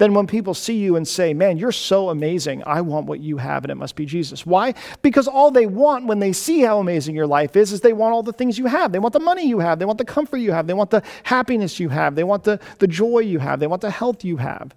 Then 0.00 0.14
when 0.14 0.26
people 0.26 0.54
see 0.54 0.78
you 0.78 0.96
and 0.96 1.06
say, 1.06 1.34
Man, 1.34 1.58
you're 1.58 1.70
so 1.70 2.08
amazing, 2.08 2.62
I 2.64 2.80
want 2.80 3.04
what 3.04 3.20
you 3.20 3.36
have, 3.36 3.64
and 3.64 3.70
it 3.70 3.74
must 3.74 3.96
be 3.96 4.06
Jesus. 4.06 4.46
Why? 4.46 4.72
Because 5.02 5.28
all 5.28 5.50
they 5.50 5.66
want 5.66 6.06
when 6.06 6.20
they 6.20 6.32
see 6.32 6.60
how 6.60 6.78
amazing 6.78 7.14
your 7.14 7.26
life 7.26 7.54
is, 7.54 7.70
is 7.70 7.82
they 7.82 7.92
want 7.92 8.14
all 8.14 8.22
the 8.22 8.32
things 8.32 8.58
you 8.58 8.64
have. 8.64 8.92
They 8.92 8.98
want 8.98 9.12
the 9.12 9.20
money 9.20 9.46
you 9.46 9.58
have, 9.58 9.78
they 9.78 9.84
want 9.84 9.98
the 9.98 10.06
comfort 10.06 10.38
you 10.38 10.52
have, 10.52 10.66
they 10.66 10.72
want 10.72 10.88
the 10.88 11.02
happiness 11.24 11.78
you 11.78 11.90
have, 11.90 12.14
they 12.14 12.24
want 12.24 12.44
the, 12.44 12.58
the 12.78 12.86
joy 12.86 13.18
you 13.18 13.40
have, 13.40 13.60
they 13.60 13.66
want 13.66 13.82
the 13.82 13.90
health 13.90 14.24
you 14.24 14.38
have. 14.38 14.74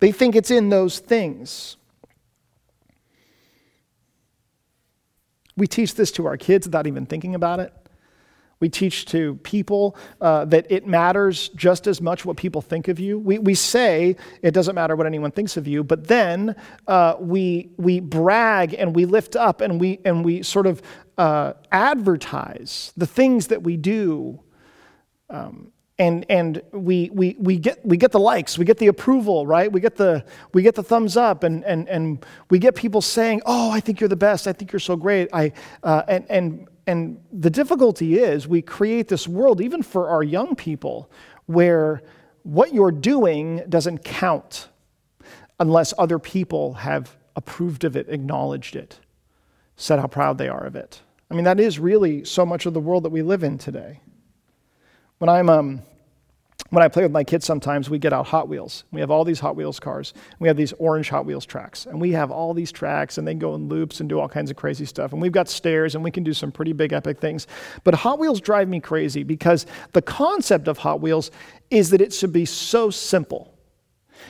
They 0.00 0.10
think 0.10 0.34
it's 0.34 0.50
in 0.50 0.70
those 0.70 0.98
things. 0.98 1.76
We 5.56 5.68
teach 5.68 5.94
this 5.94 6.10
to 6.12 6.26
our 6.26 6.36
kids 6.36 6.66
without 6.66 6.88
even 6.88 7.06
thinking 7.06 7.36
about 7.36 7.60
it. 7.60 7.72
We 8.58 8.68
teach 8.70 9.04
to 9.06 9.34
people 9.36 9.96
uh, 10.20 10.46
that 10.46 10.66
it 10.70 10.86
matters 10.86 11.50
just 11.50 11.86
as 11.86 12.00
much 12.00 12.24
what 12.24 12.36
people 12.36 12.62
think 12.62 12.88
of 12.88 12.98
you. 12.98 13.18
We, 13.18 13.38
we 13.38 13.54
say 13.54 14.16
it 14.40 14.52
doesn't 14.52 14.74
matter 14.74 14.96
what 14.96 15.06
anyone 15.06 15.30
thinks 15.30 15.56
of 15.58 15.68
you, 15.68 15.84
but 15.84 16.06
then 16.06 16.56
uh, 16.86 17.16
we, 17.20 17.70
we 17.76 18.00
brag 18.00 18.74
and 18.74 18.96
we 18.96 19.04
lift 19.04 19.36
up 19.36 19.60
and 19.60 19.78
we, 19.78 20.00
and 20.06 20.24
we 20.24 20.42
sort 20.42 20.66
of 20.66 20.80
uh, 21.18 21.52
advertise 21.70 22.92
the 22.96 23.06
things 23.06 23.48
that 23.48 23.62
we 23.62 23.76
do. 23.76 24.40
Um, 25.28 25.72
and 25.98 26.26
and 26.28 26.62
we, 26.72 27.10
we, 27.12 27.36
we, 27.38 27.56
get, 27.56 27.84
we 27.84 27.96
get 27.96 28.12
the 28.12 28.20
likes, 28.20 28.58
we 28.58 28.66
get 28.66 28.76
the 28.76 28.88
approval, 28.88 29.46
right? 29.46 29.72
We 29.72 29.80
get 29.80 29.96
the, 29.96 30.24
we 30.52 30.62
get 30.62 30.74
the 30.74 30.82
thumbs 30.82 31.16
up, 31.16 31.42
and, 31.42 31.64
and, 31.64 31.88
and 31.88 32.24
we 32.50 32.58
get 32.58 32.74
people 32.74 33.00
saying, 33.00 33.40
Oh, 33.46 33.70
I 33.70 33.80
think 33.80 34.00
you're 34.00 34.08
the 34.08 34.16
best. 34.16 34.46
I 34.46 34.52
think 34.52 34.72
you're 34.72 34.80
so 34.80 34.96
great. 34.96 35.28
I, 35.32 35.52
uh, 35.82 36.02
and, 36.06 36.26
and, 36.28 36.68
and 36.86 37.20
the 37.32 37.50
difficulty 37.50 38.18
is 38.18 38.46
we 38.46 38.62
create 38.62 39.08
this 39.08 39.26
world, 39.26 39.60
even 39.60 39.82
for 39.82 40.08
our 40.08 40.22
young 40.22 40.54
people, 40.54 41.10
where 41.46 42.02
what 42.42 42.72
you're 42.72 42.92
doing 42.92 43.62
doesn't 43.68 44.04
count 44.04 44.68
unless 45.58 45.92
other 45.98 46.18
people 46.18 46.74
have 46.74 47.16
approved 47.34 47.84
of 47.84 47.96
it, 47.96 48.08
acknowledged 48.08 48.76
it, 48.76 49.00
said 49.76 49.98
how 49.98 50.06
proud 50.06 50.38
they 50.38 50.48
are 50.48 50.64
of 50.64 50.76
it. 50.76 51.00
I 51.30 51.34
mean, 51.34 51.44
that 51.44 51.58
is 51.58 51.78
really 51.78 52.24
so 52.24 52.46
much 52.46 52.66
of 52.66 52.74
the 52.74 52.80
world 52.80 53.02
that 53.02 53.10
we 53.10 53.22
live 53.22 53.42
in 53.42 53.58
today. 53.58 54.00
When 55.18 55.28
I'm, 55.28 55.48
um, 55.50 55.82
when 56.70 56.82
I 56.82 56.88
play 56.88 57.02
with 57.02 57.12
my 57.12 57.24
kids, 57.24 57.44
sometimes 57.44 57.88
we 57.88 57.98
get 57.98 58.12
out 58.12 58.26
Hot 58.26 58.48
Wheels. 58.48 58.84
We 58.90 59.00
have 59.00 59.10
all 59.10 59.24
these 59.24 59.40
Hot 59.40 59.56
Wheels 59.56 59.78
cars. 59.78 60.14
We 60.38 60.48
have 60.48 60.56
these 60.56 60.72
orange 60.74 61.08
Hot 61.10 61.26
Wheels 61.26 61.46
tracks. 61.46 61.86
And 61.86 62.00
we 62.00 62.12
have 62.12 62.30
all 62.30 62.54
these 62.54 62.72
tracks, 62.72 63.18
and 63.18 63.26
they 63.26 63.34
go 63.34 63.54
in 63.54 63.68
loops 63.68 64.00
and 64.00 64.08
do 64.08 64.18
all 64.18 64.28
kinds 64.28 64.50
of 64.50 64.56
crazy 64.56 64.84
stuff. 64.84 65.12
And 65.12 65.22
we've 65.22 65.32
got 65.32 65.48
stairs, 65.48 65.94
and 65.94 66.02
we 66.02 66.10
can 66.10 66.24
do 66.24 66.32
some 66.32 66.50
pretty 66.50 66.72
big, 66.72 66.92
epic 66.92 67.20
things. 67.20 67.46
But 67.84 67.94
Hot 67.94 68.18
Wheels 68.18 68.40
drive 68.40 68.68
me 68.68 68.80
crazy 68.80 69.22
because 69.22 69.66
the 69.92 70.02
concept 70.02 70.68
of 70.68 70.78
Hot 70.78 71.00
Wheels 71.00 71.30
is 71.70 71.90
that 71.90 72.00
it 72.00 72.12
should 72.12 72.32
be 72.32 72.44
so 72.44 72.90
simple. 72.90 73.52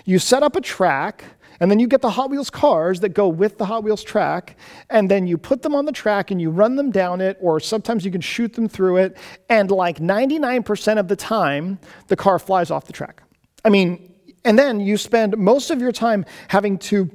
You 0.05 0.19
set 0.19 0.43
up 0.43 0.57
a 0.57 0.61
track, 0.61 1.25
and 1.61 1.71
then 1.71 1.79
you 1.79 1.87
get 1.87 2.03
the 2.03 2.11
Hot 2.11 2.31
Wheels 2.31 2.51
cars 2.51 3.01
that 3.01 3.11
go 3.11 3.29
with 3.29 3.59
the 3.59 3.67
Hot 3.67 3.85
Wheels 3.85 4.03
track, 4.03 4.57
and 4.91 5.11
then 5.11 5.27
you 5.27 5.39
put 5.39 5.63
them 5.63 5.75
on 5.75 5.85
the 5.85 5.93
track 5.93 6.31
and 6.31 6.41
you 6.41 6.51
run 6.51 6.77
them 6.77 6.91
down 6.91 7.21
it, 7.21 7.39
or 7.41 7.61
sometimes 7.61 8.05
you 8.05 8.11
can 8.11 8.21
shoot 8.21 8.53
them 8.55 8.69
through 8.69 8.99
it, 8.99 9.17
and 9.49 9.71
like 9.71 9.99
99% 9.99 10.99
of 10.99 11.09
the 11.09 11.17
time, 11.17 11.79
the 12.09 12.17
car 12.17 12.39
flies 12.39 12.71
off 12.71 12.85
the 12.85 12.93
track. 12.93 13.23
I 13.65 13.69
mean, 13.69 14.13
and 14.45 14.57
then 14.57 14.79
you 14.79 14.97
spend 14.97 15.37
most 15.37 15.71
of 15.71 15.81
your 15.81 15.91
time 15.91 16.25
having 16.49 16.79
to 16.79 17.11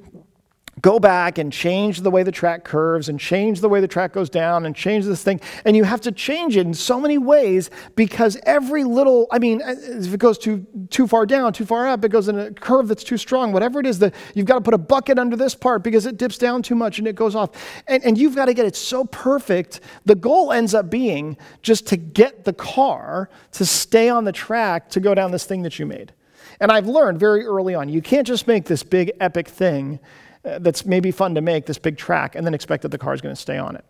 go 0.82 1.00
back 1.00 1.38
and 1.38 1.54
change 1.54 2.02
the 2.02 2.10
way 2.10 2.24
the 2.24 2.32
track 2.32 2.64
curves 2.64 3.10
and 3.10 3.20
change 3.20 3.62
the 3.62 3.70
way 3.70 3.82
the 3.82 3.88
track 3.88 4.14
goes 4.14 4.30
down 4.30 4.66
and 4.66 4.76
change 4.76 5.06
this 5.06 5.24
thing. 5.24 5.40
And 5.66 5.78
you 5.78 5.84
have 5.84 6.02
to 6.02 6.12
change 6.12 6.58
it 6.58 6.66
in 6.66 6.74
so 6.74 7.00
many 7.00 7.18
ways 7.18 7.70
because 7.96 8.38
every 8.46 8.84
little, 8.84 9.28
I 9.32 9.40
mean, 9.40 9.62
if 9.64 10.14
it 10.14 10.20
goes 10.20 10.38
too, 10.38 10.66
too 10.90 11.08
far 11.08 11.26
down, 11.26 11.54
too 11.54 11.66
far 11.66 11.88
up, 11.88 12.04
it 12.04 12.10
goes 12.10 12.28
in 12.28 12.40
a 12.40 12.52
curve 12.52 12.88
that's 12.88 13.04
too 13.04 13.18
strong, 13.18 13.52
whatever 13.52 13.80
it 13.80 13.86
is, 13.86 14.00
that 14.00 14.16
you've 14.34 14.48
got 14.48 14.56
to 14.56 14.62
put 14.62 14.74
a 14.74 14.80
bucket 14.80 15.20
under 15.20 15.36
this 15.36 15.54
part 15.54 15.84
because 15.84 16.06
it 16.06 16.18
dips 16.18 16.38
down 16.38 16.64
too 16.64 16.76
much 16.76 16.98
and 17.00 17.08
it 17.08 17.16
goes 17.16 17.36
off. 17.36 17.52
And, 17.88 18.04
and 18.04 18.18
you've 18.18 18.36
got 18.36 18.46
to 18.46 18.54
get 18.54 18.66
it 18.66 18.76
so 18.76 19.06
perfect. 19.06 19.82
The 20.06 20.16
goal 20.16 20.52
ends 20.52 20.74
up 20.74 20.90
being 20.90 21.38
just 21.62 21.88
to 21.88 21.98
get 21.98 22.44
the 22.44 22.54
car 22.54 23.30
to 23.54 23.66
stay 23.66 24.10
on 24.10 24.24
the 24.24 24.32
track 24.32 24.90
to 24.92 25.00
go 25.00 25.14
down 25.14 25.32
this 25.32 25.46
thing 25.46 25.62
that 25.64 25.78
you 25.78 25.86
made. 25.86 26.14
And 26.60 26.72
I've 26.72 26.88
learned 26.88 27.20
very 27.20 27.46
early 27.46 27.76
on, 27.76 27.90
you 27.90 28.02
can't 28.02 28.26
just 28.26 28.48
make 28.48 28.66
this 28.66 28.84
big 28.84 29.12
epic 29.20 29.48
thing 29.48 30.00
uh, 30.00 30.31
that's 30.44 30.86
maybe 30.86 31.12
fun 31.12 31.36
to 31.36 31.42
make, 31.42 31.66
this 31.66 31.78
big 31.78 31.98
track, 31.98 32.36
and 32.36 32.46
then 32.46 32.54
expect 32.54 32.84
that 32.84 32.90
the 32.90 32.98
car 32.98 33.14
is 33.14 33.22
going 33.22 33.36
to 33.36 33.42
stay 33.42 33.58
on 33.58 33.76
it. 33.76 33.86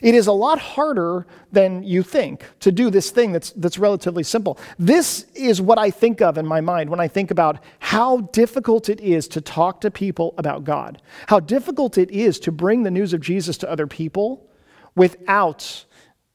It 0.00 0.14
is 0.14 0.26
a 0.26 0.32
lot 0.32 0.58
harder 0.58 1.26
than 1.52 1.82
you 1.82 2.02
think 2.02 2.44
to 2.60 2.72
do 2.72 2.88
this 2.90 3.10
thing 3.10 3.32
that's, 3.32 3.50
that's 3.52 3.78
relatively 3.78 4.22
simple. 4.22 4.58
This 4.78 5.26
is 5.34 5.60
what 5.60 5.78
I 5.78 5.90
think 5.90 6.22
of 6.22 6.38
in 6.38 6.46
my 6.46 6.62
mind 6.62 6.88
when 6.88 7.00
I 7.00 7.08
think 7.08 7.30
about 7.30 7.62
how 7.78 8.22
difficult 8.32 8.88
it 8.88 9.00
is 9.00 9.28
to 9.28 9.40
talk 9.42 9.82
to 9.82 9.90
people 9.90 10.34
about 10.38 10.64
God, 10.64 11.02
how 11.26 11.40
difficult 11.40 11.98
it 11.98 12.10
is 12.10 12.40
to 12.40 12.52
bring 12.52 12.82
the 12.84 12.90
news 12.90 13.12
of 13.12 13.20
Jesus 13.20 13.58
to 13.58 13.70
other 13.70 13.86
people 13.86 14.48
without 14.94 15.84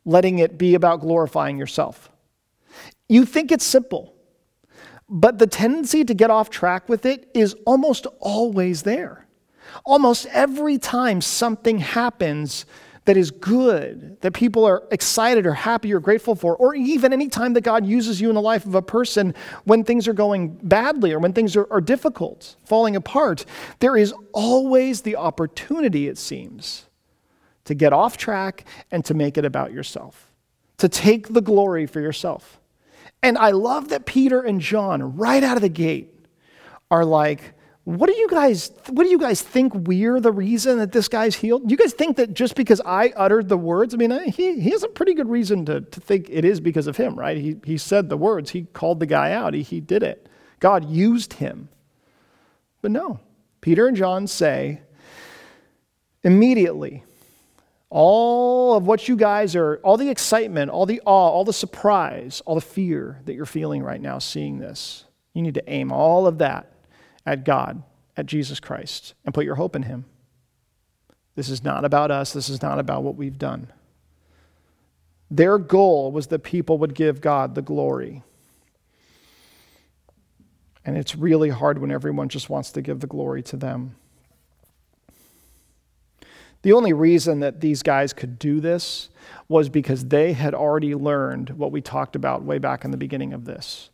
letting 0.05 0.39
it 0.39 0.57
be 0.57 0.76
about 0.76 1.01
glorifying 1.01 1.57
yourself. 1.57 2.11
You 3.09 3.26
think 3.26 3.51
it's 3.51 3.65
simple. 3.65 4.11
But 5.14 5.39
the 5.39 5.47
tendency 5.47 6.05
to 6.05 6.14
get 6.14 6.30
off 6.30 6.49
track 6.49 6.88
with 6.88 7.05
it 7.05 7.30
is 7.34 7.53
almost 7.66 8.07
always 8.22 8.84
there. 8.84 9.28
Almost 9.86 10.26
every 10.28 10.78
time 10.78 11.20
something 11.20 11.80
happens 11.80 12.66
that 13.03 13.18
is 13.18 13.30
good, 13.30 14.22
that 14.22 14.32
people 14.32 14.64
are 14.64 14.84
excited 14.89 15.45
or 15.45 15.53
happy 15.53 15.93
or 15.93 15.99
grateful 15.99 16.34
for, 16.34 16.55
or 16.55 16.76
even 16.76 17.12
any 17.12 17.28
time 17.28 17.53
that 17.53 17.62
God 17.62 17.86
uses 17.86 18.22
you 18.22 18.30
in 18.30 18.36
the 18.36 18.41
life 18.41 18.66
of 18.66 18.74
a 18.74 18.82
person 18.82 19.34
when 19.66 19.84
things 19.84 20.07
are 20.07 20.14
going 20.14 20.49
badly 20.64 21.12
or 21.12 21.20
when 21.20 21.34
things 21.34 21.57
are, 21.57 21.68
are 21.72 21.82
difficult, 21.82 22.55
falling 22.64 22.95
apart, 22.95 23.43
there 23.80 23.97
is 23.97 24.14
always 24.32 25.01
the 25.01 25.18
opportunity, 25.18 26.07
it 26.07 26.18
seems, 26.18 26.86
to 27.66 27.76
get 27.76 27.91
off 27.91 28.16
track 28.16 28.66
and 28.91 29.03
to 29.03 29.14
make 29.14 29.38
it 29.38 29.43
about 29.43 29.74
yourself, 29.74 30.32
to 30.78 30.88
take 30.88 31.34
the 31.34 31.41
glory 31.41 31.86
for 31.86 31.99
yourself. 31.99 32.61
And 33.24 33.38
I 33.38 33.51
love 33.51 33.89
that 33.89 34.05
Peter 34.05 34.41
and 34.41 34.59
John, 34.59 35.15
right 35.15 35.43
out 35.43 35.55
of 35.55 35.61
the 35.61 35.69
gate, 35.69 36.13
are 36.89 37.05
like, 37.05 37.53
what 37.84 38.07
do 38.07 38.13
you 38.13 38.30
guys 38.30 38.72
what 38.89 39.03
do 39.03 39.09
you 39.09 39.17
guys 39.17 39.41
think 39.41 39.74
we're 39.74 40.19
the 40.19 40.32
reason 40.32 40.78
that 40.78 40.91
this 40.91 41.07
guy's 41.07 41.36
healed? 41.36 41.69
You 41.69 41.78
guys 41.78 41.93
think 41.93 42.17
that 42.17 42.34
just 42.34 42.55
because 42.55 42.80
I 42.86 43.11
uttered 43.15 43.49
the 43.49 43.57
words, 43.57 43.93
I 43.93 43.97
mean, 43.97 44.11
he, 44.32 44.59
he 44.59 44.69
has 44.72 44.84
a 44.84 44.88
pretty 44.88 45.15
good 45.15 45.30
reason 45.30 45.65
to, 45.65 45.82
to 45.82 45.99
think 45.99 46.28
it 46.30 46.45
is 46.45 46.59
because 46.59 46.86
of 46.86 46.97
him, 46.97 47.15
right? 47.17 47.38
He, 47.38 47.57
he 47.65 47.78
said 47.78 48.09
the 48.09 48.17
words, 48.17 48.51
he 48.51 48.63
called 48.74 48.99
the 48.99 49.07
guy 49.07 49.32
out, 49.32 49.53
he, 49.53 49.63
he 49.63 49.80
did 49.80 50.03
it. 50.03 50.28
God 50.59 50.86
used 50.89 51.34
him. 51.34 51.69
But 52.82 52.91
no, 52.91 53.19
Peter 53.61 53.88
and 53.88 53.97
John 53.97 54.28
say 54.28 54.82
immediately, 56.24 57.03
all 57.91 58.73
of 58.75 58.87
what 58.87 59.09
you 59.09 59.17
guys 59.17 59.53
are, 59.53 59.75
all 59.83 59.97
the 59.97 60.09
excitement, 60.09 60.71
all 60.71 60.85
the 60.85 61.01
awe, 61.05 61.29
all 61.29 61.43
the 61.43 61.51
surprise, 61.51 62.41
all 62.45 62.55
the 62.55 62.61
fear 62.61 63.19
that 63.25 63.33
you're 63.33 63.45
feeling 63.45 63.83
right 63.83 64.01
now 64.01 64.17
seeing 64.17 64.59
this, 64.59 65.03
you 65.33 65.41
need 65.41 65.55
to 65.55 65.69
aim 65.69 65.91
all 65.91 66.25
of 66.25 66.37
that 66.37 66.71
at 67.25 67.43
God, 67.43 67.83
at 68.15 68.25
Jesus 68.25 68.61
Christ, 68.61 69.13
and 69.25 69.33
put 69.33 69.43
your 69.43 69.55
hope 69.55 69.75
in 69.75 69.83
Him. 69.83 70.05
This 71.35 71.49
is 71.49 71.65
not 71.65 71.83
about 71.83 72.11
us, 72.11 72.31
this 72.31 72.47
is 72.47 72.61
not 72.61 72.79
about 72.79 73.03
what 73.03 73.17
we've 73.17 73.37
done. 73.37 73.67
Their 75.29 75.57
goal 75.57 76.13
was 76.13 76.27
that 76.27 76.39
people 76.39 76.77
would 76.77 76.93
give 76.93 77.19
God 77.19 77.55
the 77.55 77.61
glory. 77.61 78.23
And 80.85 80.97
it's 80.97 81.15
really 81.15 81.49
hard 81.49 81.77
when 81.79 81.91
everyone 81.91 82.29
just 82.29 82.49
wants 82.49 82.71
to 82.71 82.81
give 82.81 83.01
the 83.01 83.07
glory 83.07 83.43
to 83.43 83.57
them. 83.57 83.95
The 86.64 86.74
only 86.74 86.93
reason 86.93 87.39
that 87.39 87.59
these 87.59 87.82
guys 87.82 88.14
could 88.14 88.38
do 88.38 88.59
this 88.59 89.09
was 89.47 89.70
because 89.70 90.05
they 90.05 90.34
had 90.34 90.53
already 90.53 90.93
learned 90.93 91.51
what 91.51 91.72
we 91.72 91.82
talked 91.82 92.16
about 92.16 92.43
way 92.43 92.59
back 92.59 92.86
in 92.86 92.91
the 92.91 92.97
beginning 92.97 93.34
of 93.34 93.45
this. 93.45 93.89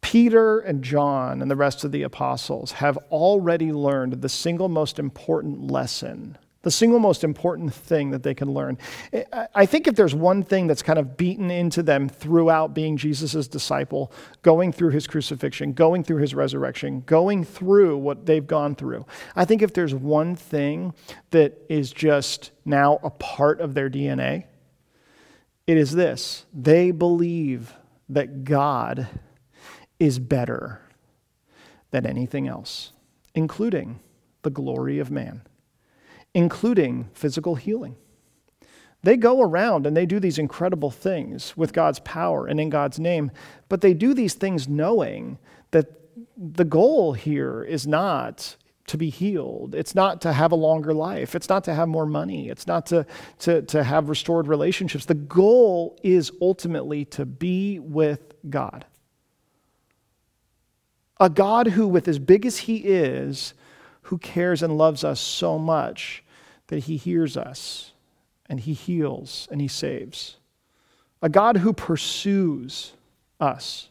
Peter 0.00 0.60
and 0.60 0.84
John 0.84 1.42
and 1.42 1.50
the 1.50 1.56
rest 1.56 1.82
of 1.82 1.90
the 1.90 2.02
apostles 2.02 2.72
have 2.72 2.96
already 3.10 3.72
learned 3.72 4.22
the 4.22 4.28
single 4.28 4.68
most 4.68 4.98
important 5.00 5.70
lesson 5.70 6.38
the 6.66 6.70
single 6.72 6.98
most 6.98 7.22
important 7.22 7.72
thing 7.72 8.10
that 8.10 8.24
they 8.24 8.34
can 8.34 8.52
learn. 8.52 8.76
I 9.54 9.66
think 9.66 9.86
if 9.86 9.94
there's 9.94 10.16
one 10.16 10.42
thing 10.42 10.66
that's 10.66 10.82
kind 10.82 10.98
of 10.98 11.16
beaten 11.16 11.48
into 11.48 11.80
them 11.80 12.08
throughout 12.08 12.74
being 12.74 12.96
Jesus' 12.96 13.46
disciple, 13.46 14.10
going 14.42 14.72
through 14.72 14.90
his 14.90 15.06
crucifixion, 15.06 15.74
going 15.74 16.02
through 16.02 16.16
his 16.16 16.34
resurrection, 16.34 17.04
going 17.06 17.44
through 17.44 17.98
what 17.98 18.26
they've 18.26 18.48
gone 18.48 18.74
through, 18.74 19.06
I 19.36 19.44
think 19.44 19.62
if 19.62 19.74
there's 19.74 19.94
one 19.94 20.34
thing 20.34 20.92
that 21.30 21.56
is 21.68 21.92
just 21.92 22.50
now 22.64 22.98
a 23.04 23.10
part 23.10 23.60
of 23.60 23.74
their 23.74 23.88
DNA, 23.88 24.46
it 25.68 25.76
is 25.76 25.92
this 25.92 26.46
they 26.52 26.90
believe 26.90 27.74
that 28.08 28.42
God 28.42 29.06
is 30.00 30.18
better 30.18 30.80
than 31.92 32.06
anything 32.06 32.48
else, 32.48 32.90
including 33.36 34.00
the 34.42 34.50
glory 34.50 34.98
of 34.98 35.12
man 35.12 35.42
including 36.36 37.08
physical 37.14 37.54
healing. 37.54 37.96
They 39.02 39.16
go 39.16 39.40
around 39.40 39.86
and 39.86 39.96
they 39.96 40.04
do 40.04 40.20
these 40.20 40.38
incredible 40.38 40.90
things 40.90 41.56
with 41.56 41.72
God's 41.72 41.98
power 42.00 42.46
and 42.46 42.60
in 42.60 42.68
God's 42.68 42.98
name, 42.98 43.30
but 43.70 43.80
they 43.80 43.94
do 43.94 44.12
these 44.12 44.34
things 44.34 44.68
knowing 44.68 45.38
that 45.70 45.86
the 46.36 46.66
goal 46.66 47.14
here 47.14 47.64
is 47.64 47.86
not 47.86 48.54
to 48.88 48.98
be 48.98 49.08
healed. 49.08 49.74
It's 49.74 49.94
not 49.94 50.20
to 50.22 50.32
have 50.34 50.52
a 50.52 50.56
longer 50.56 50.92
life. 50.92 51.34
It's 51.34 51.48
not 51.48 51.64
to 51.64 51.74
have 51.74 51.88
more 51.88 52.04
money. 52.04 52.50
It's 52.50 52.66
not 52.66 52.84
to, 52.86 53.06
to, 53.38 53.62
to 53.62 53.82
have 53.82 54.10
restored 54.10 54.46
relationships. 54.46 55.06
The 55.06 55.14
goal 55.14 55.98
is 56.02 56.30
ultimately 56.42 57.06
to 57.06 57.24
be 57.24 57.78
with 57.78 58.34
God. 58.50 58.84
A 61.18 61.30
God 61.30 61.68
who, 61.68 61.88
with 61.88 62.08
as 62.08 62.18
big 62.18 62.44
as 62.44 62.58
He 62.58 62.76
is, 62.76 63.54
who 64.02 64.18
cares 64.18 64.62
and 64.62 64.76
loves 64.76 65.02
us 65.02 65.18
so 65.18 65.58
much 65.58 66.22
that 66.68 66.84
He 66.84 66.96
hears 66.96 67.36
us 67.36 67.92
and 68.48 68.60
He 68.60 68.72
heals 68.72 69.48
and 69.50 69.60
He 69.60 69.68
saves. 69.68 70.36
A 71.22 71.28
God 71.28 71.58
who 71.58 71.72
pursues 71.72 72.92
us, 73.40 73.88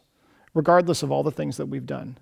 regardless 0.54 1.04
of 1.04 1.12
all 1.12 1.24
the 1.24 1.32
things 1.32 1.58
that 1.58 1.66
we've 1.66 1.86
done. 1.86 2.18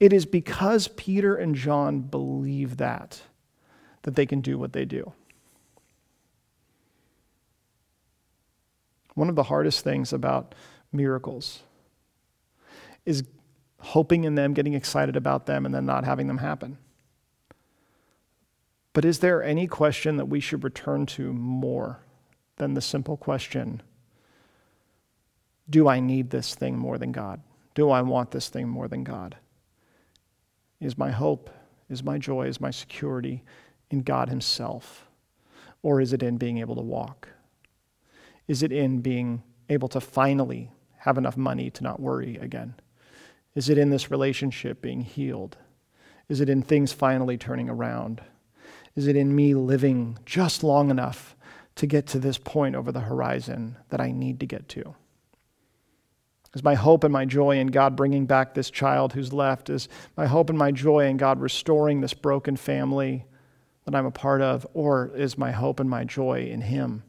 It 0.00 0.12
is 0.12 0.26
because 0.26 0.88
Peter 0.88 1.36
and 1.36 1.54
John 1.54 2.00
believe 2.00 2.76
that 2.78 3.22
that 4.02 4.16
they 4.16 4.26
can 4.26 4.40
do 4.40 4.58
what 4.58 4.72
they 4.74 4.84
do. 4.84 5.12
One 9.14 9.28
of 9.28 9.34
the 9.34 9.44
hardest 9.44 9.82
things 9.82 10.12
about 10.12 10.54
miracles 10.92 11.62
is 13.06 13.24
hoping 13.80 14.24
in 14.24 14.34
them, 14.34 14.54
getting 14.54 14.74
excited 14.74 15.16
about 15.16 15.46
them, 15.46 15.64
and 15.64 15.74
then 15.74 15.86
not 15.86 16.04
having 16.04 16.26
them 16.26 16.38
happen. 16.38 16.78
But 18.94 19.04
is 19.04 19.18
there 19.18 19.42
any 19.42 19.66
question 19.66 20.16
that 20.16 20.26
we 20.26 20.40
should 20.40 20.64
return 20.64 21.04
to 21.06 21.32
more 21.32 22.00
than 22.56 22.72
the 22.72 22.80
simple 22.80 23.18
question 23.18 23.82
Do 25.68 25.88
I 25.88 26.00
need 26.00 26.30
this 26.30 26.54
thing 26.54 26.78
more 26.78 26.96
than 26.96 27.12
God? 27.12 27.42
Do 27.74 27.90
I 27.90 28.00
want 28.02 28.30
this 28.30 28.48
thing 28.48 28.68
more 28.68 28.88
than 28.88 29.04
God? 29.04 29.36
Is 30.80 30.96
my 30.96 31.10
hope, 31.10 31.50
is 31.90 32.02
my 32.02 32.18
joy, 32.18 32.46
is 32.46 32.60
my 32.60 32.70
security 32.70 33.42
in 33.90 34.02
God 34.02 34.28
Himself? 34.28 35.08
Or 35.82 36.00
is 36.00 36.12
it 36.12 36.22
in 36.22 36.38
being 36.38 36.58
able 36.58 36.76
to 36.76 36.80
walk? 36.80 37.28
Is 38.46 38.62
it 38.62 38.72
in 38.72 39.00
being 39.00 39.42
able 39.68 39.88
to 39.88 40.00
finally 40.00 40.70
have 40.98 41.18
enough 41.18 41.36
money 41.36 41.68
to 41.70 41.82
not 41.82 42.00
worry 42.00 42.36
again? 42.36 42.74
Is 43.54 43.68
it 43.68 43.78
in 43.78 43.90
this 43.90 44.10
relationship 44.10 44.80
being 44.80 45.00
healed? 45.00 45.56
Is 46.28 46.40
it 46.40 46.48
in 46.48 46.62
things 46.62 46.92
finally 46.92 47.36
turning 47.36 47.68
around? 47.68 48.22
Is 48.96 49.06
it 49.06 49.16
in 49.16 49.34
me 49.34 49.54
living 49.54 50.18
just 50.24 50.62
long 50.62 50.90
enough 50.90 51.36
to 51.76 51.86
get 51.86 52.06
to 52.08 52.18
this 52.18 52.38
point 52.38 52.76
over 52.76 52.92
the 52.92 53.00
horizon 53.00 53.76
that 53.88 54.00
I 54.00 54.12
need 54.12 54.40
to 54.40 54.46
get 54.46 54.68
to? 54.70 54.94
Is 56.54 56.62
my 56.62 56.74
hope 56.74 57.02
and 57.02 57.12
my 57.12 57.24
joy 57.24 57.58
in 57.58 57.66
God 57.68 57.96
bringing 57.96 58.26
back 58.26 58.54
this 58.54 58.70
child 58.70 59.12
who's 59.12 59.32
left? 59.32 59.70
Is 59.70 59.88
my 60.16 60.26
hope 60.26 60.50
and 60.50 60.58
my 60.58 60.70
joy 60.70 61.06
in 61.06 61.16
God 61.16 61.40
restoring 61.40 62.00
this 62.00 62.14
broken 62.14 62.56
family 62.56 63.24
that 63.84 63.94
I'm 63.94 64.06
a 64.06 64.12
part 64.12 64.40
of? 64.40 64.64
Or 64.72 65.10
is 65.16 65.36
my 65.36 65.50
hope 65.50 65.80
and 65.80 65.90
my 65.90 66.04
joy 66.04 66.46
in 66.48 66.60
Him? 66.60 67.02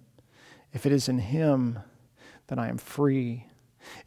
If 0.74 0.88
it 0.88 0.92
is 0.92 1.08
in 1.08 1.20
Him, 1.20 1.80
then 2.48 2.58
I 2.58 2.70
am 2.70 2.80
free. 2.80 3.46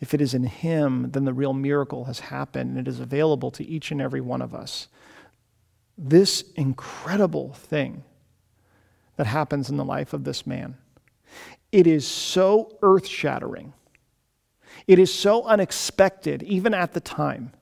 If 0.00 0.12
it 0.12 0.20
is 0.20 0.34
in 0.34 0.42
Him, 0.42 1.12
then 1.12 1.24
the 1.24 1.32
real 1.32 1.54
miracle 1.54 2.06
has 2.06 2.18
happened 2.18 2.70
and 2.70 2.78
it 2.80 2.88
is 2.88 2.98
available 2.98 3.52
to 3.52 3.64
each 3.64 3.92
and 3.92 4.00
every 4.00 4.20
one 4.20 4.42
of 4.42 4.52
us. 4.52 4.88
This 5.98 6.44
incredible 6.54 7.52
thing 7.52 8.04
that 9.16 9.26
happens 9.26 9.68
in 9.68 9.76
the 9.76 9.84
life 9.84 10.12
of 10.12 10.24
this 10.24 10.46
man. 10.46 10.76
It 11.72 11.86
is 11.86 12.06
so 12.06 12.78
earth 12.80 13.06
shattering 13.06 13.74
it 14.86 14.98
is 14.98 15.12
so 15.12 15.44
unexpected, 15.44 16.42
even 16.42 16.72
at 16.72 16.92
the 16.92 17.00
time, 17.00 17.52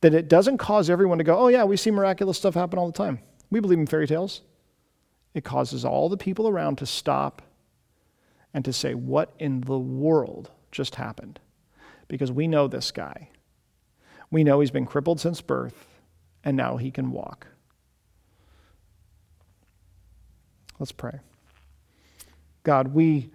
that 0.00 0.14
it 0.14 0.28
doesn't 0.28 0.58
cause 0.58 0.88
everyone 0.88 1.18
to 1.18 1.24
go, 1.24 1.38
oh, 1.38 1.48
yeah, 1.48 1.64
we 1.64 1.76
see 1.76 1.90
miraculous 1.90 2.38
stuff 2.38 2.54
happen 2.54 2.78
all 2.78 2.86
the 2.86 2.92
time. 2.96 3.20
We 3.50 3.60
believe 3.60 3.78
in 3.78 3.86
fairy 3.86 4.06
tales. 4.06 4.40
It 5.34 5.44
causes 5.44 5.84
all 5.84 6.08
the 6.08 6.16
people 6.16 6.48
around 6.48 6.76
to 6.78 6.86
stop 6.86 7.42
and 8.54 8.64
to 8.64 8.72
say, 8.72 8.94
what 8.94 9.32
in 9.38 9.60
the 9.60 9.78
world 9.78 10.50
just 10.72 10.94
happened? 10.94 11.38
Because 12.08 12.32
we 12.32 12.48
know 12.48 12.66
this 12.66 12.90
guy. 12.90 13.28
We 14.30 14.42
know 14.42 14.60
he's 14.60 14.70
been 14.70 14.86
crippled 14.86 15.20
since 15.20 15.40
birth, 15.40 15.86
and 16.44 16.56
now 16.56 16.76
he 16.76 16.90
can 16.90 17.12
walk. 17.12 17.46
Let's 20.78 20.92
pray. 20.92 21.20
God, 22.62 22.88
we 22.94 23.30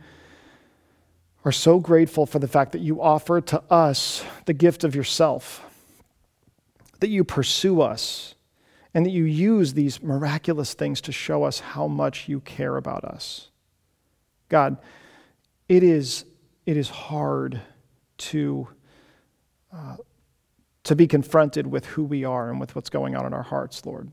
are 1.44 1.52
so 1.52 1.80
grateful 1.80 2.26
for 2.26 2.40
the 2.40 2.48
fact 2.48 2.72
that 2.72 2.82
you 2.82 3.02
offer 3.02 3.40
to 3.40 3.62
us 3.70 4.26
the 4.46 4.54
gift 4.54 4.84
of 4.84 4.96
yourself, 4.96 5.64
that 7.00 7.10
you 7.10 7.24
pursue 7.24 7.82
us, 7.82 8.34
and 8.96 9.06
that 9.06 9.12
you 9.12 9.26
use 9.26 9.74
these 9.74 10.02
miraculous 10.02 10.74
things 10.74 11.02
to 11.02 11.12
show 11.12 11.44
us 11.44 11.60
how 11.60 11.88
much 11.88 12.28
you 12.28 12.40
care 12.40 12.78
about 12.78 13.04
us. 13.04 13.50
God, 14.50 14.78
it 15.68 15.84
is, 15.84 16.26
it 16.66 16.78
is 16.78 16.90
hard 16.90 17.62
to, 18.18 18.68
uh, 19.72 19.98
to 20.86 20.96
be 20.96 21.08
confronted 21.08 21.68
with 21.68 21.86
who 21.88 22.04
we 22.04 22.24
are 22.24 22.50
and 22.50 22.60
with 22.60 22.76
what's 22.76 22.90
going 22.90 23.16
on 23.16 23.26
in 23.26 23.34
our 23.34 23.44
hearts, 23.44 23.86
Lord. 23.86 24.12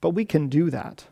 But 0.00 0.10
we 0.10 0.24
can 0.24 0.48
do 0.48 0.70
that 0.70 1.04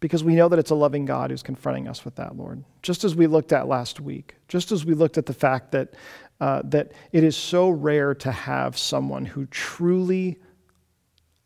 because 0.00 0.24
we 0.24 0.34
know 0.34 0.48
that 0.48 0.58
it's 0.58 0.70
a 0.70 0.74
loving 0.74 1.04
God 1.04 1.30
who's 1.30 1.42
confronting 1.42 1.86
us 1.86 2.04
with 2.04 2.14
that, 2.16 2.36
Lord. 2.36 2.64
Just 2.82 3.04
as 3.04 3.14
we 3.14 3.26
looked 3.26 3.52
at 3.52 3.68
last 3.68 4.00
week, 4.00 4.36
just 4.48 4.72
as 4.72 4.86
we 4.86 4.94
looked 4.94 5.18
at 5.18 5.26
the 5.26 5.34
fact 5.34 5.72
that, 5.72 5.94
uh, 6.40 6.62
that 6.64 6.92
it 7.12 7.24
is 7.24 7.36
so 7.36 7.68
rare 7.68 8.14
to 8.14 8.32
have 8.32 8.78
someone 8.78 9.26
who 9.26 9.44
truly 9.46 10.38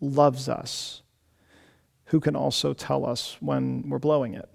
loves 0.01 0.49
us, 0.49 1.03
who 2.07 2.20
can 2.20 2.36
also 2.36 2.72
tell 2.72 3.05
us 3.05 3.36
when 3.40 3.88
we're 3.88 3.99
blowing 3.99 4.34
it. 4.34 4.49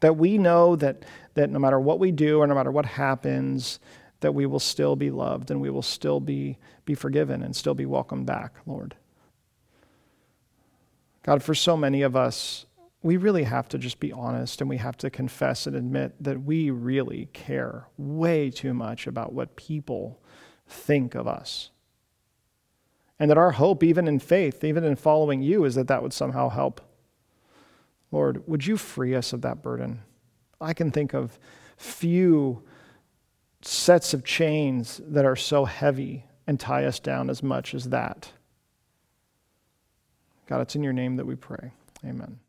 That 0.00 0.16
we 0.16 0.38
know 0.38 0.76
that, 0.76 1.04
that 1.34 1.50
no 1.50 1.58
matter 1.58 1.80
what 1.80 1.98
we 1.98 2.12
do 2.12 2.38
or 2.38 2.46
no 2.46 2.54
matter 2.54 2.70
what 2.70 2.86
happens, 2.86 3.80
that 4.20 4.34
we 4.34 4.46
will 4.46 4.60
still 4.60 4.96
be 4.96 5.10
loved 5.10 5.50
and 5.50 5.60
we 5.60 5.70
will 5.70 5.82
still 5.82 6.20
be, 6.20 6.58
be 6.84 6.94
forgiven 6.94 7.42
and 7.42 7.56
still 7.56 7.74
be 7.74 7.86
welcomed 7.86 8.26
back, 8.26 8.54
Lord. 8.66 8.94
God, 11.22 11.42
for 11.42 11.54
so 11.54 11.76
many 11.76 12.02
of 12.02 12.16
us, 12.16 12.66
we 13.02 13.16
really 13.16 13.44
have 13.44 13.68
to 13.70 13.78
just 13.78 13.98
be 13.98 14.12
honest 14.12 14.60
and 14.60 14.68
we 14.68 14.76
have 14.76 14.96
to 14.98 15.10
confess 15.10 15.66
and 15.66 15.74
admit 15.74 16.14
that 16.20 16.42
we 16.42 16.70
really 16.70 17.28
care 17.32 17.86
way 17.96 18.50
too 18.50 18.74
much 18.74 19.06
about 19.06 19.32
what 19.32 19.56
people 19.56 20.20
think 20.66 21.14
of 21.14 21.26
us. 21.26 21.70
And 23.18 23.30
that 23.30 23.38
our 23.38 23.52
hope, 23.52 23.82
even 23.82 24.08
in 24.08 24.18
faith, 24.18 24.64
even 24.64 24.84
in 24.84 24.96
following 24.96 25.42
you, 25.42 25.64
is 25.64 25.74
that 25.74 25.88
that 25.88 26.02
would 26.02 26.12
somehow 26.12 26.48
help. 26.48 26.80
Lord, 28.10 28.46
would 28.46 28.66
you 28.66 28.76
free 28.76 29.14
us 29.14 29.32
of 29.32 29.42
that 29.42 29.62
burden? 29.62 30.02
I 30.60 30.72
can 30.72 30.90
think 30.90 31.14
of 31.14 31.38
few 31.76 32.62
sets 33.62 34.14
of 34.14 34.24
chains 34.24 35.00
that 35.04 35.24
are 35.24 35.36
so 35.36 35.64
heavy 35.64 36.24
and 36.46 36.58
tie 36.58 36.84
us 36.84 36.98
down 36.98 37.30
as 37.30 37.42
much 37.42 37.74
as 37.74 37.90
that. 37.90 38.32
God, 40.46 40.60
it's 40.62 40.74
in 40.74 40.82
your 40.82 40.92
name 40.92 41.16
that 41.16 41.26
we 41.26 41.36
pray. 41.36 41.72
Amen. 42.04 42.40